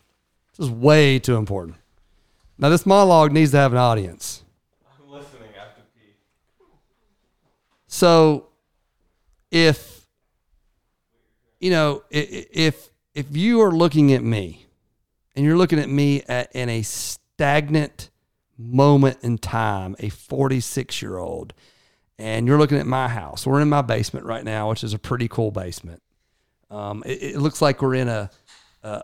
This 0.60 0.68
is 0.68 0.74
way 0.74 1.20
too 1.20 1.38
important. 1.38 1.78
Now, 2.58 2.68
this 2.68 2.86
monologue 2.86 3.32
needs 3.32 3.52
to 3.52 3.58
have 3.58 3.72
an 3.72 3.78
audience. 3.78 4.44
I'm 4.86 5.10
listening 5.10 5.52
after 5.58 5.82
pee. 5.96 6.16
So, 7.88 8.50
if 9.52 10.06
you 11.62 11.70
know, 11.70 12.04
if 12.10 12.90
if 13.16 13.38
you 13.38 13.62
are 13.62 13.72
looking 13.72 14.12
at 14.12 14.22
me, 14.22 14.66
and 15.34 15.46
you're 15.46 15.56
looking 15.56 15.80
at 15.80 15.88
me 15.88 16.24
at, 16.28 16.54
in 16.54 16.68
a 16.68 16.82
stagnant 16.82 18.10
moment 18.58 19.20
in 19.22 19.38
time, 19.38 19.96
a 20.00 20.10
46 20.10 21.02
year 21.02 21.18
old, 21.18 21.54
and 22.18 22.46
you're 22.48 22.58
looking 22.58 22.80
at 22.80 22.86
my 22.86 23.08
house. 23.08 23.48
We're 23.48 23.62
in 23.62 23.70
my 23.70 23.82
basement 23.82 24.26
right 24.26 24.44
now, 24.44 24.70
which 24.70 24.84
is 24.84 24.94
a 24.94 25.00
pretty 25.00 25.30
cool 25.30 25.52
basement. 25.52 26.04
Um, 26.70 27.02
it, 27.06 27.36
it 27.36 27.38
looks 27.40 27.62
like 27.62 27.82
we're 27.82 27.96
in 27.96 28.10
a, 28.10 28.30
a 28.84 29.04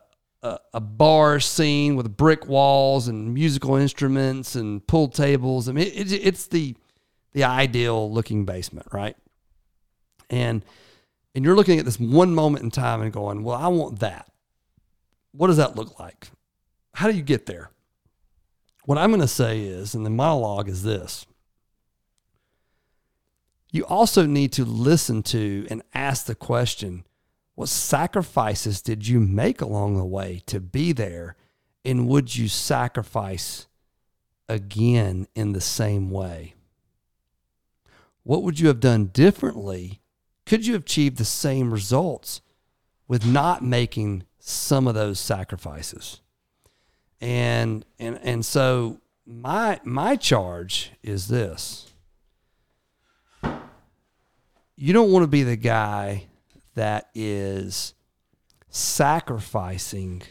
a 0.73 0.79
bar 0.79 1.39
scene 1.39 1.95
with 1.95 2.15
brick 2.15 2.47
walls 2.47 3.07
and 3.07 3.33
musical 3.33 3.75
instruments 3.75 4.55
and 4.55 4.85
pool 4.85 5.07
tables. 5.07 5.67
I 5.67 5.71
mean, 5.71 5.87
it, 5.87 6.11
it's 6.11 6.47
the 6.47 6.75
the 7.33 7.43
ideal 7.43 8.11
looking 8.11 8.45
basement, 8.45 8.87
right? 8.91 9.15
And 10.29 10.63
and 11.33 11.43
you're 11.43 11.55
looking 11.55 11.79
at 11.79 11.85
this 11.85 11.99
one 11.99 12.33
moment 12.33 12.63
in 12.63 12.71
time 12.71 13.01
and 13.01 13.11
going, 13.11 13.43
"Well, 13.43 13.57
I 13.57 13.67
want 13.67 13.99
that." 13.99 14.31
What 15.31 15.47
does 15.47 15.57
that 15.57 15.75
look 15.75 15.99
like? 15.99 16.29
How 16.93 17.09
do 17.09 17.15
you 17.15 17.23
get 17.23 17.45
there? 17.45 17.71
What 18.85 18.97
I'm 18.97 19.09
going 19.09 19.21
to 19.21 19.27
say 19.27 19.61
is, 19.61 19.95
and 19.95 20.05
the 20.05 20.09
monologue 20.09 20.69
is 20.69 20.83
this. 20.83 21.25
You 23.71 23.85
also 23.85 24.25
need 24.25 24.53
to 24.53 24.63
listen 24.63 25.23
to 25.23 25.67
and 25.69 25.81
ask 25.93 26.27
the 26.27 26.35
question, 26.35 27.03
what 27.55 27.69
sacrifices 27.69 28.81
did 28.81 29.07
you 29.07 29.19
make 29.21 29.61
along 29.61 29.97
the 29.97 30.05
way 30.05 30.43
to 30.45 30.59
be 30.59 30.91
there? 30.91 31.37
And 31.85 32.07
would 32.07 32.35
you 32.35 32.49
sacrifice 32.49 33.67
again 34.49 35.27
in 35.35 35.53
the 35.53 35.61
same 35.61 36.11
way? 36.11 36.53
What 38.23 38.43
would 38.43 38.59
you 38.59 38.67
have 38.67 38.79
done 38.79 39.05
differently? 39.07 40.01
Could 40.45 40.65
you 40.65 40.73
have 40.73 40.83
achieved 40.83 41.17
the 41.17 41.25
same 41.25 41.71
results 41.71 42.41
with 43.07 43.25
not 43.25 43.63
making 43.63 44.23
some 44.37 44.87
of 44.87 44.93
those 44.95 45.19
sacrifices? 45.19 46.21
And 47.21 47.85
and 47.97 48.19
and 48.21 48.45
so 48.45 48.99
my 49.25 49.79
my 49.83 50.17
charge 50.17 50.91
is 51.01 51.29
this. 51.29 51.93
You 54.75 54.91
don't 54.91 55.11
want 55.11 55.23
to 55.23 55.27
be 55.27 55.43
the 55.43 55.55
guy 55.55 56.27
that 56.75 57.09
is 57.13 57.93
sacrificing 58.69 60.21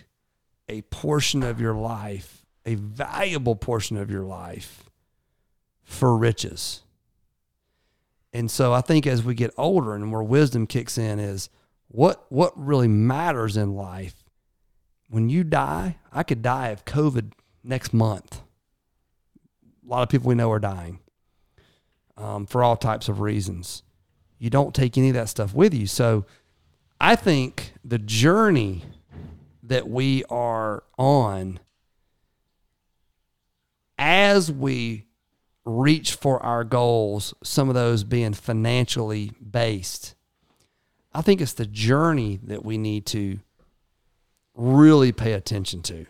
a 0.68 0.82
portion 0.82 1.42
of 1.42 1.61
your 1.61 1.74
life, 1.74 2.45
a 2.64 2.74
valuable 2.74 3.57
portion 3.57 3.97
of 3.97 4.11
your 4.11 4.24
life 4.24 4.88
for 5.82 6.16
riches. 6.16 6.82
And 8.32 8.51
so 8.51 8.72
I 8.72 8.80
think 8.80 9.07
as 9.07 9.22
we 9.22 9.34
get 9.34 9.53
older 9.57 9.95
and 9.95 10.11
where 10.11 10.22
wisdom 10.22 10.66
kicks 10.66 10.99
in 10.99 11.18
is 11.18 11.49
what 11.88 12.26
what 12.30 12.53
really 12.57 12.88
matters 12.88 13.57
in 13.57 13.74
life. 13.74 14.24
When 15.09 15.28
you 15.28 15.45
die, 15.45 15.99
I 16.12 16.22
could 16.24 16.42
die 16.42 16.68
of 16.68 16.84
COVID 16.84 17.32
next 17.62 17.92
month. 17.92 18.40
A 19.86 19.88
lot 19.88 20.03
of 20.03 20.09
people 20.09 20.28
we 20.28 20.34
know 20.34 20.51
are 20.51 20.59
dying 20.59 20.99
um, 22.16 22.47
for 22.47 22.64
all 22.64 22.76
types 22.76 23.09
of 23.09 23.20
reasons. 23.20 23.82
You 24.45 24.51
don't 24.51 24.74
take 24.74 24.99
any 24.99 25.09
of 25.09 25.14
that 25.14 25.30
stuff 25.30 25.55
with 25.55 25.72
you. 25.72 25.86
So 25.86 26.26
I 27.01 27.16
think 27.16 27.72
the 27.82 27.99
journey 27.99 28.84
that 29.62 29.88
we 29.88 30.22
are 30.28 30.84
on 30.99 31.61
as 33.97 34.53
we 34.53 35.07
reach 35.64 36.12
for 36.12 36.42
our 36.42 36.62
goals, 36.62 37.32
some 37.42 37.70
of 37.70 37.74
those 37.74 38.05
being 38.05 38.34
financially 38.34 39.32
based, 39.51 40.14
I 41.14 41.22
think 41.22 41.40
it's 41.40 41.55
the 41.55 41.64
journey 41.64 42.38
that 42.42 42.66
we 42.66 42.76
need 42.76 43.07
to 43.07 43.38
really 44.55 45.11
pay 45.11 45.32
attention 45.32 45.80
to. 45.84 46.05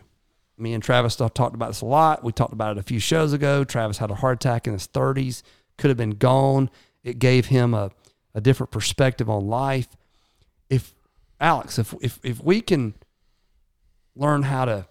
Me 0.57 0.73
and 0.73 0.83
Travis 0.83 1.15
talked 1.15 1.39
about 1.55 1.67
this 1.67 1.79
a 1.79 1.85
lot. 1.85 2.21
We 2.21 2.33
talked 2.33 2.51
about 2.51 2.75
it 2.75 2.79
a 2.81 2.83
few 2.83 2.99
shows 2.99 3.31
ago. 3.31 3.63
Travis 3.63 3.99
had 3.99 4.11
a 4.11 4.15
heart 4.15 4.43
attack 4.43 4.67
in 4.67 4.73
his 4.73 4.89
30s, 4.89 5.41
could 5.77 5.87
have 5.87 5.95
been 5.95 6.17
gone. 6.17 6.69
It 7.01 7.17
gave 7.17 7.45
him 7.45 7.73
a, 7.73 7.91
a 8.35 8.41
different 8.41 8.69
perspective 8.69 9.29
on 9.29 9.47
life. 9.47 9.87
If 10.69 10.93
Alex, 11.39 11.79
if 11.79 11.95
if 12.01 12.19
if 12.23 12.43
we 12.43 12.61
can 12.61 12.93
learn 14.15 14.43
how 14.43 14.65
to 14.65 14.87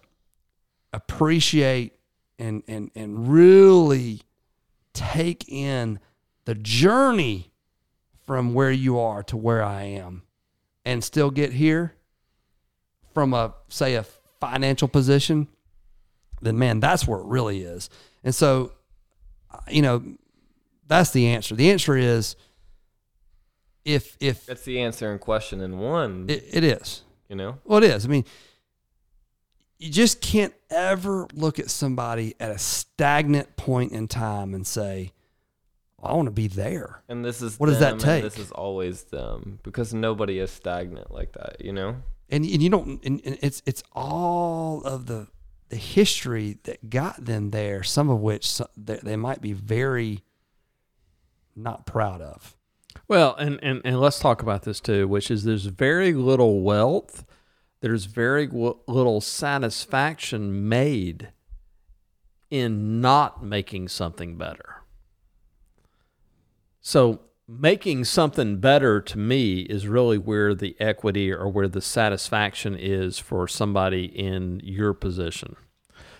appreciate 0.91 1.93
and 2.37 2.63
and 2.67 2.91
and 2.95 3.31
really 3.31 4.21
take 4.93 5.47
in 5.47 5.99
the 6.45 6.55
journey 6.55 7.51
from 8.25 8.53
where 8.53 8.71
you 8.71 8.99
are 8.99 9.21
to 9.23 9.37
where 9.37 9.63
I 9.63 9.83
am 9.83 10.23
and 10.83 11.03
still 11.03 11.31
get 11.31 11.53
here 11.53 11.93
from 13.13 13.33
a 13.33 13.53
say 13.69 13.95
a 13.95 14.05
financial 14.39 14.87
position 14.87 15.47
then 16.41 16.57
man 16.57 16.79
that's 16.79 17.07
where 17.07 17.19
it 17.19 17.25
really 17.25 17.61
is 17.61 17.89
and 18.23 18.35
so 18.35 18.73
you 19.69 19.81
know 19.81 20.03
that's 20.87 21.11
the 21.11 21.27
answer 21.27 21.55
the 21.55 21.71
answer 21.71 21.97
is 21.97 22.35
if 23.85 24.17
if 24.19 24.45
That's 24.45 24.63
the 24.63 24.81
answer 24.81 25.11
in 25.13 25.19
question 25.19 25.61
in 25.61 25.77
one. 25.77 26.25
it, 26.27 26.43
it 26.51 26.63
is 26.63 27.03
you 27.29 27.35
know. 27.35 27.59
well, 27.63 27.83
it 27.83 27.89
is. 27.89 28.05
I 28.05 28.09
mean, 28.09 28.25
you 29.79 29.89
just 29.89 30.21
can't 30.21 30.53
ever 30.69 31.27
look 31.33 31.59
at 31.59 31.69
somebody 31.69 32.35
at 32.39 32.51
a 32.51 32.57
stagnant 32.57 33.55
point 33.55 33.91
in 33.91 34.07
time 34.07 34.53
and 34.53 34.65
say, 34.65 35.11
I 36.01 36.13
want 36.13 36.27
to 36.27 36.31
be 36.31 36.47
there. 36.47 37.01
And 37.09 37.25
this 37.25 37.41
is 37.41 37.59
What 37.59 37.67
does 37.67 37.79
that 37.79 37.99
take? 37.99 38.23
This 38.23 38.37
is 38.37 38.51
always 38.51 39.03
them 39.03 39.59
because 39.63 39.93
nobody 39.93 40.39
is 40.39 40.51
stagnant 40.51 41.11
like 41.11 41.33
that. 41.33 41.63
You 41.63 41.73
know. 41.73 41.97
And, 42.29 42.43
and 42.43 42.61
you 42.61 42.69
don't, 42.69 43.03
and, 43.05 43.21
and 43.23 43.37
it's, 43.41 43.61
it's 43.67 43.83
all 43.91 44.81
of 44.83 45.05
the, 45.05 45.27
the 45.69 45.75
history 45.75 46.57
that 46.63 46.89
got 46.89 47.23
them 47.23 47.51
there, 47.51 47.83
some 47.83 48.09
of 48.09 48.19
which 48.19 48.59
they, 48.75 48.99
they 49.03 49.15
might 49.15 49.41
be 49.41 49.53
very 49.53 50.23
not 51.55 51.85
proud 51.85 52.21
of. 52.21 52.55
Well, 53.07 53.35
and, 53.35 53.59
and, 53.61 53.81
and 53.85 53.99
let's 53.99 54.19
talk 54.19 54.41
about 54.41 54.63
this 54.63 54.79
too, 54.79 55.07
which 55.07 55.29
is 55.29 55.43
there's 55.43 55.65
very 55.65 56.13
little 56.13 56.61
wealth, 56.61 57.25
there's 57.81 58.05
very 58.05 58.47
w- 58.47 58.79
little 58.87 59.21
satisfaction 59.21 60.67
made 60.67 61.29
in 62.49 63.01
not 63.01 63.43
making 63.43 63.89
something 63.89 64.37
better. 64.37 64.81
So, 66.81 67.21
making 67.47 68.05
something 68.05 68.57
better 68.57 69.01
to 69.01 69.17
me 69.19 69.61
is 69.61 69.87
really 69.87 70.17
where 70.17 70.55
the 70.55 70.75
equity 70.79 71.31
or 71.31 71.47
where 71.47 71.67
the 71.67 71.81
satisfaction 71.81 72.75
is 72.75 73.19
for 73.19 73.47
somebody 73.47 74.05
in 74.05 74.61
your 74.63 74.93
position. 74.93 75.55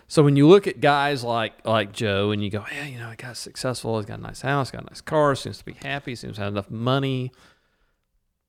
So 0.07 0.21
when 0.21 0.35
you 0.35 0.47
look 0.47 0.67
at 0.67 0.81
guys 0.81 1.23
like 1.23 1.65
like 1.65 1.91
Joe 1.91 2.31
and 2.31 2.43
you 2.43 2.49
go, 2.49 2.63
yeah, 2.71 2.85
you 2.85 2.99
know, 2.99 3.09
he 3.09 3.15
got 3.15 3.37
successful, 3.37 3.97
he's 3.97 4.05
got 4.05 4.19
a 4.19 4.21
nice 4.21 4.41
house, 4.41 4.71
got 4.71 4.83
a 4.83 4.87
nice 4.87 5.01
car, 5.01 5.35
seems 5.35 5.57
to 5.59 5.65
be 5.65 5.73
happy, 5.73 6.15
seems 6.15 6.35
to 6.35 6.41
have 6.43 6.53
enough 6.53 6.69
money. 6.69 7.31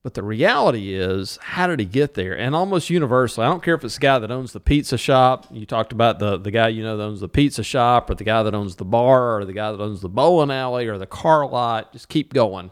But 0.03 0.13
the 0.13 0.23
reality 0.23 0.93
is, 0.93 1.37
how 1.41 1.67
did 1.67 1.79
he 1.79 1.85
get 1.85 2.13
there? 2.13 2.37
And 2.37 2.55
almost 2.55 2.89
universally, 2.89 3.45
I 3.45 3.49
don't 3.49 3.63
care 3.63 3.73
if 3.73 3.83
it's 3.83 3.95
the 3.95 4.01
guy 4.01 4.19
that 4.19 4.31
owns 4.31 4.53
the 4.53 4.59
pizza 4.59 4.97
shop. 4.97 5.47
You 5.51 5.65
talked 5.65 5.91
about 5.91 6.19
the 6.19 6.37
the 6.37 6.51
guy 6.51 6.67
you 6.69 6.83
know 6.83 6.95
that 6.95 7.03
owns 7.03 7.21
the 7.21 7.27
pizza 7.27 7.63
shop, 7.63 8.09
or 8.09 8.15
the 8.15 8.23
guy 8.23 8.43
that 8.43 8.53
owns 8.53 8.75
the 8.75 8.85
bar, 8.85 9.37
or 9.37 9.45
the 9.45 9.53
guy 9.53 9.71
that 9.71 9.81
owns 9.81 10.01
the 10.01 10.09
bowling 10.09 10.51
alley, 10.51 10.87
or 10.87 10.97
the 10.97 11.07
car 11.07 11.47
lot. 11.47 11.91
Just 11.91 12.07
keep 12.07 12.33
going. 12.33 12.71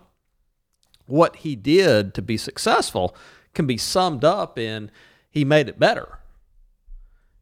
What 1.08 1.38
he 1.38 1.56
did 1.56 2.14
to 2.14 2.22
be 2.22 2.38
successful 2.38 3.16
can 3.54 3.66
be 3.66 3.78
summed 3.78 4.24
up 4.24 4.58
in 4.60 4.92
he 5.30 5.44
made 5.44 5.68
it 5.68 5.80
better. 5.80 6.20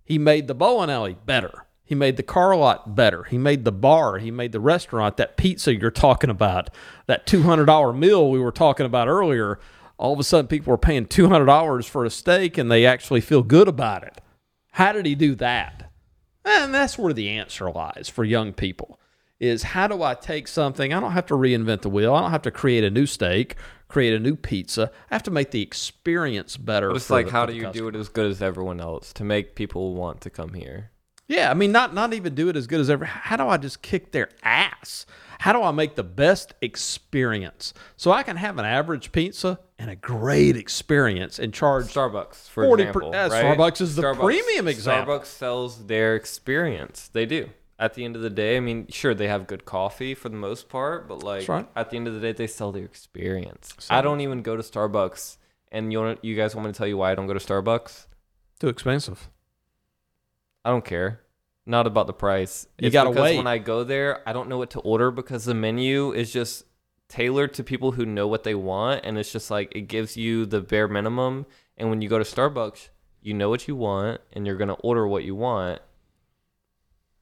He 0.03 0.17
made 0.17 0.47
the 0.47 0.55
bowling 0.55 0.89
alley 0.89 1.17
better. 1.25 1.65
He 1.85 1.95
made 1.95 2.17
the 2.17 2.23
car 2.23 2.55
lot 2.55 2.95
better. 2.95 3.23
He 3.23 3.37
made 3.37 3.65
the 3.65 3.71
bar. 3.71 4.17
He 4.17 4.31
made 4.31 4.51
the 4.51 4.59
restaurant. 4.59 5.17
That 5.17 5.37
pizza 5.37 5.75
you're 5.75 5.91
talking 5.91 6.29
about, 6.29 6.69
that 7.07 7.27
$200 7.27 7.97
meal 7.97 8.31
we 8.31 8.39
were 8.39 8.51
talking 8.51 8.85
about 8.85 9.07
earlier. 9.07 9.59
All 9.97 10.13
of 10.13 10.19
a 10.19 10.23
sudden, 10.23 10.47
people 10.47 10.73
are 10.73 10.77
paying 10.77 11.05
$200 11.05 11.87
for 11.87 12.05
a 12.05 12.09
steak 12.09 12.57
and 12.57 12.71
they 12.71 12.85
actually 12.85 13.21
feel 13.21 13.43
good 13.43 13.67
about 13.67 14.03
it. 14.03 14.21
How 14.71 14.91
did 14.91 15.05
he 15.05 15.15
do 15.15 15.35
that? 15.35 15.91
And 16.45 16.73
that's 16.73 16.97
where 16.97 17.13
the 17.13 17.29
answer 17.29 17.69
lies 17.71 18.09
for 18.09 18.23
young 18.23 18.53
people 18.53 18.99
is 19.39 19.63
how 19.63 19.87
do 19.87 20.01
I 20.01 20.13
take 20.13 20.47
something? 20.47 20.93
I 20.93 20.99
don't 21.01 21.11
have 21.11 21.25
to 21.27 21.33
reinvent 21.33 21.81
the 21.81 21.89
wheel. 21.89 22.13
I 22.13 22.21
don't 22.21 22.31
have 22.31 22.43
to 22.43 22.51
create 22.51 22.85
a 22.85 22.89
new 22.89 23.05
steak, 23.05 23.55
create 23.93 24.13
a 24.13 24.19
new 24.19 24.35
pizza. 24.35 24.91
I 25.11 25.15
have 25.15 25.23
to 25.23 25.31
make 25.31 25.51
the 25.51 25.61
experience 25.61 26.57
better. 26.57 26.91
It's 26.91 27.07
for 27.07 27.13
like, 27.13 27.27
the- 27.27 27.31
how 27.31 27.45
do 27.45 27.53
you 27.53 27.63
customer. 27.63 27.91
do 27.91 27.97
it 27.97 27.99
as 28.01 28.09
good 28.09 28.25
as 28.25 28.41
everyone 28.41 28.81
else 28.81 29.13
to 29.13 29.23
make 29.23 29.55
people 29.55 29.93
want 29.93 30.19
to 30.21 30.29
come 30.31 30.55
here? 30.55 30.89
Yeah, 31.27 31.49
I 31.49 31.53
mean, 31.53 31.71
not 31.71 31.93
not 31.93 32.13
even 32.13 32.35
do 32.35 32.49
it 32.49 32.57
as 32.57 32.67
good 32.67 32.81
as 32.81 32.89
ever. 32.89 33.05
How 33.05 33.37
do 33.37 33.47
I 33.47 33.57
just 33.57 33.81
kick 33.81 34.11
their 34.11 34.29
ass? 34.43 35.05
How 35.39 35.53
do 35.53 35.61
I 35.61 35.71
make 35.71 35.95
the 35.95 36.03
best 36.03 36.53
experience 36.61 37.73
so 37.95 38.11
I 38.11 38.23
can 38.23 38.37
have 38.37 38.57
an 38.57 38.65
average 38.65 39.11
pizza 39.11 39.59
and 39.79 39.89
a 39.89 39.95
great 39.95 40.57
experience 40.57 41.39
and 41.39 41.53
charge? 41.53 41.85
Starbucks, 41.93 42.49
for 42.49 42.65
40 42.65 42.83
per- 42.83 42.89
example. 42.89 43.15
Uh, 43.15 43.29
right? 43.29 43.57
Starbucks 43.57 43.81
is 43.81 43.95
the 43.95 44.13
premium 44.15 44.67
example. 44.67 45.19
Starbucks 45.19 45.25
sells 45.27 45.85
their 45.85 46.15
experience. 46.15 47.09
They 47.13 47.25
do. 47.25 47.49
At 47.79 47.95
the 47.95 48.05
end 48.05 48.15
of 48.15 48.21
the 48.21 48.29
day, 48.29 48.55
I 48.55 48.59
mean, 48.59 48.87
sure, 48.89 49.13
they 49.13 49.27
have 49.27 49.47
good 49.47 49.65
coffee 49.65 50.13
for 50.13 50.29
the 50.29 50.37
most 50.37 50.69
part, 50.69 51.07
but 51.07 51.23
like 51.23 51.47
right. 51.49 51.67
at 51.75 51.89
the 51.89 51.97
end 51.97 52.07
of 52.07 52.13
the 52.13 52.19
day, 52.19 52.31
they 52.31 52.47
sell 52.47 52.71
their 52.71 52.85
experience. 52.85 53.75
I 53.89 54.01
don't 54.01 54.21
even 54.21 54.41
go 54.41 54.55
to 54.55 54.61
Starbucks, 54.61 55.37
and 55.71 55.91
you 55.91 55.99
want 55.99 56.23
you 56.23 56.35
guys 56.35 56.55
want 56.55 56.67
me 56.67 56.73
to 56.73 56.77
tell 56.77 56.87
you 56.87 56.97
why 56.97 57.11
I 57.11 57.15
don't 57.15 57.27
go 57.27 57.33
to 57.33 57.39
Starbucks? 57.39 58.05
Too 58.59 58.69
expensive. 58.69 59.27
I 60.63 60.69
don't 60.69 60.85
care. 60.85 61.21
Not 61.65 61.87
about 61.87 62.07
the 62.07 62.13
price. 62.13 62.67
You 62.77 62.87
It's 62.87 62.93
gotta 62.93 63.09
because 63.09 63.23
wait. 63.23 63.37
When 63.37 63.47
I 63.47 63.57
go 63.57 63.83
there, 63.83 64.27
I 64.27 64.33
don't 64.33 64.49
know 64.49 64.57
what 64.57 64.71
to 64.71 64.79
order 64.81 65.11
because 65.11 65.45
the 65.45 65.53
menu 65.53 66.11
is 66.11 66.31
just 66.31 66.65
tailored 67.07 67.53
to 67.55 67.63
people 67.63 67.93
who 67.93 68.05
know 68.05 68.27
what 68.27 68.43
they 68.43 68.55
want, 68.55 69.01
and 69.03 69.17
it's 69.17 69.31
just 69.31 69.49
like 69.49 69.71
it 69.73 69.87
gives 69.87 70.17
you 70.17 70.45
the 70.45 70.61
bare 70.61 70.87
minimum. 70.87 71.45
And 71.77 71.89
when 71.89 72.01
you 72.01 72.09
go 72.09 72.17
to 72.17 72.25
Starbucks, 72.25 72.89
you 73.21 73.33
know 73.33 73.49
what 73.49 73.67
you 73.67 73.75
want, 73.75 74.21
and 74.33 74.45
you're 74.45 74.57
gonna 74.57 74.73
order 74.73 75.07
what 75.07 75.23
you 75.23 75.35
want. 75.35 75.81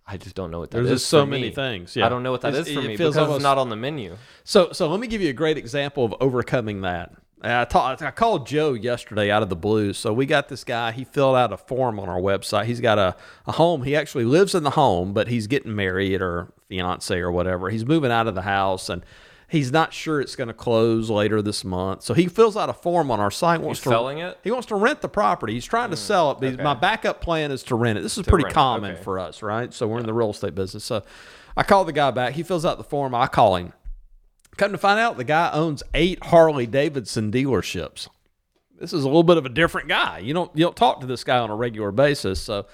I 0.08 0.18
just 0.18 0.36
don't 0.36 0.52
know 0.52 0.60
what 0.60 0.72
that 0.72 0.80
is. 0.80 0.88
There's 0.88 1.00
just 1.02 1.10
so 1.10 1.22
for 1.24 1.28
many 1.30 1.44
me. 1.44 1.52
things. 1.52 1.96
Yeah. 1.96 2.06
I 2.06 2.10
don't 2.10 2.24
know 2.24 2.32
what 2.32 2.42
that 2.42 2.54
is 2.54 2.60
It's- 2.68 2.74
for 2.76 2.82
it 2.84 2.88
me 2.90 2.98
feels 2.98 3.14
because 3.16 3.18
almost- 3.28 3.38
it's 3.38 3.44
not 3.44 3.58
on 3.58 3.70
the 3.70 3.76
menu. 3.76 4.18
So, 4.44 4.72
so 4.74 4.90
let 4.90 5.00
me 5.00 5.08
give 5.08 5.22
you 5.22 5.30
a 5.30 5.34
great 5.34 5.58
example 5.58 6.04
of 6.04 6.14
overcoming 6.20 6.82
that. 6.82 7.14
And 7.44 7.54
I, 7.54 7.66
ta- 7.66 7.96
I 8.00 8.12
called 8.12 8.46
Joe 8.46 8.74
yesterday 8.74 9.32
out 9.32 9.42
of 9.42 9.50
the 9.50 9.56
blues. 9.56 9.98
So 9.98 10.14
we 10.14 10.26
got 10.28 10.48
this 10.50 10.64
guy. 10.64 10.92
He 10.92 11.04
filled 11.04 11.36
out 11.36 11.52
a 11.52 11.58
form 11.58 12.00
on 12.00 12.08
our 12.08 12.20
website. 12.20 12.66
He's 12.66 12.80
got 12.82 13.00
a, 13.00 13.16
a 13.48 13.54
home. 13.54 13.82
He 13.84 13.96
actually 13.96 14.26
lives 14.26 14.54
in 14.54 14.62
the 14.64 14.70
home, 14.72 15.14
but 15.14 15.28
he's 15.28 15.48
getting 15.48 15.76
married 15.76 16.22
or 16.22 16.54
fiance 16.70 17.18
or 17.18 17.32
whatever. 17.32 17.70
He's 17.72 17.86
moving 17.86 18.12
out 18.12 18.28
of 18.28 18.36
the 18.36 18.44
house 18.44 18.90
and 18.90 19.04
he's 19.52 19.70
not 19.70 19.94
sure 19.94 20.22
it's 20.22 20.38
going 20.38 20.48
to 20.48 20.54
close 20.54 21.10
later 21.10 21.42
this 21.42 21.66
month. 21.66 22.04
So 22.04 22.14
he 22.14 22.28
fills 22.28 22.56
out 22.56 22.70
a 22.70 22.74
form 22.74 23.12
on 23.12 23.20
our 23.20 23.30
site. 23.30 23.60
Wants 23.60 23.80
He's 23.80 23.84
to, 23.84 23.90
selling 23.90 24.20
it? 24.20 24.40
He 24.46 24.50
wants 24.50 24.68
to 24.68 24.76
rent 24.76 25.02
the 25.02 25.10
property. 25.10 25.54
He's 25.54 25.66
trying 25.66 25.90
to 25.90 25.98
hmm, 25.98 26.02
sell 26.02 26.32
it. 26.32 26.44
Okay. 26.44 26.64
my 26.64 26.74
backup 26.74 27.20
plan 27.20 27.52
is 27.52 27.62
to 27.64 27.76
rent 27.76 28.00
it. 28.00 28.02
This 28.02 28.18
is 28.18 28.26
pretty 28.26 28.50
common 28.50 28.94
okay. 28.94 29.04
for 29.04 29.20
us, 29.20 29.44
right? 29.44 29.74
So 29.74 29.90
we're 29.90 30.00
in 30.00 30.06
the 30.06 30.14
real 30.14 30.30
estate 30.30 30.56
business. 30.56 30.86
So 30.86 31.04
I 31.58 31.64
call 31.64 31.84
the 31.84 31.92
guy 31.92 32.12
back. 32.12 32.34
He 32.34 32.44
fills 32.44 32.64
out 32.64 32.78
the 32.78 32.86
form. 32.86 33.14
I 33.14 33.28
call 33.28 33.58
him. 33.58 33.74
Come 34.56 34.72
to 34.72 34.78
find 34.78 35.00
out, 35.00 35.18
the 35.18 35.26
guy 35.26 35.52
owns 35.52 35.84
eight 35.94 36.24
Harley 36.26 36.66
Davidson 36.66 37.30
dealerships. 37.30 38.08
This 38.80 38.94
is 38.94 39.04
a 39.04 39.08
little 39.08 39.24
bit 39.24 39.38
of 39.38 39.46
a 39.46 39.50
different 39.50 39.90
guy. 39.90 40.20
You 40.20 40.34
don't 40.34 40.50
you 40.56 40.64
don't 40.64 40.76
talk 40.76 41.02
to 41.02 41.08
this 41.08 41.24
guy 41.24 41.38
on 41.38 41.50
a 41.50 41.56
regular 41.56 41.92
basis. 41.92 42.42
So, 42.42 42.68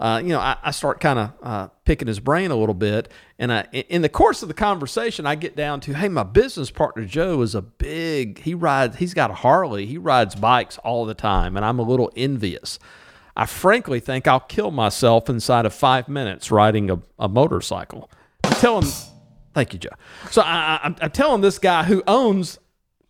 uh, 0.00 0.20
you 0.22 0.30
know, 0.30 0.40
I, 0.40 0.56
I 0.62 0.70
start 0.70 1.00
kind 1.00 1.18
of 1.18 1.32
uh, 1.42 1.68
picking 1.84 2.08
his 2.08 2.20
brain 2.20 2.50
a 2.50 2.56
little 2.56 2.74
bit, 2.74 3.10
and 3.38 3.52
I, 3.52 3.62
in 3.72 4.02
the 4.02 4.08
course 4.08 4.42
of 4.42 4.48
the 4.48 4.54
conversation, 4.54 5.26
I 5.26 5.34
get 5.34 5.56
down 5.56 5.80
to, 5.82 5.94
hey, 5.94 6.08
my 6.08 6.22
business 6.22 6.70
partner 6.70 7.04
Joe 7.04 7.42
is 7.42 7.54
a 7.54 7.62
big. 7.62 8.40
He 8.40 8.54
rides. 8.54 8.96
He's 8.96 9.14
got 9.14 9.30
a 9.30 9.34
Harley. 9.34 9.86
He 9.86 9.98
rides 9.98 10.34
bikes 10.34 10.78
all 10.78 11.04
the 11.04 11.14
time, 11.14 11.56
and 11.56 11.64
I'm 11.64 11.78
a 11.78 11.82
little 11.82 12.12
envious. 12.16 12.78
I 13.36 13.46
frankly 13.46 14.00
think 14.00 14.28
I'll 14.28 14.40
kill 14.40 14.70
myself 14.70 15.28
inside 15.28 15.66
of 15.66 15.74
five 15.74 16.08
minutes 16.08 16.50
riding 16.50 16.90
a, 16.90 17.00
a 17.18 17.28
motorcycle. 17.28 18.10
I'm 18.44 18.52
telling, 18.54 18.86
thank 19.54 19.72
you, 19.72 19.78
Joe. 19.78 19.90
So 20.30 20.42
I, 20.42 20.94
I, 21.00 21.08
telling 21.08 21.40
this 21.40 21.58
guy 21.58 21.82
who 21.82 22.02
owns 22.06 22.58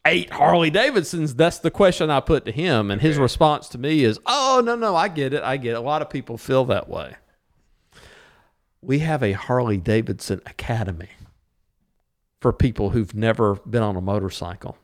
eight 0.07 0.31
Harley 0.31 0.71
Davidsons. 0.71 1.35
That's 1.35 1.59
the 1.59 1.71
question 1.71 2.11
I 2.11 2.21
put 2.21 2.45
to 2.45 2.53
him, 2.53 2.91
and 2.91 3.01
his 3.01 3.19
response 3.19 3.69
to 3.71 3.79
me 3.79 4.05
is, 4.05 4.19
"Oh 4.27 4.63
no, 4.65 4.75
no, 4.77 4.95
I 4.97 5.09
get 5.09 5.33
it, 5.33 5.43
I 5.43 5.57
get 5.57 5.73
it. 5.73 5.79
A 5.79 5.81
lot 5.81 6.03
of 6.03 6.11
people 6.11 6.39
feel 6.39 6.65
that 6.67 6.89
way." 6.89 7.17
We 8.81 8.99
have 9.01 9.23
a 9.23 9.33
Harley 9.33 9.79
Davidson 9.79 10.43
Academy 10.47 11.11
for 12.41 12.53
people 12.53 12.91
who've 12.91 13.15
never 13.15 13.55
been 13.55 13.83
on 13.83 13.97
a 13.97 14.01
motorcycle. 14.03 14.77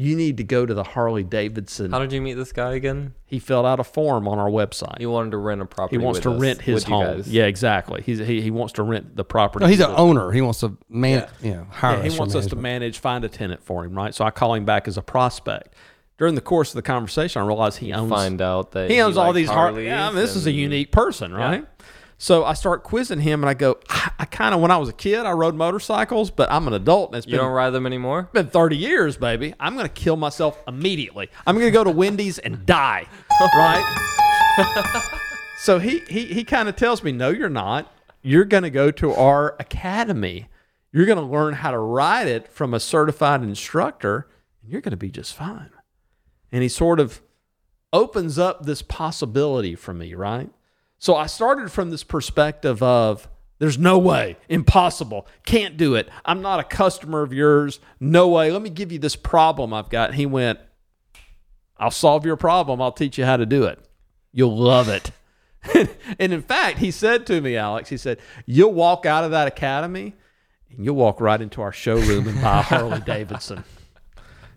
You 0.00 0.14
need 0.14 0.36
to 0.36 0.44
go 0.44 0.64
to 0.64 0.74
the 0.74 0.84
Harley 0.84 1.24
Davidson. 1.24 1.90
How 1.90 1.98
did 1.98 2.12
you 2.12 2.20
meet 2.20 2.34
this 2.34 2.52
guy 2.52 2.74
again? 2.74 3.14
He 3.26 3.40
filled 3.40 3.66
out 3.66 3.80
a 3.80 3.84
form 3.84 4.28
on 4.28 4.38
our 4.38 4.48
website. 4.48 4.98
He 4.98 5.06
wanted 5.06 5.32
to 5.32 5.38
rent 5.38 5.60
a 5.60 5.66
property. 5.66 5.98
He 5.98 6.04
wants 6.04 6.18
with 6.18 6.22
to 6.22 6.30
us, 6.34 6.40
rent 6.40 6.60
his 6.60 6.74
with 6.76 6.84
home. 6.84 7.16
guys. 7.16 7.28
Yeah, 7.28 7.46
exactly. 7.46 8.02
He's 8.02 8.20
he, 8.20 8.40
he 8.40 8.52
wants 8.52 8.74
to 8.74 8.84
rent 8.84 9.16
the 9.16 9.24
property. 9.24 9.64
No, 9.64 9.68
he's 9.68 9.80
an 9.80 9.90
owner. 9.96 10.30
He 10.30 10.40
wants 10.40 10.60
to 10.60 10.78
man, 10.88 11.28
you 11.42 11.50
know, 11.50 11.66
hire 11.68 11.96
yeah, 11.96 12.04
he 12.04 12.10
for 12.10 12.18
wants 12.20 12.36
us 12.36 12.46
to 12.46 12.54
manage, 12.54 13.00
find 13.00 13.24
a 13.24 13.28
tenant 13.28 13.60
for 13.64 13.84
him, 13.84 13.92
right? 13.92 14.14
So 14.14 14.24
I 14.24 14.30
call 14.30 14.54
him 14.54 14.64
back 14.64 14.86
as 14.86 14.96
a 14.98 15.02
prospect. 15.02 15.74
During 16.16 16.36
the 16.36 16.42
course 16.42 16.70
of 16.70 16.76
the 16.76 16.82
conversation, 16.82 17.42
I 17.42 17.44
realize 17.44 17.78
he 17.78 17.92
owns 17.92 18.08
Find 18.08 18.40
out 18.40 18.70
that 18.72 18.92
he 18.92 19.00
owns 19.00 19.16
all 19.16 19.32
these 19.32 19.48
Harley. 19.48 19.86
Harleys 19.86 19.86
Yeah, 19.86 20.06
I 20.06 20.10
mean, 20.10 20.20
this 20.20 20.36
is 20.36 20.46
a 20.46 20.52
unique 20.52 20.92
person, 20.92 21.34
right? 21.34 21.66
So 22.20 22.44
I 22.44 22.54
start 22.54 22.82
quizzing 22.82 23.20
him, 23.20 23.44
and 23.44 23.48
I 23.48 23.54
go, 23.54 23.78
I, 23.88 24.10
I 24.18 24.24
kind 24.24 24.52
of 24.52 24.60
when 24.60 24.72
I 24.72 24.76
was 24.76 24.88
a 24.88 24.92
kid, 24.92 25.24
I 25.24 25.30
rode 25.30 25.54
motorcycles, 25.54 26.32
but 26.32 26.50
I'm 26.50 26.66
an 26.66 26.74
adult, 26.74 27.10
and 27.10 27.16
it's 27.18 27.26
You 27.26 27.32
been 27.32 27.40
don't 27.40 27.52
ride 27.52 27.70
them 27.70 27.86
anymore. 27.86 28.22
It's 28.22 28.32
been 28.32 28.48
30 28.48 28.76
years, 28.76 29.16
baby. 29.16 29.54
I'm 29.60 29.74
going 29.74 29.86
to 29.86 29.92
kill 29.92 30.16
myself 30.16 30.60
immediately. 30.66 31.30
I'm 31.46 31.54
going 31.54 31.68
to 31.68 31.72
go 31.72 31.84
to 31.84 31.90
Wendy's 31.90 32.40
and 32.40 32.66
die, 32.66 33.06
right? 33.40 35.08
so 35.60 35.78
he 35.78 36.00
he 36.08 36.24
he 36.26 36.42
kind 36.42 36.68
of 36.68 36.74
tells 36.74 37.04
me, 37.04 37.12
"No, 37.12 37.30
you're 37.30 37.48
not. 37.48 37.92
You're 38.20 38.44
going 38.44 38.64
to 38.64 38.70
go 38.70 38.90
to 38.90 39.12
our 39.14 39.54
academy. 39.60 40.48
You're 40.90 41.06
going 41.06 41.18
to 41.18 41.24
learn 41.24 41.54
how 41.54 41.70
to 41.70 41.78
ride 41.78 42.26
it 42.26 42.48
from 42.48 42.74
a 42.74 42.80
certified 42.80 43.42
instructor, 43.44 44.28
and 44.60 44.72
you're 44.72 44.80
going 44.80 44.90
to 44.90 44.96
be 44.96 45.10
just 45.12 45.34
fine." 45.34 45.70
And 46.50 46.64
he 46.64 46.68
sort 46.68 46.98
of 46.98 47.22
opens 47.92 48.38
up 48.40 48.64
this 48.64 48.82
possibility 48.82 49.76
for 49.76 49.94
me, 49.94 50.14
right? 50.14 50.50
So 50.98 51.14
I 51.14 51.26
started 51.26 51.70
from 51.70 51.90
this 51.90 52.04
perspective 52.04 52.82
of 52.82 53.28
there's 53.58 53.78
no 53.78 53.98
way, 53.98 54.36
impossible, 54.48 55.26
can't 55.44 55.76
do 55.76 55.94
it. 55.94 56.08
I'm 56.24 56.42
not 56.42 56.60
a 56.60 56.64
customer 56.64 57.22
of 57.22 57.32
yours. 57.32 57.80
No 57.98 58.28
way. 58.28 58.50
Let 58.50 58.62
me 58.62 58.70
give 58.70 58.92
you 58.92 58.98
this 58.98 59.16
problem 59.16 59.74
I've 59.74 59.90
got. 59.90 60.14
He 60.14 60.26
went, 60.26 60.60
I'll 61.76 61.90
solve 61.90 62.24
your 62.24 62.36
problem. 62.36 62.80
I'll 62.80 62.92
teach 62.92 63.18
you 63.18 63.24
how 63.24 63.36
to 63.36 63.46
do 63.46 63.64
it. 63.64 63.78
You'll 64.32 64.56
love 64.56 64.88
it. 64.88 65.10
and 66.18 66.32
in 66.32 66.42
fact, 66.42 66.78
he 66.78 66.90
said 66.90 67.26
to 67.26 67.40
me, 67.40 67.56
Alex, 67.56 67.88
he 67.88 67.96
said, 67.96 68.18
You'll 68.46 68.72
walk 68.72 69.06
out 69.06 69.24
of 69.24 69.32
that 69.32 69.48
academy 69.48 70.14
and 70.70 70.84
you'll 70.84 70.96
walk 70.96 71.20
right 71.20 71.40
into 71.40 71.60
our 71.60 71.72
showroom 71.72 72.28
and 72.28 72.40
buy 72.40 72.60
a 72.60 72.62
Harley 72.62 73.00
Davidson. 73.00 73.64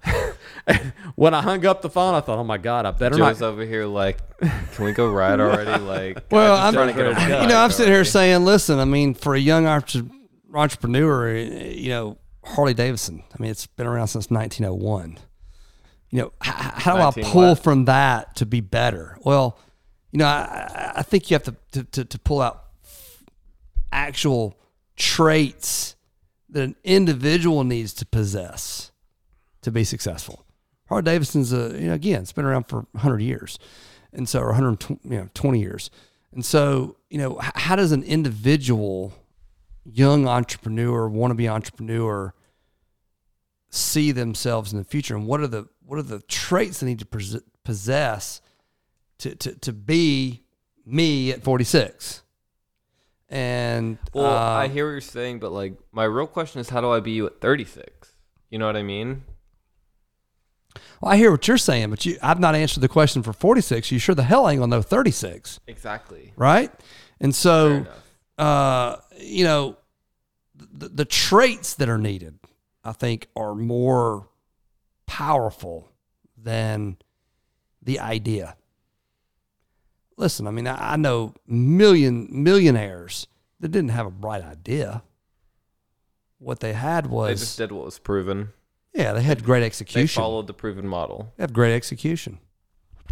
when 1.16 1.34
I 1.34 1.42
hung 1.42 1.66
up 1.66 1.82
the 1.82 1.90
phone, 1.90 2.14
I 2.14 2.22
thought, 2.22 2.38
Oh 2.40 2.44
my 2.44 2.58
God, 2.58 2.86
I 2.86 2.92
better 2.92 3.18
not. 3.18 3.30
Joe's 3.34 3.42
over 3.42 3.66
here 3.66 3.86
like, 3.86 4.18
can 4.40 4.86
we 4.86 4.92
go 4.94 5.10
ride 5.12 5.40
already? 5.40 5.84
Like, 5.84 6.26
Well, 6.32 6.56
I'm 6.56 6.68
I'm, 6.68 6.74
trying 6.74 6.88
to 6.88 6.94
get 6.94 7.18
him 7.18 7.42
you 7.42 7.48
know, 7.48 7.58
I'm 7.60 7.72
sitting 7.72 7.92
here 7.94 8.06
saying, 8.06 8.46
listen, 8.46 8.80
I 8.80 8.86
mean, 8.86 9.14
for 9.14 9.36
a 9.36 9.40
young 9.40 9.66
entre- 9.66 10.08
entrepreneur, 10.54 11.36
you 11.36 11.90
know, 11.90 12.18
Harley 12.44 12.74
Davidson, 12.74 13.24
I 13.34 13.42
mean, 13.42 13.52
it's 13.52 13.68
been 13.68 13.88
around 13.88 14.08
since 14.08 14.30
1901. 14.30 15.18
You 16.10 16.20
know, 16.20 16.34
h- 16.44 16.50
h- 16.50 16.84
how 16.84 16.96
do 16.96 17.20
I 17.20 17.24
pull 17.24 17.50
what? 17.50 17.64
from 17.64 17.86
that 17.86 18.36
to 18.38 18.46
be 18.46 18.60
better? 18.62 19.18
Well, 19.24 19.58
you 20.12 20.20
know, 20.20 20.26
I, 20.26 20.68
I- 20.76 20.92
I 20.98 21.02
think 21.04 21.32
you 21.32 21.36
have 21.36 21.44
to, 21.44 21.56
to, 21.72 21.84
to, 21.84 22.06
to 22.06 22.20
pull 22.20 22.42
out 22.42 22.66
actual 23.92 24.58
traits 24.96 25.96
that 26.50 26.64
an 26.64 26.76
individual 26.84 27.64
needs 27.64 27.94
to 27.94 28.06
possess 28.06 28.92
to 29.62 29.72
be 29.72 29.84
successful. 29.84 30.46
Harley 30.92 31.04
Davidson's 31.04 31.54
a 31.54 31.74
you 31.80 31.88
know 31.88 31.94
again 31.94 32.22
it's 32.22 32.34
been 32.34 32.44
around 32.44 32.66
for 32.66 32.86
100 32.92 33.22
years, 33.22 33.58
and 34.12 34.28
so 34.28 34.42
or 34.42 34.48
120 34.48 35.00
you 35.04 35.22
know 35.22 35.30
20 35.34 35.58
years, 35.58 35.90
and 36.34 36.46
so 36.46 36.98
you 37.10 37.18
know 37.18 37.40
how 37.40 37.78
does 37.78 37.94
an 37.94 38.04
individual, 38.04 39.14
young 39.86 40.28
entrepreneur, 40.28 41.10
wannabe 41.10 41.50
entrepreneur, 41.50 42.34
see 43.70 44.12
themselves 44.12 44.74
in 44.74 44.80
the 44.80 44.84
future, 44.84 45.16
and 45.16 45.26
what 45.26 45.40
are 45.40 45.48
the 45.48 45.70
what 45.86 45.98
are 45.98 46.04
the 46.04 46.20
traits 46.24 46.82
they 46.82 46.88
need 46.88 47.00
to 47.00 47.42
possess 47.64 48.42
to 49.20 49.34
to 49.34 49.56
to 49.60 49.72
be 49.72 50.44
me 50.86 51.32
at 51.32 51.42
46? 51.42 52.22
And 53.30 53.98
Well, 54.14 54.26
uh, 54.26 54.58
I 54.58 54.68
hear 54.68 54.88
what 54.88 54.92
you're 54.92 55.00
saying, 55.00 55.40
but 55.40 55.54
like, 55.54 55.76
my 55.94 56.04
real 56.04 56.28
question 56.28 56.60
is, 56.60 56.68
how 56.68 56.82
do 56.82 56.90
I 56.90 57.00
be 57.00 57.12
you 57.12 57.28
at 57.28 57.40
36? 57.40 58.12
You 58.50 58.60
know 58.60 58.66
what 58.66 58.76
I 58.76 58.84
mean? 58.84 59.24
Well, 61.02 61.12
I 61.12 61.18
hear 61.18 61.32
what 61.32 61.48
you're 61.48 61.58
saying, 61.58 61.90
but 61.90 62.06
you, 62.06 62.18
I've 62.22 62.40
not 62.40 62.56
answered 62.56 62.82
the 62.82 62.88
question 62.88 63.24
for 63.24 63.34
46. 63.34 63.92
You 63.92 64.00
sure 64.00 64.16
the 64.16 64.24
hell 64.24 64.48
ain't 64.50 64.60
gonna 64.60 64.76
know 64.76 64.82
36, 64.82 65.60
Exactly. 65.68 66.34
right? 66.36 66.72
And 67.20 67.34
so, 67.36 67.86
uh, 68.38 68.98
you 69.18 69.44
know, 69.44 69.78
the, 70.56 70.90
the 70.90 71.06
traits 71.06 71.76
that 71.76 71.90
are 71.90 71.98
needed, 71.98 72.40
I 72.84 72.92
think, 72.94 73.28
are 73.36 73.56
more 73.56 74.28
powerful 75.06 75.92
than 76.38 76.98
the 77.82 78.00
idea. 78.00 78.56
Listen, 80.18 80.48
I 80.48 80.52
mean, 80.52 80.68
I, 80.68 80.94
I 80.94 80.96
know 80.98 81.34
million 81.48 82.28
millionaires 82.32 83.28
that 83.60 83.70
didn't 83.70 83.90
have 83.90 84.06
a 84.06 84.12
bright 84.12 84.44
idea. 84.44 85.04
What 86.40 86.60
they 86.60 86.74
had 86.74 87.08
was 87.08 87.28
They 87.40 87.46
just 87.46 87.58
did 87.58 87.72
what 87.72 87.86
was 87.86 88.00
proven. 88.00 88.50
Yeah, 88.94 89.14
they 89.14 89.22
had 89.24 89.44
great 89.44 89.64
execution. 89.64 90.00
They 90.00 90.04
execution. 90.04 90.22
followed 90.22 90.48
the 90.48 90.54
proven 90.54 90.88
model. 90.88 91.34
They 91.38 91.44
have 91.44 91.54
great 91.54 91.74
execution. 91.76 92.40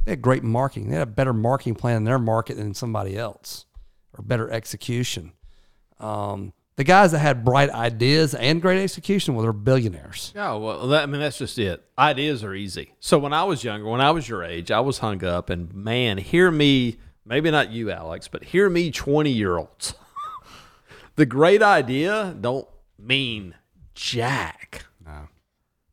They 0.06 0.12
had 0.12 0.22
great 0.22 0.44
marketing. 0.44 0.90
They 0.90 0.96
had 0.96 1.04
a 1.08 1.12
better 1.12 1.34
marketing 1.34 1.76
plan 1.76 1.98
in 1.98 2.04
their 2.06 2.20
market 2.20 2.58
than 2.58 2.74
somebody 2.74 3.18
else. 3.18 3.66
or 4.18 4.24
better 4.24 4.50
execution. 4.50 5.34
Um, 6.00 6.54
the 6.78 6.84
guys 6.86 7.12
that 7.12 7.20
had 7.20 7.44
bright 7.44 7.70
ideas 7.70 8.34
and 8.34 8.62
great 8.62 8.82
execution 8.82 9.36
well, 9.36 9.44
they're 9.44 9.52
billionaires. 9.54 10.32
Yeah, 10.36 10.54
well, 10.54 10.88
that, 10.88 11.04
I 11.04 11.06
mean, 11.06 11.20
that's 11.20 11.38
just 11.38 11.60
it. 11.60 11.86
Ideas 11.98 12.44
are 12.44 12.54
easy. 12.54 12.94
So 13.02 13.20
when 13.20 13.34
I 13.34 13.44
was 13.44 13.64
younger, 13.66 13.86
when 13.88 14.00
I 14.02 14.12
was 14.12 14.28
your 14.30 14.44
age, 14.44 14.72
I 14.72 14.80
was 14.80 15.00
hung 15.00 15.24
up, 15.26 15.50
and 15.50 15.74
man, 15.74 16.18
hear 16.18 16.50
me, 16.52 16.98
maybe 17.26 17.52
not 17.52 17.70
you, 17.72 17.92
Alex, 17.92 18.28
but 18.30 18.46
hear 18.46 18.70
me, 18.70 18.92
20 18.92 19.30
year 19.30 19.58
olds. 19.58 19.94
the 21.18 21.26
great 21.26 21.62
idea 21.62 22.34
don't 22.40 22.68
mean 22.98 23.56
jack. 23.94 24.86
No. 25.06 25.28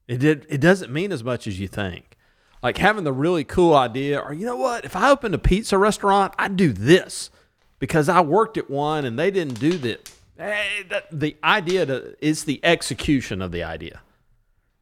It 0.08 0.18
did. 0.18 0.46
It 0.48 0.60
doesn't 0.60 0.92
mean 0.92 1.12
as 1.12 1.24
much 1.24 1.46
as 1.46 1.58
you 1.58 1.68
think. 1.68 2.16
Like 2.62 2.78
having 2.78 3.04
the 3.04 3.12
really 3.12 3.44
cool 3.44 3.74
idea, 3.74 4.18
or 4.18 4.32
you 4.32 4.46
know 4.46 4.56
what? 4.56 4.84
If 4.84 4.96
I 4.96 5.10
opened 5.10 5.34
a 5.34 5.38
pizza 5.38 5.76
restaurant, 5.78 6.34
I'd 6.38 6.56
do 6.56 6.72
this 6.72 7.30
because 7.78 8.08
I 8.08 8.20
worked 8.20 8.56
at 8.56 8.70
one 8.70 9.04
and 9.04 9.18
they 9.18 9.30
didn't 9.30 9.60
do 9.60 9.72
that. 9.78 10.10
Hey, 10.38 10.84
that- 10.90 11.06
the 11.12 11.36
idea 11.44 12.14
is 12.20 12.44
the 12.44 12.60
execution 12.64 13.40
of 13.42 13.52
the 13.52 13.62
idea, 13.62 14.00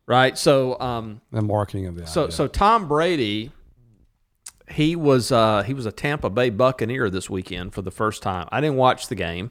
right? 0.06 0.36
So, 0.38 0.78
um, 0.80 1.20
The 1.30 1.42
marketing 1.42 1.86
of 1.86 1.96
the 1.96 2.06
so 2.06 2.24
idea. 2.24 2.32
so 2.32 2.46
Tom 2.48 2.88
Brady, 2.88 3.50
he 4.70 4.96
was 4.96 5.30
uh, 5.32 5.62
he 5.62 5.74
was 5.74 5.86
a 5.86 5.92
Tampa 5.92 6.30
Bay 6.30 6.50
Buccaneer 6.50 7.10
this 7.10 7.28
weekend 7.28 7.72
for 7.74 7.82
the 7.82 7.90
first 7.90 8.22
time. 8.22 8.48
I 8.50 8.60
didn't 8.60 8.76
watch 8.76 9.08
the 9.08 9.14
game. 9.14 9.50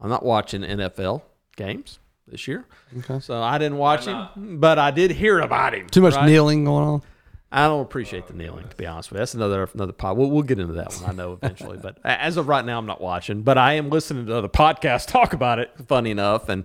I'm 0.00 0.10
not 0.10 0.24
watching 0.24 0.62
NFL 0.62 1.22
games 1.56 1.98
this 2.28 2.48
year, 2.48 2.64
Okay. 2.98 3.20
so 3.20 3.42
I 3.42 3.58
didn't 3.58 3.78
watch 3.78 4.06
him, 4.06 4.58
but 4.58 4.78
I 4.78 4.90
did 4.90 5.10
hear 5.10 5.40
about 5.40 5.74
him. 5.74 5.88
Too 5.88 6.00
much 6.00 6.14
right? 6.14 6.26
kneeling 6.26 6.64
going 6.64 6.84
on. 6.86 7.02
I 7.52 7.66
don't 7.68 7.82
appreciate 7.82 8.26
the 8.26 8.32
kneeling, 8.34 8.68
to 8.68 8.74
be 8.76 8.84
honest 8.86 9.10
with 9.10 9.16
you. 9.18 9.20
That's 9.20 9.34
another 9.34 9.68
another 9.74 9.92
pod. 9.92 10.16
We'll, 10.16 10.28
we'll 10.30 10.42
get 10.42 10.58
into 10.58 10.72
that 10.74 10.92
one. 10.94 11.10
I 11.10 11.12
know 11.12 11.34
eventually, 11.34 11.78
but 11.78 11.98
as 12.02 12.36
of 12.36 12.48
right 12.48 12.64
now, 12.64 12.78
I'm 12.78 12.86
not 12.86 13.00
watching. 13.00 13.42
But 13.42 13.58
I 13.58 13.74
am 13.74 13.90
listening 13.90 14.26
to 14.26 14.36
other 14.36 14.48
podcasts 14.48 15.06
talk 15.08 15.32
about 15.32 15.60
it. 15.60 15.70
Funny 15.86 16.10
enough, 16.10 16.48
and 16.48 16.64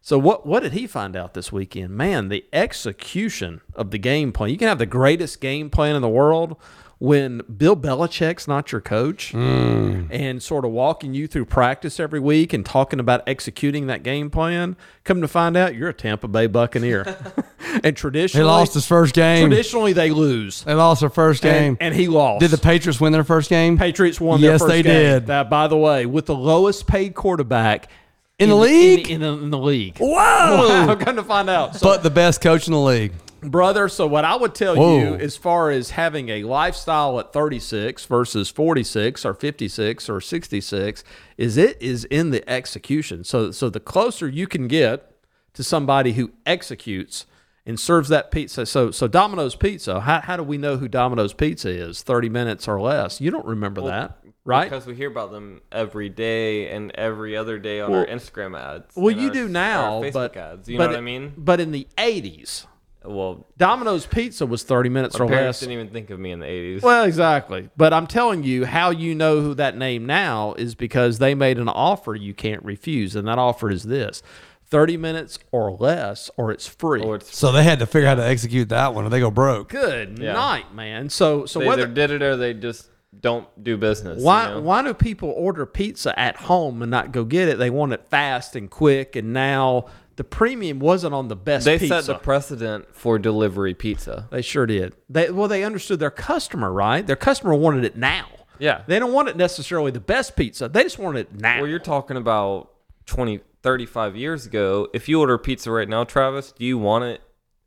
so 0.00 0.18
what? 0.18 0.46
What 0.46 0.62
did 0.62 0.72
he 0.72 0.86
find 0.86 1.14
out 1.14 1.34
this 1.34 1.52
weekend? 1.52 1.90
Man, 1.90 2.28
the 2.28 2.44
execution 2.54 3.60
of 3.74 3.90
the 3.90 3.98
game 3.98 4.32
plan. 4.32 4.50
You 4.50 4.56
can 4.56 4.68
have 4.68 4.78
the 4.78 4.86
greatest 4.86 5.40
game 5.42 5.68
plan 5.68 5.94
in 5.94 6.00
the 6.02 6.08
world 6.08 6.56
when 7.04 7.42
Bill 7.54 7.76
Belichick's 7.76 8.48
not 8.48 8.72
your 8.72 8.80
coach 8.80 9.32
hmm. 9.32 10.06
and 10.10 10.42
sort 10.42 10.64
of 10.64 10.70
walking 10.70 11.12
you 11.12 11.26
through 11.26 11.44
practice 11.44 12.00
every 12.00 12.18
week 12.18 12.54
and 12.54 12.64
talking 12.64 12.98
about 12.98 13.22
executing 13.26 13.88
that 13.88 14.02
game 14.02 14.30
plan. 14.30 14.74
Come 15.04 15.20
to 15.20 15.28
find 15.28 15.54
out, 15.54 15.74
you're 15.74 15.90
a 15.90 15.94
Tampa 15.94 16.28
Bay 16.28 16.46
Buccaneer, 16.46 17.04
and 17.84 17.94
traditionally, 17.94 18.42
He 18.42 18.50
lost 18.50 18.72
his 18.72 18.86
first 18.86 19.14
game. 19.14 19.48
Traditionally, 19.48 19.92
they 19.92 20.10
lose. 20.10 20.64
They 20.64 20.72
lost 20.72 21.00
their 21.00 21.10
first 21.10 21.42
game. 21.42 21.76
And, 21.78 21.92
and 21.92 21.94
he 21.94 22.08
lost. 22.08 22.40
did 22.40 22.50
the 22.50 22.58
Patriots 22.58 22.98
win 22.98 23.12
their 23.12 23.22
first 23.22 23.50
game? 23.50 23.76
Patriots 23.76 24.18
won 24.18 24.40
their 24.40 24.52
Yes, 24.52 24.64
they 24.64 24.82
game. 24.82 24.92
did. 24.92 25.26
That, 25.26 25.50
by 25.50 25.68
the 25.68 25.76
way, 25.76 26.06
with 26.06 26.24
the 26.24 26.34
lowest 26.34 26.86
paid 26.86 27.14
quarterback 27.14 27.90
In 28.38 28.48
the 28.48 28.56
league? 28.56 29.10
In, 29.10 29.22
in, 29.22 29.44
in 29.44 29.50
the 29.50 29.58
league. 29.58 29.98
Whoa! 29.98 30.86
I'm 30.88 30.98
going 30.98 31.16
to 31.16 31.22
find 31.22 31.50
out. 31.50 31.76
So, 31.76 31.86
But 31.86 32.02
the 32.02 32.10
best 32.10 32.40
coach 32.40 32.66
in 32.66 32.72
the 32.72 32.80
league. 32.80 33.12
Brother, 33.50 33.88
so 33.88 34.06
what 34.06 34.24
I 34.24 34.36
would 34.36 34.54
tell 34.54 34.76
Whoa. 34.76 34.98
you 34.98 35.14
as 35.14 35.36
far 35.36 35.70
as 35.70 35.90
having 35.90 36.28
a 36.28 36.44
lifestyle 36.44 37.18
at 37.20 37.32
36 37.32 38.04
versus 38.06 38.50
46 38.50 39.24
or 39.24 39.34
56 39.34 40.08
or 40.08 40.20
66 40.20 41.04
is 41.36 41.56
it 41.56 41.80
is 41.80 42.04
in 42.06 42.30
the 42.30 42.48
execution. 42.48 43.24
So 43.24 43.50
so 43.50 43.68
the 43.70 43.80
closer 43.80 44.28
you 44.28 44.46
can 44.46 44.68
get 44.68 45.10
to 45.54 45.62
somebody 45.64 46.12
who 46.14 46.32
executes 46.46 47.26
and 47.66 47.80
serves 47.80 48.08
that 48.10 48.30
pizza. 48.30 48.66
So 48.66 48.90
so 48.90 49.08
Domino's 49.08 49.54
Pizza, 49.56 50.00
how, 50.00 50.20
how 50.20 50.36
do 50.36 50.42
we 50.42 50.58
know 50.58 50.76
who 50.76 50.88
Domino's 50.88 51.32
Pizza 51.32 51.70
is? 51.70 52.02
30 52.02 52.28
minutes 52.28 52.68
or 52.68 52.80
less. 52.80 53.20
You 53.20 53.30
don't 53.30 53.46
remember 53.46 53.80
that, 53.82 54.18
right? 54.44 54.64
Because 54.68 54.86
we 54.86 54.94
hear 54.94 55.10
about 55.10 55.30
them 55.30 55.62
every 55.72 56.08
day 56.10 56.70
and 56.70 56.90
every 56.92 57.36
other 57.36 57.58
day 57.58 57.80
on 57.80 57.94
our 57.94 58.06
Instagram 58.06 58.58
ads. 58.58 58.94
Well, 58.94 59.16
you 59.16 59.28
our- 59.28 59.32
do 59.34 59.42
our 59.44 59.48
now, 59.48 60.02
Facebook 60.02 60.12
but 60.12 60.36
ads. 60.36 60.68
You 60.68 60.76
but 60.78 60.84
know 60.84 60.90
what 60.90 60.98
I 60.98 61.02
mean? 61.02 61.32
But 61.36 61.60
in 61.60 61.72
the 61.72 61.86
80s, 61.96 62.66
Well, 63.04 63.46
Domino's 63.58 64.06
Pizza 64.06 64.46
was 64.46 64.62
30 64.62 64.88
minutes 64.88 65.18
my 65.18 65.24
or 65.24 65.28
parents 65.28 65.46
less. 65.46 65.60
didn't 65.60 65.72
even 65.74 65.88
think 65.90 66.10
of 66.10 66.18
me 66.18 66.30
in 66.32 66.40
the 66.40 66.46
'80s. 66.46 66.82
Well, 66.82 67.04
exactly. 67.04 67.68
But 67.76 67.92
I'm 67.92 68.06
telling 68.06 68.42
you, 68.42 68.64
how 68.64 68.90
you 68.90 69.14
know 69.14 69.40
who 69.40 69.54
that 69.54 69.76
name 69.76 70.06
now 70.06 70.54
is 70.54 70.74
because 70.74 71.18
they 71.18 71.34
made 71.34 71.58
an 71.58 71.68
offer 71.68 72.14
you 72.14 72.32
can't 72.34 72.64
refuse, 72.64 73.14
and 73.14 73.28
that 73.28 73.38
offer 73.38 73.70
is 73.70 73.82
this: 73.84 74.22
30 74.66 74.96
minutes 74.96 75.38
or 75.52 75.72
less, 75.72 76.30
or 76.36 76.50
it's 76.50 76.66
free. 76.66 77.02
or 77.02 77.16
it's 77.16 77.36
So 77.36 77.52
they 77.52 77.62
had 77.62 77.78
to 77.80 77.86
figure 77.86 78.08
out 78.08 78.16
how 78.18 78.24
to 78.24 78.28
execute 78.30 78.70
that 78.70 78.94
one 78.94 79.04
or 79.04 79.08
they 79.10 79.20
go 79.20 79.30
broke. 79.30 79.68
Good 79.68 80.18
Yeah. 80.18 80.32
night, 80.32 80.74
man. 80.74 81.10
So, 81.10 81.44
so 81.46 81.58
they 81.60 81.66
whether 81.68 81.82
either 81.82 81.92
did 81.92 82.10
it 82.10 82.22
or 82.22 82.36
they 82.36 82.54
just 82.54 82.88
don't 83.20 83.46
do 83.62 83.76
business. 83.76 84.18
you 84.18 84.24
why 84.26 84.46
know? 84.46 84.60
why 84.60 84.82
do 84.82 84.92
people 84.92 85.32
order 85.36 85.64
pizza 85.66 86.18
at 86.18 86.34
home 86.36 86.82
and 86.82 86.90
not 86.90 87.12
go 87.12 87.24
get 87.24 87.48
it? 87.48 87.58
They 87.58 87.70
want 87.70 87.92
it 87.92 88.04
fast 88.08 88.56
and 88.56 88.68
quick, 88.70 89.14
and 89.14 89.32
now 89.32 89.86
the 90.16 90.24
premium 90.24 90.78
wasn't 90.78 91.14
on 91.14 91.28
the 91.28 91.36
best 91.36 91.64
They 91.64 91.78
pizza. 91.78 92.02
set 92.02 92.06
the 92.12 92.18
precedent 92.18 92.94
for 92.94 93.18
delivery 93.18 93.74
pizza. 93.74 94.28
They 94.30 94.42
sure 94.42 94.66
did. 94.66 94.94
They 95.08 95.30
well, 95.30 95.48
they 95.48 95.64
understood 95.64 95.98
their 96.00 96.10
customer, 96.10 96.72
right? 96.72 97.06
Their 97.06 97.16
customer 97.16 97.54
wanted 97.54 97.84
it 97.84 97.96
now. 97.96 98.26
Yeah. 98.58 98.82
They 98.86 98.98
don't 99.00 99.12
want 99.12 99.28
it 99.28 99.36
necessarily 99.36 99.90
the 99.90 100.00
best 100.00 100.36
pizza. 100.36 100.68
They 100.68 100.84
just 100.84 100.98
want 100.98 101.16
it 101.16 101.34
now. 101.34 101.60
Well, 101.60 101.68
you're 101.68 101.78
talking 101.80 102.16
about 102.16 102.70
20, 103.06 103.40
35 103.62 104.16
years 104.16 104.46
ago. 104.46 104.88
If 104.94 105.08
you 105.08 105.18
order 105.20 105.36
pizza 105.38 105.70
right 105.72 105.88
now, 105.88 106.04
Travis, 106.04 106.52
do 106.52 106.64
you 106.64 106.78
want 106.78 107.04
it 107.04 107.20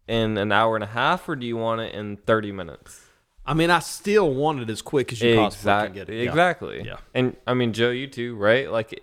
in 0.07 0.37
an 0.37 0.53
hour 0.53 0.75
and 0.75 0.83
a 0.85 0.87
half 0.87 1.27
or 1.27 1.35
do 1.35 1.45
you 1.45 1.57
want 1.57 1.81
it 1.81 1.93
in 1.93 2.15
30 2.15 2.53
minutes? 2.53 3.01
I 3.45 3.53
mean, 3.53 3.69
I 3.69 3.79
still 3.79 4.33
want 4.33 4.61
it 4.61 4.69
as 4.69 4.81
quick 4.81 5.11
as 5.11 5.21
you 5.21 5.35
possibly 5.35 5.71
can 5.71 5.93
get 5.93 6.09
Exactly. 6.09 6.15
it. 6.15 6.23
Yeah. 6.23 6.29
Exactly. 6.29 6.83
Yeah. 6.85 6.97
And 7.13 7.35
I 7.45 7.53
mean, 7.53 7.73
Joe, 7.73 7.89
you 7.91 8.07
too, 8.07 8.35
right? 8.35 8.71
Like, 8.71 9.01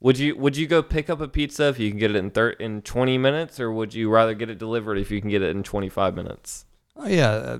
would 0.00 0.18
you 0.18 0.36
would 0.36 0.56
you 0.56 0.66
go 0.66 0.82
pick 0.82 1.10
up 1.10 1.20
a 1.20 1.28
pizza 1.28 1.68
if 1.68 1.78
you 1.78 1.90
can 1.90 1.98
get 1.98 2.10
it 2.10 2.16
in 2.16 2.30
thir- 2.30 2.50
in 2.50 2.82
20 2.82 3.18
minutes, 3.18 3.58
or 3.58 3.72
would 3.72 3.94
you 3.94 4.10
rather 4.10 4.34
get 4.34 4.50
it 4.50 4.58
delivered 4.58 4.98
if 4.98 5.10
you 5.10 5.20
can 5.20 5.30
get 5.30 5.42
it 5.42 5.54
in 5.54 5.62
25 5.62 6.14
minutes? 6.14 6.64
Oh, 6.96 7.08
yeah. 7.08 7.30
Uh, 7.30 7.58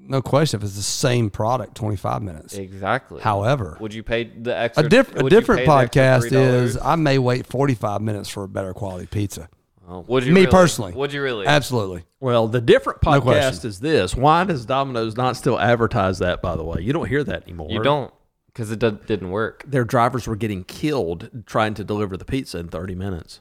no 0.00 0.22
question 0.22 0.58
if 0.58 0.64
it's 0.64 0.76
the 0.76 0.82
same 0.82 1.28
product, 1.28 1.74
25 1.74 2.22
minutes. 2.22 2.56
Exactly. 2.56 3.20
However, 3.20 3.76
would 3.80 3.92
you 3.92 4.02
pay 4.02 4.24
the 4.24 4.52
a, 4.52 4.58
extra? 4.58 4.88
diff- 4.88 5.14
a 5.14 5.28
different 5.28 5.60
pay 5.60 5.66
the 5.66 6.00
extra 6.00 6.30
podcast 6.30 6.32
is 6.32 6.78
I 6.78 6.96
may 6.96 7.18
wait 7.18 7.46
45 7.46 8.00
minutes 8.00 8.28
for 8.28 8.44
a 8.44 8.48
better 8.48 8.72
quality 8.72 9.06
pizza. 9.06 9.48
Would 9.88 10.24
you 10.24 10.34
me 10.34 10.42
really? 10.42 10.50
personally. 10.50 10.92
Would 10.92 11.12
you 11.12 11.22
really? 11.22 11.46
Absolutely. 11.46 12.04
Well, 12.20 12.46
the 12.48 12.60
different 12.60 13.00
podcast 13.00 13.22
question. 13.22 13.68
is 13.68 13.80
this. 13.80 14.14
Why 14.14 14.44
does 14.44 14.66
Domino's 14.66 15.16
not 15.16 15.36
still 15.36 15.58
advertise 15.58 16.18
that? 16.18 16.42
By 16.42 16.56
the 16.56 16.64
way, 16.64 16.82
you 16.82 16.92
don't 16.92 17.08
hear 17.08 17.24
that 17.24 17.44
anymore. 17.44 17.68
You 17.70 17.82
don't, 17.82 18.12
because 18.48 18.70
it 18.70 18.80
did, 18.80 19.06
didn't 19.06 19.30
work. 19.30 19.62
Their 19.66 19.84
drivers 19.84 20.26
were 20.26 20.36
getting 20.36 20.64
killed 20.64 21.30
trying 21.46 21.74
to 21.74 21.84
deliver 21.84 22.16
the 22.16 22.24
pizza 22.24 22.58
in 22.58 22.68
30 22.68 22.94
minutes. 22.94 23.40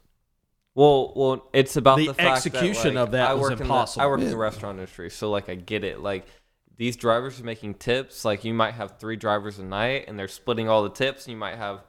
Well, 0.76 1.12
well, 1.16 1.50
it's 1.54 1.76
about 1.76 1.98
The 1.98 2.08
the, 2.08 2.14
fact 2.14 2.46
execution 2.46 2.94
that, 2.94 3.00
like, 3.00 3.08
of 3.08 3.12
that 3.14 3.30
I 3.32 3.34
was 3.34 3.50
work 3.50 3.60
impossible. 3.62 4.04
In 4.04 4.04
the, 4.04 4.08
I 4.08 4.12
work 4.12 4.22
in 4.22 4.30
the 4.30 4.38
restaurant 4.38 4.78
industry, 4.78 5.10
so 5.10 5.32
like 5.32 5.50
I 5.50 5.56
get 5.56 5.84
it. 5.84 6.02
Like 6.02 6.28
these 6.78 6.96
drivers 6.96 7.40
are 7.40 7.44
making 7.44 7.76
tips. 7.76 8.24
Like 8.24 8.46
you 8.46 8.54
might 8.54 8.76
have 8.76 9.00
three 9.00 9.16
drivers 9.16 9.58
a 9.58 9.66
night, 9.66 10.06
and 10.08 10.20
they're 10.20 10.28
splitting 10.28 10.70
all 10.70 10.84
the 10.84 10.92
tips. 10.92 11.26
And 11.26 11.32
you 11.32 11.38
might 11.38 11.56
have 11.56 11.80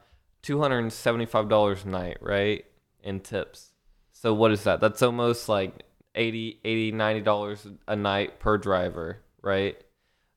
two 0.41 0.59
hundred 0.59 0.79
and 0.79 0.91
seventy-five 0.91 1.47
dollars 1.47 1.85
a 1.85 1.89
night, 1.89 2.17
right, 2.19 2.65
in 3.03 3.19
tips. 3.19 3.73
So 4.11 4.33
what 4.33 4.51
is 4.51 4.63
that? 4.63 4.81
That's 4.81 5.03
almost 5.03 5.47
like 5.47 5.83
80 6.15 6.59
80 6.65 6.91
90 6.91 7.21
dollars 7.21 7.67
a 7.87 7.95
night 7.95 8.39
per 8.39 8.57
driver, 8.57 9.19
right? 9.43 9.81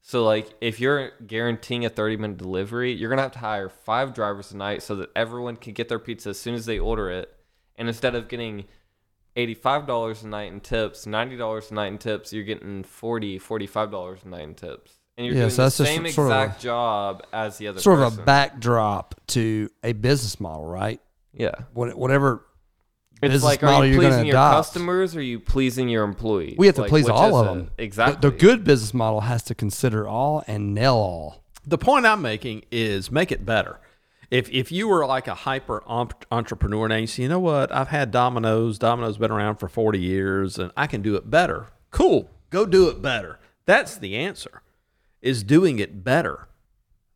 So 0.05 0.25
like 0.25 0.53
if 0.61 0.81
you're 0.81 1.13
guaranteeing 1.27 1.85
a 1.85 1.89
30 1.89 2.17
minute 2.17 2.37
delivery, 2.37 2.93
you're 2.93 3.09
gonna 3.09 3.23
have 3.23 3.33
to 3.33 3.39
hire 3.39 3.69
five 3.69 4.13
drivers 4.15 4.51
a 4.53 4.57
night 4.57 4.83
so 4.83 4.97
that 4.97 5.11
everyone 5.15 5.57
can 5.57 5.73
get 5.75 5.89
their 5.89 5.99
pizza 6.01 6.31
as 6.31 6.39
soon 6.41 6.55
as 6.55 6.67
they 6.67 6.79
order 6.79 7.09
it. 7.11 7.33
And 7.77 7.87
instead 7.89 8.15
of 8.15 8.29
getting 8.29 8.65
$85 9.37 10.25
a 10.25 10.27
night 10.27 10.53
in 10.53 10.61
tips, 10.61 11.07
$90 11.07 11.71
a 11.71 11.75
night 11.75 11.87
in 11.87 11.99
tips, 11.99 12.33
you're 12.33 12.45
getting 12.45 12.83
40 12.85 13.39
$45 13.39 14.25
a 14.25 14.29
night 14.29 14.43
in 14.43 14.55
tips. 14.55 14.99
And 15.17 15.27
you're 15.27 15.35
Yeah, 15.35 15.43
doing 15.43 15.51
so 15.51 15.57
the 15.57 15.63
that's 15.67 15.79
just 15.79 15.91
same 15.91 16.09
sort 16.09 16.33
of 16.33 16.37
a- 16.39 16.43
exact 16.45 16.63
job 16.63 17.23
as 17.33 17.59
the 17.59 17.69
other 17.69 17.81
Sort 17.81 18.01
of 18.01 18.19
a 18.19 18.23
backdrop 18.23 19.15
to 19.29 19.71
a 19.85 19.93
business 19.93 20.41
model, 20.41 20.67
right? 20.67 21.01
Yeah. 21.33 21.55
What- 21.75 21.95
Whatever 21.97 22.45
It's 23.23 23.33
business 23.33 23.45
like, 23.45 23.63
model 23.63 23.83
are 23.83 23.87
you 23.87 23.93
you're 23.95 24.01
gonna 24.03 24.15
pleasing 24.15 24.27
your 24.27 24.35
adopt. 24.37 24.57
customers 24.57 25.15
or 25.17 25.21
are 25.21 25.23
you 25.23 25.39
pleasing 25.41 25.89
your 25.89 26.05
employees? 26.05 26.57
We 26.59 26.67
have 26.67 26.75
to 26.77 26.83
Like, 26.83 26.91
please 26.91 27.05
which 27.05 27.15
all 27.15 27.29
is 27.29 27.35
of 27.35 27.57
it? 27.57 27.61
them. 27.61 27.71
Exactly. 27.79 28.19
The, 28.21 28.31
the 28.31 28.37
good 28.37 28.65
business 28.65 28.93
model 28.93 29.21
has 29.23 29.43
to 29.45 29.55
consider 29.55 30.09
all 30.09 30.43
and 30.47 30.75
nail 30.75 30.95
all. 30.95 31.45
The 31.65 31.79
point 31.79 32.05
I'm 32.07 32.21
making 32.23 32.65
is 32.73 33.11
make 33.11 33.31
it 33.31 33.47
better. 33.47 33.79
If 34.31 34.51
if 34.51 34.73
you 34.73 34.89
were 34.89 35.07
like 35.07 35.29
a 35.29 35.35
hyper 35.35 35.83
omp- 35.89 36.25
entrepreneur 36.33 36.87
and 36.87 37.01
you 37.03 37.07
say, 37.07 37.23
you 37.25 37.29
know 37.29 37.39
what, 37.39 37.71
I've 37.71 37.89
had 37.89 38.11
Domino's. 38.11 38.79
Domino's 38.79 39.19
been 39.19 39.31
around 39.31 39.57
for 39.57 39.69
40 39.69 40.01
years, 40.01 40.59
and 40.59 40.73
I 40.77 40.87
can 40.87 41.03
do 41.03 41.15
it 41.17 41.31
better. 41.31 41.67
Cool, 41.91 42.31
go 42.51 42.65
do 42.67 42.89
it 42.89 43.03
better. 43.03 43.39
That's 43.67 43.97
the 43.97 44.17
answer. 44.17 44.63
Is 45.21 45.45
doing 45.45 45.79
it 45.79 46.03
better 46.03 46.49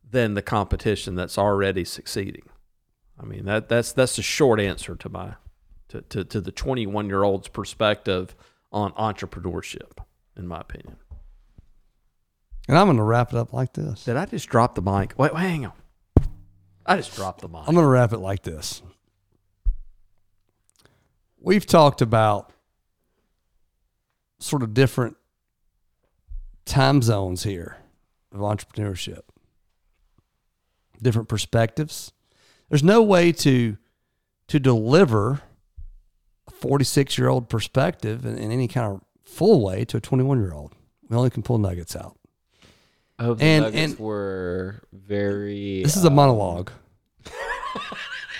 than 0.09 0.35
the 0.35 0.41
competition 0.41 1.15
that's 1.15 1.37
already 1.37 1.83
succeeding. 1.83 2.43
I 3.19 3.25
mean 3.25 3.43
that 3.45 3.67
that's 3.67 3.91
that's 3.91 4.15
the 4.15 4.21
short 4.21 4.59
answer 4.61 4.95
to 4.95 5.09
my 5.09 5.33
to 5.89 6.01
to, 6.01 6.23
to 6.23 6.41
the 6.41 6.51
21 6.51 7.07
year 7.07 7.23
old's 7.23 7.47
perspective 7.47 8.35
on 8.71 8.91
entrepreneurship, 8.93 9.99
in 10.35 10.47
my 10.47 10.61
opinion. 10.61 10.97
And 12.67 12.77
I'm 12.77 12.87
going 12.87 12.97
to 12.97 13.03
wrap 13.03 13.31
it 13.31 13.37
up 13.37 13.53
like 13.53 13.73
this. 13.73 14.03
Did 14.03 14.17
I 14.17 14.25
just 14.25 14.49
drop 14.49 14.75
the 14.75 14.81
mic? 14.81 15.13
Wait, 15.17 15.33
wait 15.33 15.41
hang 15.41 15.65
on. 15.65 15.73
I 16.85 16.97
just 16.97 17.15
dropped 17.15 17.41
the 17.41 17.47
mic. 17.47 17.61
I'm 17.65 17.73
going 17.73 17.85
to 17.85 17.89
wrap 17.89 18.11
it 18.11 18.19
like 18.19 18.43
this. 18.43 18.81
We've 21.39 21.65
talked 21.65 22.01
about 22.01 22.51
sort 24.39 24.63
of 24.63 24.73
different 24.73 25.17
time 26.65 27.01
zones 27.01 27.43
here 27.43 27.77
of 28.31 28.41
entrepreneurship, 28.41 29.21
different 31.01 31.29
perspectives. 31.29 32.11
There's 32.69 32.83
no 32.83 33.01
way 33.01 33.31
to 33.31 33.77
to 34.47 34.59
deliver 34.59 35.41
46 36.61 37.17
year 37.17 37.27
old 37.29 37.49
perspective 37.49 38.25
in, 38.25 38.37
in 38.37 38.51
any 38.51 38.67
kind 38.67 38.93
of 38.93 39.01
full 39.23 39.63
way 39.63 39.85
to 39.85 39.97
a 39.97 40.01
21 40.01 40.39
year 40.39 40.53
old. 40.53 40.73
We 41.09 41.15
only 41.15 41.29
can 41.29 41.43
pull 41.43 41.57
nuggets 41.57 41.95
out. 41.95 42.17
I 43.19 43.23
hope 43.23 43.39
the 43.39 43.45
And- 43.45 43.63
Nuggets 43.65 43.91
and- 43.93 43.99
were 43.99 44.81
very. 44.91 45.83
This 45.83 45.95
is 45.97 46.03
a 46.03 46.07
uh, 46.07 46.11
monologue. 46.11 46.71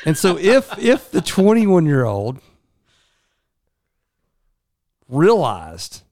and 0.05 0.18
so 0.18 0.38
if 0.38 0.78
if 0.78 1.11
the 1.11 1.22
21 1.22 1.86
year 1.86 2.05
old 2.05 2.39
realized 5.09 6.03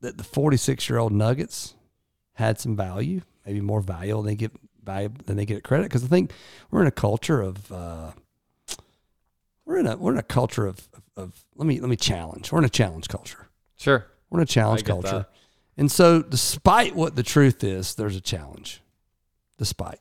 that 0.00 0.16
the 0.18 0.24
46 0.24 0.88
year 0.88 0.98
old 0.98 1.12
Nuggets 1.12 1.74
had 2.34 2.60
some 2.60 2.76
value, 2.76 3.22
maybe 3.44 3.60
more 3.60 3.80
value 3.80 4.14
than 4.16 4.26
they 4.26 4.34
get 4.36 4.52
value 4.84 5.10
than 5.26 5.36
they 5.36 5.44
get 5.44 5.64
credit, 5.64 5.84
because 5.84 6.04
I 6.04 6.06
think 6.08 6.32
we're 6.70 6.82
in 6.82 6.86
a 6.86 6.90
culture 6.92 7.40
of 7.40 7.70
uh, 7.72 8.12
we're 9.68 9.76
in 9.76 9.86
a 9.86 9.96
we're 9.96 10.12
in 10.12 10.18
a 10.18 10.22
culture 10.22 10.66
of, 10.66 10.88
of, 10.94 11.02
of 11.16 11.44
let 11.54 11.66
me 11.66 11.78
let 11.78 11.90
me 11.90 11.96
challenge. 11.96 12.50
We're 12.50 12.60
in 12.60 12.64
a 12.64 12.70
challenge 12.70 13.06
culture. 13.08 13.48
Sure. 13.76 14.06
We're 14.30 14.40
in 14.40 14.44
a 14.44 14.46
challenge 14.46 14.84
culture. 14.84 15.08
that. 15.10 15.30
And 15.76 15.92
so, 15.92 16.22
despite 16.22 16.96
what 16.96 17.14
the 17.14 17.22
truth 17.22 17.62
is, 17.62 17.94
there's 17.94 18.16
a 18.16 18.20
challenge. 18.20 18.82
Despite. 19.58 20.00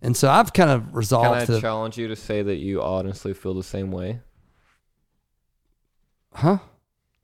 And 0.00 0.16
so, 0.16 0.30
I've 0.30 0.52
kind 0.52 0.70
of 0.70 0.96
resolved 0.96 1.46
Can 1.46 1.54
I 1.54 1.58
to. 1.58 1.60
challenge 1.60 1.98
you 1.98 2.08
to 2.08 2.16
say 2.16 2.42
that 2.42 2.56
you 2.56 2.82
honestly 2.82 3.34
feel 3.34 3.54
the 3.54 3.62
same 3.62 3.92
way? 3.92 4.20
huh? 6.32 6.58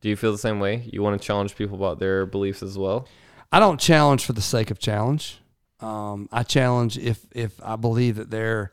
Do 0.01 0.09
you 0.09 0.17
feel 0.17 0.33
the 0.33 0.39
same 0.39 0.61
way? 0.61 0.89
You 0.93 1.03
want 1.03 1.21
to 1.21 1.27
challenge 1.27 1.57
people 1.57 1.77
about 1.77 1.99
their 1.99 2.27
beliefs 2.27 2.63
as 2.63 2.77
well? 2.77 3.09
I 3.51 3.59
don't 3.59 3.81
challenge 3.81 4.25
for 4.27 4.35
the 4.35 4.43
sake 4.43 4.71
of 4.71 4.79
challenge. 4.79 5.41
Um, 5.81 6.29
I 6.31 6.43
challenge 6.43 6.99
if 6.99 7.25
if 7.33 7.59
I 7.63 7.77
believe 7.77 8.17
that 8.17 8.31
there 8.31 8.73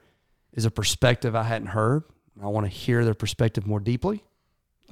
is 0.51 0.65
a 0.65 0.71
perspective 0.71 1.35
I 1.35 1.43
hadn't 1.43 1.69
heard. 1.69 2.03
I 2.41 2.47
want 2.47 2.65
to 2.65 2.69
hear 2.71 3.03
their 3.03 3.13
perspective 3.13 3.65
more 3.65 3.79
deeply 3.79 4.23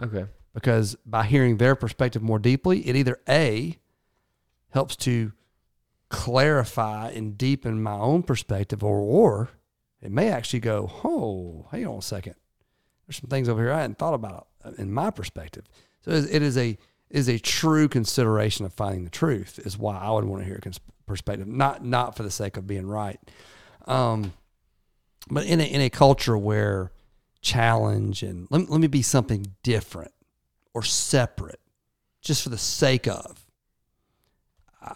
Okay. 0.02 0.26
because 0.54 0.96
by 1.06 1.26
hearing 1.26 1.58
their 1.58 1.76
perspective 1.76 2.22
more 2.22 2.40
deeply, 2.40 2.88
it 2.88 2.96
either 2.96 3.20
a 3.28 3.78
helps 4.72 4.96
to 4.98 5.32
clarify 6.10 7.10
and 7.10 7.38
deepen 7.38 7.82
my 7.82 7.94
own 7.94 8.24
perspective, 8.24 8.84
or 8.84 9.00
or 9.00 9.50
it 10.02 10.12
may 10.12 10.30
actually 10.30 10.60
go, 10.60 10.90
oh, 11.04 11.68
hang 11.72 11.86
on 11.86 11.98
a 11.98 12.02
second, 12.02 12.36
there's 13.06 13.18
some 13.18 13.30
things 13.30 13.50
over 13.50 13.62
here 13.62 13.72
I 13.72 13.82
hadn't 13.82 13.98
thought 14.00 14.14
about 14.14 14.48
uh, 14.64 14.72
in 14.78 14.92
my 14.92 15.12
perspective. 15.12 15.66
So 16.02 16.12
it 16.12 16.42
is- 16.42 16.58
a 16.58 16.78
is 17.10 17.28
a 17.28 17.40
true 17.40 17.88
consideration 17.88 18.66
of 18.68 18.74
finding 18.74 19.04
the 19.04 19.10
truth 19.10 19.58
is 19.66 19.80
why 19.80 19.98
I 19.98 20.12
would 20.12 20.26
want 20.26 20.42
to 20.44 20.46
hear 20.46 20.58
a 20.58 20.62
cons- 20.62 20.80
perspective, 21.08 21.48
not 21.48 21.84
not 21.84 22.16
for 22.16 22.22
the 22.24 22.30
sake 22.32 22.56
of 22.58 22.68
being 22.68 22.86
right. 22.86 23.20
Um, 23.86 24.34
but 25.30 25.46
in 25.46 25.60
a 25.60 25.64
in 25.64 25.82
a 25.82 25.90
culture 25.90 26.38
where 26.38 26.92
challenge 27.42 28.24
and 28.24 28.48
let, 28.50 28.62
me- 28.62 28.68
let 28.70 28.82
me 28.82 28.88
be 28.88 29.02
something 29.02 29.54
different 29.64 30.12
or 30.74 30.84
separate 30.84 31.60
just 32.22 32.44
for 32.44 32.50
the 32.50 32.58
sake 32.58 33.08
of. 33.08 33.46
I, 34.82 34.96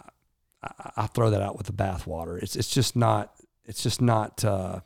I, 0.62 0.90
I 0.98 1.06
throw 1.06 1.30
that 1.30 1.42
out 1.42 1.56
with 1.56 1.66
the 1.66 1.72
bathwater. 1.72 2.42
It's 2.42 2.56
it's 2.56 2.68
just 2.70 2.96
not 2.96 3.32
it's 3.64 3.82
just 3.82 4.00
not 4.00 4.44
uh, 4.44 4.80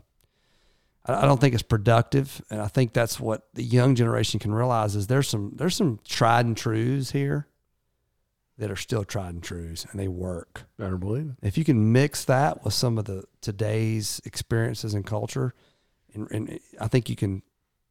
I, 1.04 1.22
I 1.22 1.26
don't 1.26 1.40
think 1.40 1.54
it's 1.54 1.62
productive. 1.62 2.40
And 2.50 2.60
I 2.60 2.68
think 2.68 2.92
that's 2.92 3.18
what 3.18 3.48
the 3.54 3.62
young 3.64 3.94
generation 3.94 4.38
can 4.40 4.54
realize 4.54 4.94
is 4.96 5.06
there's 5.06 5.28
some 5.28 5.52
there's 5.56 5.76
some 5.76 6.00
tried 6.06 6.46
and 6.46 6.56
truths 6.56 7.10
here 7.10 7.48
that 8.58 8.70
are 8.72 8.76
still 8.76 9.04
tried 9.04 9.34
and 9.34 9.42
truths 9.42 9.86
and 9.90 10.00
they 10.00 10.08
work. 10.08 10.64
Better 10.78 10.96
believe 10.96 11.30
it. 11.40 11.46
if 11.46 11.56
you 11.58 11.64
can 11.64 11.92
mix 11.92 12.24
that 12.24 12.64
with 12.64 12.74
some 12.74 12.98
of 12.98 13.04
the 13.04 13.24
today's 13.40 14.20
experiences 14.24 14.94
and 14.94 15.06
culture, 15.06 15.54
and, 16.14 16.28
and 16.30 16.60
I 16.80 16.88
think 16.88 17.08
you 17.08 17.16
can 17.16 17.42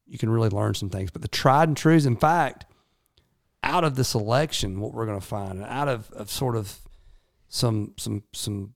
you 0.07 0.17
can 0.17 0.29
really 0.29 0.49
learn 0.49 0.73
some 0.73 0.89
things. 0.89 1.11
But 1.11 1.21
the 1.21 1.27
tried 1.27 1.67
and 1.67 1.77
truths, 1.77 2.05
in 2.05 2.15
fact, 2.15 2.65
out 3.63 3.83
of 3.83 3.95
this 3.95 4.15
election, 4.15 4.79
what 4.79 4.93
we're 4.93 5.05
going 5.05 5.19
to 5.19 5.25
find, 5.25 5.53
and 5.59 5.65
out 5.65 5.87
of, 5.87 6.09
of 6.11 6.31
sort 6.31 6.55
of 6.55 6.79
some 7.49 7.93
some 7.97 8.23
some 8.33 8.73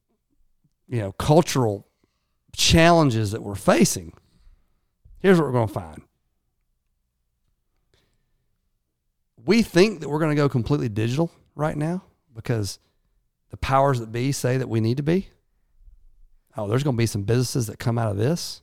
you 0.87 0.99
know 0.99 1.11
cultural 1.13 1.87
challenges 2.55 3.31
that 3.31 3.41
we're 3.41 3.55
facing, 3.55 4.13
here's 5.19 5.37
what 5.37 5.45
we're 5.45 5.53
going 5.53 5.67
to 5.67 5.73
find. 5.73 6.01
We 9.43 9.63
think 9.63 10.01
that 10.01 10.09
we're 10.09 10.19
going 10.19 10.35
to 10.35 10.41
go 10.41 10.49
completely 10.49 10.89
digital 10.89 11.31
right 11.55 11.75
now 11.75 12.03
because 12.35 12.79
the 13.49 13.57
powers 13.57 13.99
that 13.99 14.11
be 14.11 14.31
say 14.31 14.57
that 14.57 14.69
we 14.69 14.81
need 14.81 14.97
to 14.97 15.03
be. 15.03 15.29
Oh, 16.55 16.67
there's 16.67 16.83
going 16.83 16.95
to 16.95 17.01
be 17.01 17.05
some 17.05 17.23
businesses 17.23 17.67
that 17.67 17.79
come 17.79 17.97
out 17.97 18.11
of 18.11 18.17
this 18.17 18.61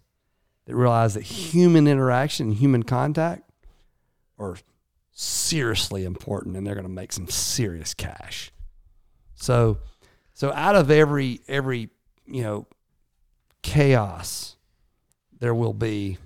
that 0.68 0.76
realize 0.76 1.14
that 1.14 1.22
human 1.22 1.88
interaction 1.88 2.48
and 2.48 2.56
human 2.56 2.82
contact 2.82 3.50
are 4.38 4.58
seriously 5.12 6.04
important 6.04 6.56
and 6.56 6.66
they're 6.66 6.74
going 6.74 6.86
to 6.86 6.92
make 6.92 7.10
some 7.10 7.26
serious 7.26 7.94
cash. 7.94 8.52
So, 9.34 9.78
so 10.34 10.52
out 10.52 10.76
of 10.76 10.90
every 10.90 11.40
every, 11.48 11.88
you 12.26 12.42
know, 12.42 12.66
chaos 13.62 14.56
there 15.40 15.54
will 15.54 15.72
be 15.72 16.18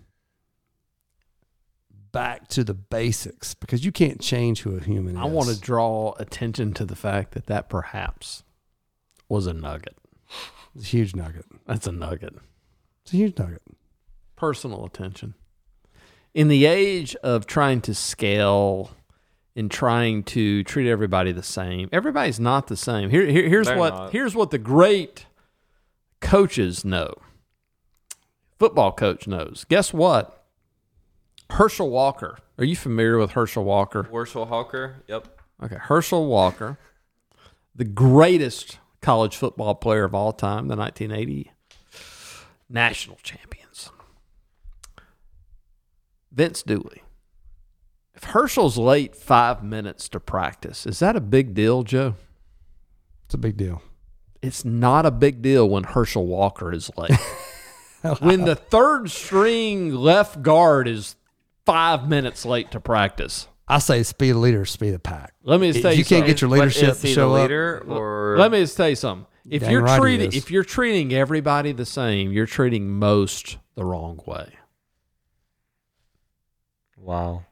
back 2.11 2.49
to 2.49 2.65
the 2.65 2.75
basics 2.75 3.55
because 3.55 3.85
you 3.85 3.93
can't 3.93 4.21
change 4.21 4.63
who 4.63 4.77
a 4.77 4.81
human 4.81 5.15
is. 5.15 5.23
I 5.23 5.27
want 5.27 5.51
to 5.51 5.61
draw 5.61 6.15
attention 6.19 6.75
to 6.75 6.85
the 6.85 6.97
fact 6.97 7.33
that 7.33 7.47
that 7.47 7.69
perhaps 7.69 8.43
was 9.29 9.47
a 9.47 9.53
nugget. 9.53 9.97
It's 10.75 10.87
a 10.87 10.89
huge 10.89 11.15
nugget. 11.15 11.47
That's 11.65 11.87
a 11.87 11.93
nugget. 11.93 12.35
It's 13.05 13.13
a 13.13 13.17
huge 13.17 13.39
nugget. 13.39 13.63
Personal 14.43 14.85
attention. 14.85 15.35
In 16.35 16.49
the 16.49 16.65
age 16.67 17.15
of 17.23 17.47
trying 17.47 17.81
to 17.83 17.95
scale 17.95 18.91
and 19.55 19.71
trying 19.71 20.25
to 20.25 20.65
treat 20.65 20.91
everybody 20.91 21.31
the 21.31 21.45
same, 21.45 21.89
everybody's 21.93 22.41
not 22.41 22.67
the 22.67 22.77
same. 22.77 23.11
Here, 23.11 23.25
here 23.25 23.49
here's 23.49 23.69
They're 23.69 23.79
what 23.79 23.95
not. 23.95 24.11
here's 24.11 24.35
what 24.35 24.51
the 24.51 24.59
great 24.59 25.27
coaches 26.21 26.85
know. 26.85 27.15
Football 28.59 28.91
coach 28.91 29.29
knows. 29.29 29.65
Guess 29.69 29.95
what? 29.95 30.45
Herschel 31.51 31.89
Walker. 31.89 32.39
Are 32.59 32.65
you 32.65 32.75
familiar 32.75 33.19
with 33.19 33.31
Herschel 33.31 33.63
Walker? 33.63 34.03
Herschel 34.03 34.47
Walker. 34.47 35.05
Yep. 35.07 35.41
Okay, 35.63 35.79
Herschel 35.83 36.27
Walker, 36.27 36.79
the 37.77 37.85
greatest 37.85 38.81
college 39.01 39.37
football 39.37 39.77
player 39.77 40.03
of 40.03 40.17
all 40.17 40.33
time, 40.33 40.67
the 40.67 40.75
1980 40.75 41.53
national 42.69 43.21
champions. 43.23 43.62
Vince 46.33 46.63
Dooley. 46.63 47.03
If 48.15 48.25
Herschel's 48.25 48.79
late 48.79 49.17
five 49.17 49.63
minutes 49.63 50.09
to 50.11 50.21
practice, 50.21 50.87
is 50.87 50.99
that 51.01 51.17
a 51.17 51.21
big 51.21 51.55
deal, 51.55 51.83
Joe? 51.83 52.15
It's 53.27 53.35
a 53.35 53.39
big 53.39 53.57
deal. 53.57 53.83
It's 54.43 54.65
not 54.65 55.07
a 55.07 55.11
big 55.11 55.41
deal 55.41 55.69
when 55.69 55.85
Herschel 55.85 56.27
Walker 56.27 56.73
is 56.73 56.91
late. 56.97 57.13
when 58.21 58.45
the 58.45 58.57
third 58.57 59.11
string 59.11 59.95
left 59.95 60.43
guard 60.43 60.89
is 60.89 61.17
five 61.65 62.09
minutes 62.09 62.45
late 62.45 62.71
to 62.73 62.81
practice. 62.81 63.49
I 63.69 63.79
say 63.79 64.03
speed 64.03 64.31
of 64.31 64.37
leader, 64.39 64.65
speed 64.65 64.95
of 64.95 65.03
pack. 65.03 65.35
Let 65.45 65.61
me 65.61 65.69
just 65.69 65.79
If 65.79 65.83
tell 65.83 65.93
you, 65.93 65.99
you 65.99 66.05
can't 66.05 66.27
get 66.27 66.41
your 66.41 66.51
leadership 66.51 66.99
to 66.99 67.07
show 67.07 67.35
the 67.35 67.45
up. 67.45 67.89
or 67.89 68.37
Let 68.39 68.51
me 68.51 68.61
just 68.61 68.77
tell 68.77 68.89
you 68.89 68.97
something. 68.97 69.27
If 69.49 69.63
Dang 69.63 69.73
you're 69.73 69.83
right 69.83 70.01
treating 70.01 70.33
if 70.33 70.51
you're 70.51 70.65
treating 70.65 71.13
everybody 71.13 71.73
the 71.73 71.87
same, 71.87 72.33
you're 72.33 72.47
treating 72.47 72.91
most 72.91 73.59
the 73.75 73.85
wrong 73.85 74.21
way. 74.27 74.53
Wow. 77.03 77.45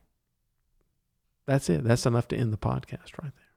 That's 1.46 1.68
it. 1.68 1.82
That's 1.82 2.06
enough 2.06 2.28
to 2.28 2.36
end 2.36 2.52
the 2.52 2.56
podcast 2.56 3.18
right 3.20 3.32
there. 3.34 3.50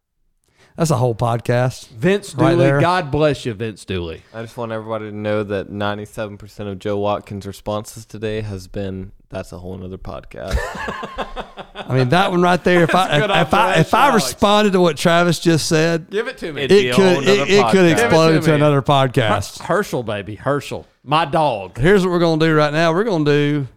That's 0.75 0.89
a 0.89 0.97
whole 0.97 1.13
podcast. 1.13 1.89
Vince 1.89 2.33
Right 2.33 2.51
Dooley, 2.51 2.65
there. 2.65 2.81
God 2.81 3.11
bless 3.11 3.45
you, 3.45 3.53
Vince 3.53 3.85
Dooley. 3.85 4.23
I 4.33 4.41
just 4.41 4.57
want 4.57 4.71
everybody 4.71 5.05
to 5.11 5.15
know 5.15 5.43
that 5.43 5.69
97% 5.69 6.59
of 6.71 6.79
Joe 6.79 6.97
Watkins' 6.97 7.45
responses 7.45 8.05
today 8.05 8.41
has 8.41 8.67
been 8.67 9.11
that's 9.29 9.51
a 9.51 9.59
whole 9.59 9.77
nother 9.77 9.99
podcast. 9.99 10.57
I 11.75 11.95
mean, 11.95 12.09
that 12.09 12.31
one 12.31 12.41
right 12.41 12.63
there. 12.63 12.83
If 12.83 12.95
I 12.95 13.19
good 13.19 13.29
if, 13.29 13.47
if 13.47 13.53
I 13.53 13.73
if 13.75 13.93
I 13.93 14.13
responded 14.13 14.73
to 14.73 14.79
what 14.79 14.97
Travis 14.97 15.39
just 15.39 15.67
said, 15.67 16.09
Give 16.09 16.27
it 16.27 16.37
to 16.39 16.53
me. 16.53 16.63
It'd 16.63 16.69
be 16.69 16.87
it 16.87 16.91
a 16.91 16.95
could 16.95 17.23
it, 17.27 17.49
it 17.49 17.71
could 17.71 17.85
podcast. 17.85 17.85
It 17.85 17.91
explode 17.91 18.29
to 18.31 18.35
into 18.37 18.53
another 18.55 18.81
podcast. 18.81 19.61
Herschel, 19.63 20.01
baby. 20.01 20.35
Herschel. 20.35 20.87
My 21.03 21.25
dog. 21.25 21.77
Here's 21.77 22.03
what 22.03 22.11
we're 22.11 22.19
gonna 22.19 22.43
do 22.43 22.55
right 22.55 22.73
now. 22.73 22.93
We're 22.93 23.03
gonna 23.03 23.25
do 23.25 23.67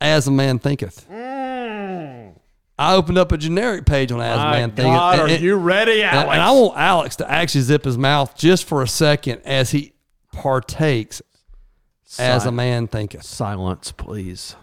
as 0.00 0.26
a 0.26 0.30
man 0.30 0.58
thinketh. 0.58 1.08
Mm. 1.10 2.34
I 2.78 2.94
opened 2.94 3.18
up 3.18 3.32
a 3.32 3.36
generic 3.38 3.86
page 3.86 4.12
on 4.12 4.20
as 4.20 4.36
a 4.36 4.38
My 4.38 4.52
man 4.52 4.70
thinketh. 4.70 4.84
God, 4.94 5.18
and- 5.18 5.22
are 5.22 5.34
and- 5.34 5.42
you 5.42 5.56
ready, 5.56 6.02
Alex? 6.02 6.30
and 6.32 6.40
I 6.40 6.50
want 6.52 6.78
Alex 6.78 7.16
to 7.16 7.30
actually 7.30 7.62
zip 7.62 7.84
his 7.84 7.98
mouth 7.98 8.36
just 8.36 8.64
for 8.64 8.82
a 8.82 8.88
second 8.88 9.40
as 9.44 9.70
he 9.72 9.92
partakes. 10.32 11.20
as 12.18 12.46
a 12.46 12.52
man 12.52 12.86
thinketh. 12.86 13.22
Silence, 13.24 13.92
please. 13.92 14.56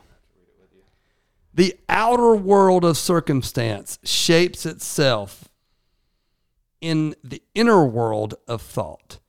The 1.53 1.75
outer 1.87 2.33
world 2.35 2.83
of 2.83 2.97
circumstance 2.97 3.99
shapes 4.03 4.65
itself 4.65 5.47
in 6.81 7.15
the 7.23 7.41
inner 7.53 7.85
world 7.85 8.33
of 8.47 8.61
thought. 8.61 9.19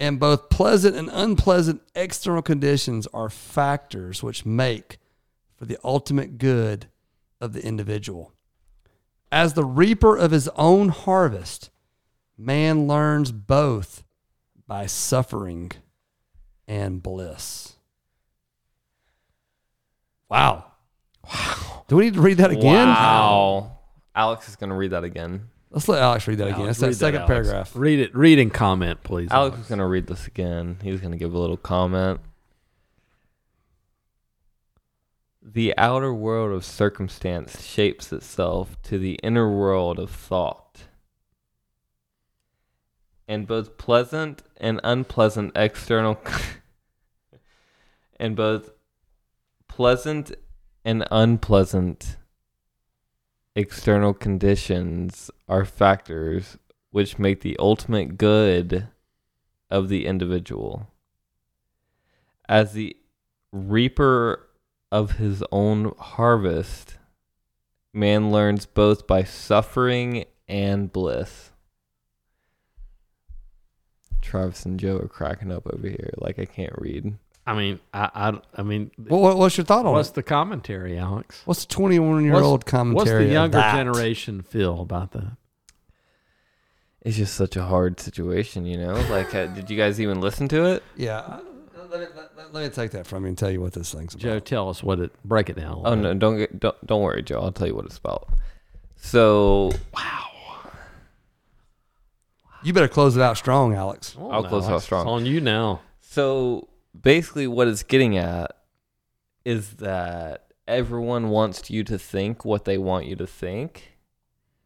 And 0.00 0.18
both 0.18 0.48
pleasant 0.48 0.96
and 0.96 1.10
unpleasant 1.12 1.82
external 1.94 2.40
conditions 2.42 3.06
are 3.12 3.28
factors 3.28 4.22
which 4.22 4.46
make 4.46 4.96
for 5.60 5.66
the 5.66 5.78
ultimate 5.84 6.38
good 6.38 6.86
of 7.38 7.52
the 7.52 7.62
individual. 7.62 8.32
As 9.30 9.52
the 9.52 9.64
reaper 9.64 10.16
of 10.16 10.30
his 10.30 10.48
own 10.56 10.88
harvest, 10.88 11.68
man 12.38 12.88
learns 12.88 13.30
both 13.30 14.02
by 14.66 14.86
suffering 14.86 15.70
and 16.66 17.02
bliss. 17.02 17.76
Wow. 20.30 20.64
Wow. 21.24 21.84
Do 21.88 21.96
we 21.96 22.06
need 22.06 22.14
to 22.14 22.22
read 22.22 22.38
that 22.38 22.50
again? 22.50 22.88
Wow. 22.88 23.80
Alex 24.14 24.48
is 24.48 24.56
gonna 24.56 24.74
read 24.76 24.92
that 24.92 25.04
again. 25.04 25.48
Let's 25.70 25.88
let 25.88 26.00
Alex 26.00 26.26
read 26.26 26.38
that 26.38 26.48
again. 26.48 26.60
Alex, 26.62 26.78
That's 26.78 26.98
that 26.98 27.04
second 27.04 27.20
Alex. 27.20 27.28
paragraph. 27.28 27.72
Read 27.74 28.00
it. 28.00 28.16
Read 28.16 28.38
and 28.38 28.52
comment, 28.52 29.02
please. 29.02 29.28
Alex 29.30 29.58
is 29.58 29.66
gonna 29.66 29.86
read 29.86 30.06
this 30.06 30.26
again. 30.26 30.78
He's 30.82 31.00
gonna 31.02 31.18
give 31.18 31.34
a 31.34 31.38
little 31.38 31.58
comment. 31.58 32.20
The 35.52 35.74
outer 35.76 36.14
world 36.14 36.52
of 36.52 36.64
circumstance 36.64 37.60
shapes 37.64 38.12
itself 38.12 38.80
to 38.82 39.00
the 39.00 39.18
inner 39.20 39.50
world 39.50 39.98
of 39.98 40.08
thought. 40.08 40.82
And 43.26 43.48
both 43.48 43.76
pleasant 43.76 44.44
and 44.58 44.80
unpleasant 44.84 45.50
external 45.56 46.20
and 48.20 48.36
both 48.36 48.70
pleasant 49.66 50.36
and 50.84 51.04
unpleasant 51.10 52.16
external 53.56 54.14
conditions 54.14 55.32
are 55.48 55.64
factors 55.64 56.58
which 56.92 57.18
make 57.18 57.40
the 57.40 57.56
ultimate 57.58 58.18
good 58.18 58.86
of 59.68 59.88
the 59.88 60.06
individual. 60.06 60.86
As 62.48 62.72
the 62.72 62.96
reaper 63.50 64.46
of 64.92 65.12
his 65.12 65.42
own 65.52 65.94
harvest, 65.98 66.96
man 67.92 68.30
learns 68.30 68.66
both 68.66 69.06
by 69.06 69.24
suffering 69.24 70.24
and 70.48 70.92
bliss. 70.92 71.50
Travis 74.20 74.64
and 74.64 74.78
Joe 74.78 74.98
are 74.98 75.08
cracking 75.08 75.50
up 75.50 75.66
over 75.66 75.88
here 75.88 76.10
like 76.18 76.38
I 76.38 76.44
can't 76.44 76.74
read. 76.76 77.16
I 77.46 77.54
mean, 77.54 77.80
I, 77.92 78.10
I, 78.14 78.40
I 78.58 78.62
mean, 78.62 78.90
Well, 78.98 79.20
what, 79.20 79.36
what's 79.38 79.56
your 79.56 79.64
thought 79.64 79.86
on 79.86 79.92
it? 79.92 79.96
what's 79.96 80.10
it? 80.10 80.14
the 80.14 80.22
commentary, 80.22 80.98
Alex? 80.98 81.40
What's 81.46 81.64
the 81.64 81.74
21 81.74 82.24
year 82.24 82.34
old 82.34 82.66
commentary? 82.66 82.94
What's 82.94 83.10
the 83.28 83.32
younger 83.32 83.58
that? 83.58 83.74
generation 83.76 84.42
feel 84.42 84.80
about 84.82 85.12
that? 85.12 85.36
It's 87.02 87.16
just 87.16 87.34
such 87.34 87.56
a 87.56 87.64
hard 87.64 87.98
situation, 87.98 88.66
you 88.66 88.76
know? 88.76 88.92
Like, 89.10 89.34
uh, 89.34 89.46
did 89.46 89.70
you 89.70 89.76
guys 89.76 90.00
even 90.00 90.20
listen 90.20 90.48
to 90.48 90.66
it? 90.66 90.82
Yeah. 90.96 91.40
Let 91.90 92.00
me, 92.00 92.06
let, 92.36 92.54
let 92.54 92.62
me 92.64 92.68
take 92.70 92.92
that 92.92 93.06
from 93.06 93.24
you 93.24 93.28
and 93.30 93.38
tell 93.38 93.50
you 93.50 93.60
what 93.60 93.72
this 93.72 93.92
thing's 93.92 94.14
about. 94.14 94.22
Joe, 94.22 94.38
tell 94.38 94.68
us 94.68 94.82
what 94.82 95.00
it. 95.00 95.12
Break 95.24 95.50
it 95.50 95.56
down. 95.56 95.82
Oh 95.84 95.90
little 95.90 95.96
no, 95.96 96.14
don't 96.14 96.36
get 96.38 96.60
don't 96.60 96.86
don't 96.86 97.02
worry, 97.02 97.22
Joe. 97.22 97.40
I'll 97.40 97.52
tell 97.52 97.66
you 97.66 97.74
what 97.74 97.84
it's 97.86 97.98
about. 97.98 98.28
So 98.96 99.72
wow, 99.94 100.26
You 102.62 102.72
better 102.72 102.88
close 102.88 103.16
it 103.16 103.22
out 103.22 103.36
strong, 103.36 103.74
Alex. 103.74 104.14
Oh, 104.18 104.30
I'll 104.30 104.44
close 104.44 104.68
out 104.68 104.82
strong. 104.82 105.02
It's 105.02 105.08
on 105.10 105.26
you 105.26 105.40
now. 105.40 105.80
so 106.00 106.68
basically, 107.00 107.46
what 107.46 107.66
it's 107.66 107.82
getting 107.82 108.16
at 108.16 108.56
is 109.44 109.74
that 109.74 110.46
everyone 110.68 111.30
wants 111.30 111.70
you 111.70 111.82
to 111.84 111.98
think 111.98 112.44
what 112.44 112.64
they 112.66 112.78
want 112.78 113.06
you 113.06 113.16
to 113.16 113.26
think. 113.26 113.96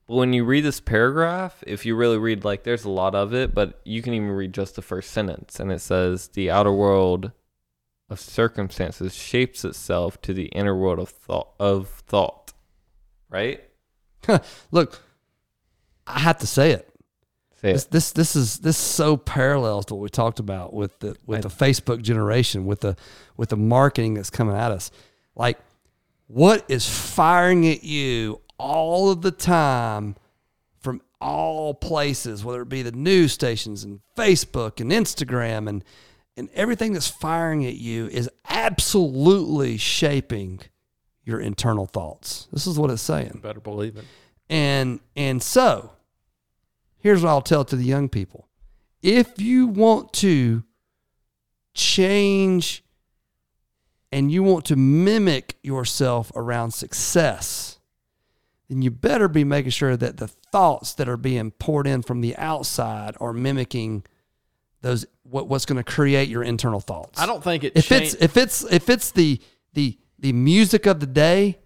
But 0.07 0.17
when 0.17 0.33
you 0.33 0.45
read 0.45 0.65
this 0.65 0.81
paragraph, 0.81 1.65
if 1.67 1.87
you 1.87 1.97
really 1.97 2.19
read, 2.19 2.45
like, 2.45 2.63
there's 2.65 2.85
a 2.85 2.91
lot 2.91 3.15
of 3.15 3.33
it, 3.33 3.55
but 3.55 3.81
you 3.85 4.03
can 4.03 4.13
even 4.13 4.31
read 4.31 4.53
just 4.53 4.77
the 4.77 4.83
first 4.83 5.11
sentence, 5.11 5.59
and 5.59 5.73
it 5.73 5.81
says, 5.81 6.29
"The 6.29 6.51
outer 6.51 6.73
world 6.73 7.33
of 8.11 8.21
circumstances 8.21 9.15
shapes 9.15 9.65
itself 9.65 10.21
to 10.23 10.35
the 10.35 10.47
inner 10.47 10.77
world 10.77 10.99
of 10.99 11.09
thought." 11.09 11.55
Of 11.59 11.89
thought, 12.07 12.53
right? 13.31 13.63
Look, 14.71 15.01
I 16.07 16.19
have 16.21 16.39
to 16.39 16.47
say 16.47 16.73
it. 16.73 16.89
Say 17.63 17.73
This, 17.73 17.85
it. 17.85 17.91
this 17.91 18.13
this 18.13 18.37
is 18.37 18.59
this 18.59 18.77
so 18.77 19.17
parallels 19.17 19.87
to 19.87 19.95
what 19.95 20.03
we 20.03 20.09
talked 20.11 20.39
about 20.39 20.75
with 20.75 20.99
the 20.99 21.17
with 21.25 21.43
the 21.43 21.49
Facebook 21.49 22.03
generation 22.03 22.67
with 22.67 22.81
the 22.81 22.95
with 23.39 23.49
the 23.49 23.57
marketing 23.57 24.15
that's 24.15 24.29
coming 24.31 24.55
at 24.55 24.71
us. 24.71 24.91
Like, 25.35 25.59
what 26.27 26.65
is 26.69 26.87
firing 26.87 27.67
at 27.67 27.83
you 27.83 28.41
all 28.59 29.11
of 29.11 29.23
the 29.23 29.31
time 29.31 30.17
from 30.81 31.01
all 31.21 31.75
places, 31.75 32.45
whether 32.45 32.63
it 32.63 32.69
be 32.69 32.83
the 32.83 32.93
news 32.93 33.33
stations 33.33 33.85
and 33.85 34.01
Facebook 34.17 34.81
and 34.81 34.91
Instagram 34.91 35.69
and 35.69 35.85
and 36.37 36.51
everything 36.53 36.93
that's 36.93 37.09
firing 37.09 37.65
at 37.65 37.75
you 37.75 38.09
is 38.09 38.29
absolutely 38.49 39.77
shaping 39.77 40.61
your 41.23 41.41
internal 41.41 41.87
thoughts. 41.87 42.49
This 42.53 42.67
is 42.67 42.79
what 42.79 42.91
it's 42.91 43.03
saying. 43.03 43.39
Better 43.43 43.61
believe 43.61 43.97
it. 43.97 44.05
And 44.51 45.01
and 45.17 45.43
so 45.43 45.93
here's 46.99 47.23
what 47.23 47.31
I'll 47.31 47.43
tell 47.43 47.65
to 47.67 47.77
the 47.77 47.85
young 47.85 48.09
people. 48.09 48.49
If 49.03 49.41
you 49.41 49.67
want 49.67 50.13
to 50.15 50.65
change 51.75 52.85
and 54.11 54.31
you 54.31 54.43
want 54.43 54.65
to 54.67 54.77
mimic 54.77 55.57
yourself 55.63 56.33
around 56.35 56.73
success, 56.73 57.74
then 58.75 58.83
you 58.83 58.91
better 58.91 59.29
be 59.29 59.45
making 59.45 59.71
sure 59.71 59.97
that 59.97 60.17
the 60.17 60.27
thoughts 60.27 60.95
that 60.95 61.09
are 61.09 61.17
being 61.17 61.53
poured 61.53 61.87
in 61.87 62.03
from 62.03 62.21
the 62.21 62.37
outside 62.37 63.17
are 63.21 63.33
mimicking 63.33 64.03
those 64.81 65.07
what, 65.23 65.49
what's 65.49 65.65
going 65.65 65.77
to 65.77 65.85
create 65.85 66.29
your 66.29 66.43
internal 66.43 66.81
thoughts. 66.81 67.21
I 67.21 67.27
don't 67.27 67.43
think 67.43 67.63
it. 67.63 67.73
if 67.77 67.93
it's 67.93 68.15
if 68.15 68.37
it's 68.37 68.65
if 68.65 68.91
it's 68.91 69.13
the 69.13 69.41
the 69.75 69.97
the 70.19 70.33
music 70.33 70.87
of 70.87 70.99
the 70.99 71.07
day 71.07 71.59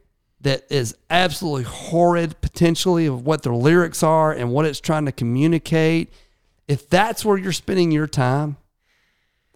that 0.43 0.67
is 0.71 0.97
absolutely 1.09 1.65
horrid 1.65 2.39
potentially 2.43 3.07
of 3.07 3.25
what 3.25 3.43
the 3.43 3.53
lyrics 3.53 4.03
are 4.03 4.31
and 4.31 4.53
what 4.53 4.67
it's 4.67 4.81
trying 4.81 5.07
to 5.07 5.13
communicate 5.13 6.13
if 6.69 6.89
that's 6.91 7.25
where 7.25 7.39
you're 7.39 7.53
spending 7.53 7.91
your 7.91 8.07
time 8.07 8.59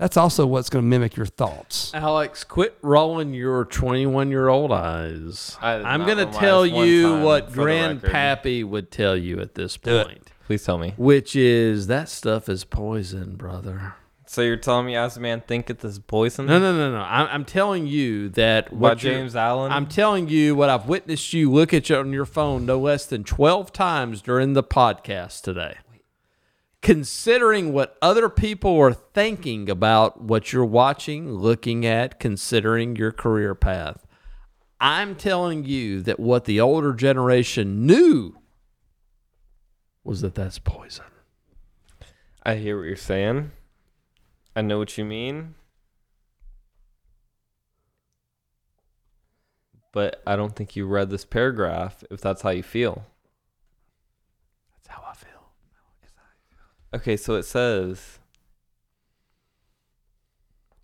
that's 0.03 0.17
also 0.17 0.45
what's 0.47 0.69
going 0.69 0.83
to 0.85 0.89
mimic 0.89 1.17
your 1.17 1.27
thoughts 1.27 1.93
Alex, 1.95 2.43
quit 2.43 2.77
rolling 2.83 3.33
your 3.35 3.65
21 3.65 4.31
year 4.31 4.49
old 4.49 4.73
eyes. 4.73 5.57
I 5.61 5.77
did 5.77 5.87
I'm 5.87 6.05
going 6.05 6.19
to 6.19 6.27
tell 6.39 6.67
you 6.67 7.21
what 7.21 7.51
for 7.51 7.57
the 7.57 7.65
record. 7.65 8.03
Grandpappy 8.03 8.65
would 8.65 8.91
tell 8.91 9.17
you 9.17 9.39
at 9.41 9.55
this 9.55 9.77
Do 9.77 10.03
point, 10.03 10.33
Please 10.47 10.65
tell 10.65 10.77
me. 10.77 10.95
which 10.97 11.37
is 11.37 11.87
that 11.87 12.09
stuff 12.09 12.49
is 12.49 12.65
poison, 12.65 13.37
brother. 13.37 13.95
So 14.27 14.41
you're 14.43 14.57
telling 14.57 14.87
me, 14.87 14.97
as 14.97 15.17
a 15.17 15.21
man, 15.21 15.43
thinketh 15.47 15.85
is 15.85 15.99
poison? 16.01 16.47
No, 16.47 16.59
no, 16.59 16.75
no, 16.77 16.91
no. 16.91 17.03
I'm, 17.03 17.29
I'm 17.29 17.45
telling 17.45 17.87
you 17.87 18.29
that 18.31 18.71
By 18.71 18.77
what 18.77 19.03
you're- 19.05 19.15
James 19.15 19.37
Allen. 19.37 19.71
I'm 19.71 19.87
telling 19.87 20.29
you 20.29 20.55
what 20.57 20.69
I've 20.69 20.89
witnessed 20.89 21.33
you 21.33 21.51
look 21.53 21.73
at 21.73 21.89
your, 21.91 22.01
on 22.01 22.13
your 22.13 22.25
phone 22.25 22.67
no 22.67 22.81
less 22.81 23.07
than 23.07 23.23
12 23.25 23.73
times 23.73 24.21
during 24.23 24.55
the 24.55 24.65
podcast 24.65 25.43
today. 25.43 25.77
Considering 26.83 27.73
what 27.73 27.97
other 28.03 28.29
people 28.29 28.77
are 28.81 28.93
thinking 28.93 29.71
about 29.71 30.21
what 30.21 30.53
you're 30.53 30.65
watching, 30.65 31.33
looking 31.33 31.87
at, 31.87 32.19
considering 32.19 32.97
your 32.97 33.13
career 33.13 33.55
path, 33.55 34.05
I'm 34.81 35.15
telling 35.15 35.65
you 35.65 36.03
that 36.03 36.19
what 36.19 36.45
the 36.45 36.61
older 36.61 36.93
generation 36.93 37.87
knew 37.87 38.37
was 40.03 40.23
that 40.23 40.35
that's 40.35 40.59
poison. 40.59 41.05
I 42.43 42.57
hear 42.57 42.77
what 42.77 42.89
you're 42.89 42.97
saying. 42.97 43.53
I 44.57 44.63
know 44.63 44.79
what 44.79 44.99
you 44.99 45.05
mean. 45.05 45.55
But 49.93 50.21
I 50.27 50.35
don't 50.35 50.57
think 50.57 50.75
you 50.75 50.87
read 50.87 51.11
this 51.11 51.25
paragraph 51.25 52.03
if 52.11 52.21
that's 52.21 52.43
how 52.43 52.51
you 52.51 52.65
feel. 52.65 53.05
That's 54.75 54.89
how 54.97 55.05
I 55.09 55.15
feel. 55.15 55.29
Okay, 56.95 57.17
so 57.17 57.35
it 57.37 57.45
says 57.45 58.19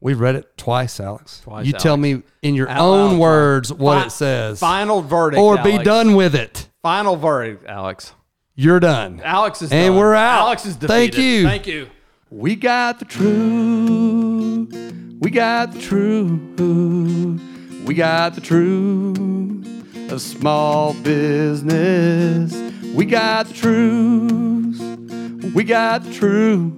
we 0.00 0.14
read 0.14 0.36
it 0.36 0.56
twice 0.56 1.00
alex 1.00 1.40
Twice, 1.40 1.66
you 1.66 1.72
tell 1.72 1.96
me 1.96 2.22
in 2.42 2.54
your 2.54 2.68
Out 2.68 2.80
own 2.80 3.10
loud. 3.12 3.18
words 3.20 3.72
what 3.72 4.00
Fi- 4.00 4.06
it 4.06 4.10
says 4.10 4.58
Final 4.60 5.02
verdict. 5.02 5.40
or 5.40 5.56
be 5.62 5.72
Alex. 5.72 5.84
done 5.84 6.14
with 6.14 6.34
it 6.34 6.68
Final 6.82 7.16
verdict, 7.16 7.66
Alex. 7.66 8.12
you're 8.54 8.80
done 8.80 9.20
Alex 9.24 9.60
is 9.62 9.72
And 9.72 9.88
done. 9.88 9.96
we're 9.98 10.14
out. 10.14 10.40
Alex 10.46 10.64
is 10.66 10.76
defeated. 10.76 10.88
Thank 11.14 11.16
you. 11.18 11.42
Thank 11.44 11.66
you. 11.66 11.88
We 12.30 12.54
got 12.56 12.98
the 13.00 13.04
truth. 13.06 14.72
We 15.20 15.30
got 15.30 15.72
the 15.72 15.80
truth. 15.80 17.40
We 17.86 17.94
got 17.94 18.34
the 18.34 18.40
truth 18.40 20.12
of 20.12 20.20
small 20.20 20.92
business. 20.94 22.52
We 22.94 23.04
got 23.06 23.46
the 23.48 23.54
truth. 23.54 24.78
We 25.54 25.62
got 25.62 26.02
the 26.02 26.12
truth. 26.12 26.72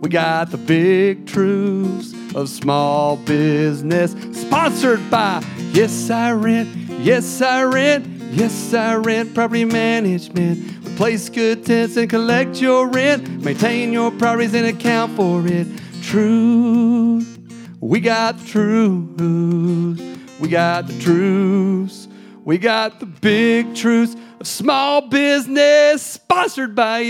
We 0.00 0.08
got 0.08 0.50
the 0.50 0.56
big 0.56 1.26
truths 1.26 2.12
of 2.34 2.48
small 2.48 3.16
business. 3.18 4.16
Sponsored 4.32 5.08
by 5.10 5.44
Yes 5.72 6.10
I 6.10 6.32
Rent, 6.32 6.68
Yes 7.00 7.40
I 7.40 7.62
Rent, 7.62 8.06
Yes 8.32 8.74
I 8.74 8.96
Rent 8.96 9.32
Property 9.32 9.64
Management. 9.64 10.84
We 10.84 10.96
place 10.96 11.28
good 11.28 11.64
tenants 11.64 11.96
and 11.96 12.10
collect 12.10 12.60
your 12.60 12.88
rent, 12.88 13.44
maintain 13.44 13.92
your 13.92 14.10
properties 14.10 14.54
and 14.54 14.66
account 14.66 15.14
for 15.14 15.46
it. 15.46 15.68
Truth, 16.02 17.38
we 17.80 18.00
got 18.00 18.38
the 18.38 18.46
truth. 18.46 20.00
We 20.40 20.48
got 20.48 20.88
the 20.88 20.98
truths. 20.98 22.08
We 22.44 22.58
got 22.58 22.98
the 22.98 23.06
big 23.06 23.76
truths 23.76 24.16
of 24.40 24.46
small 24.46 25.08
business, 25.08 26.02
sponsored 26.02 26.74
by 26.74 27.00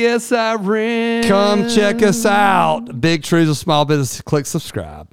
Rent. 0.61 1.27
Come 1.27 1.69
check 1.69 2.02
us 2.02 2.27
out. 2.27 3.01
Big 3.01 3.23
Truths 3.23 3.51
of 3.51 3.57
Small 3.57 3.85
Business. 3.85 4.20
Click 4.20 4.47
subscribe. 4.47 5.09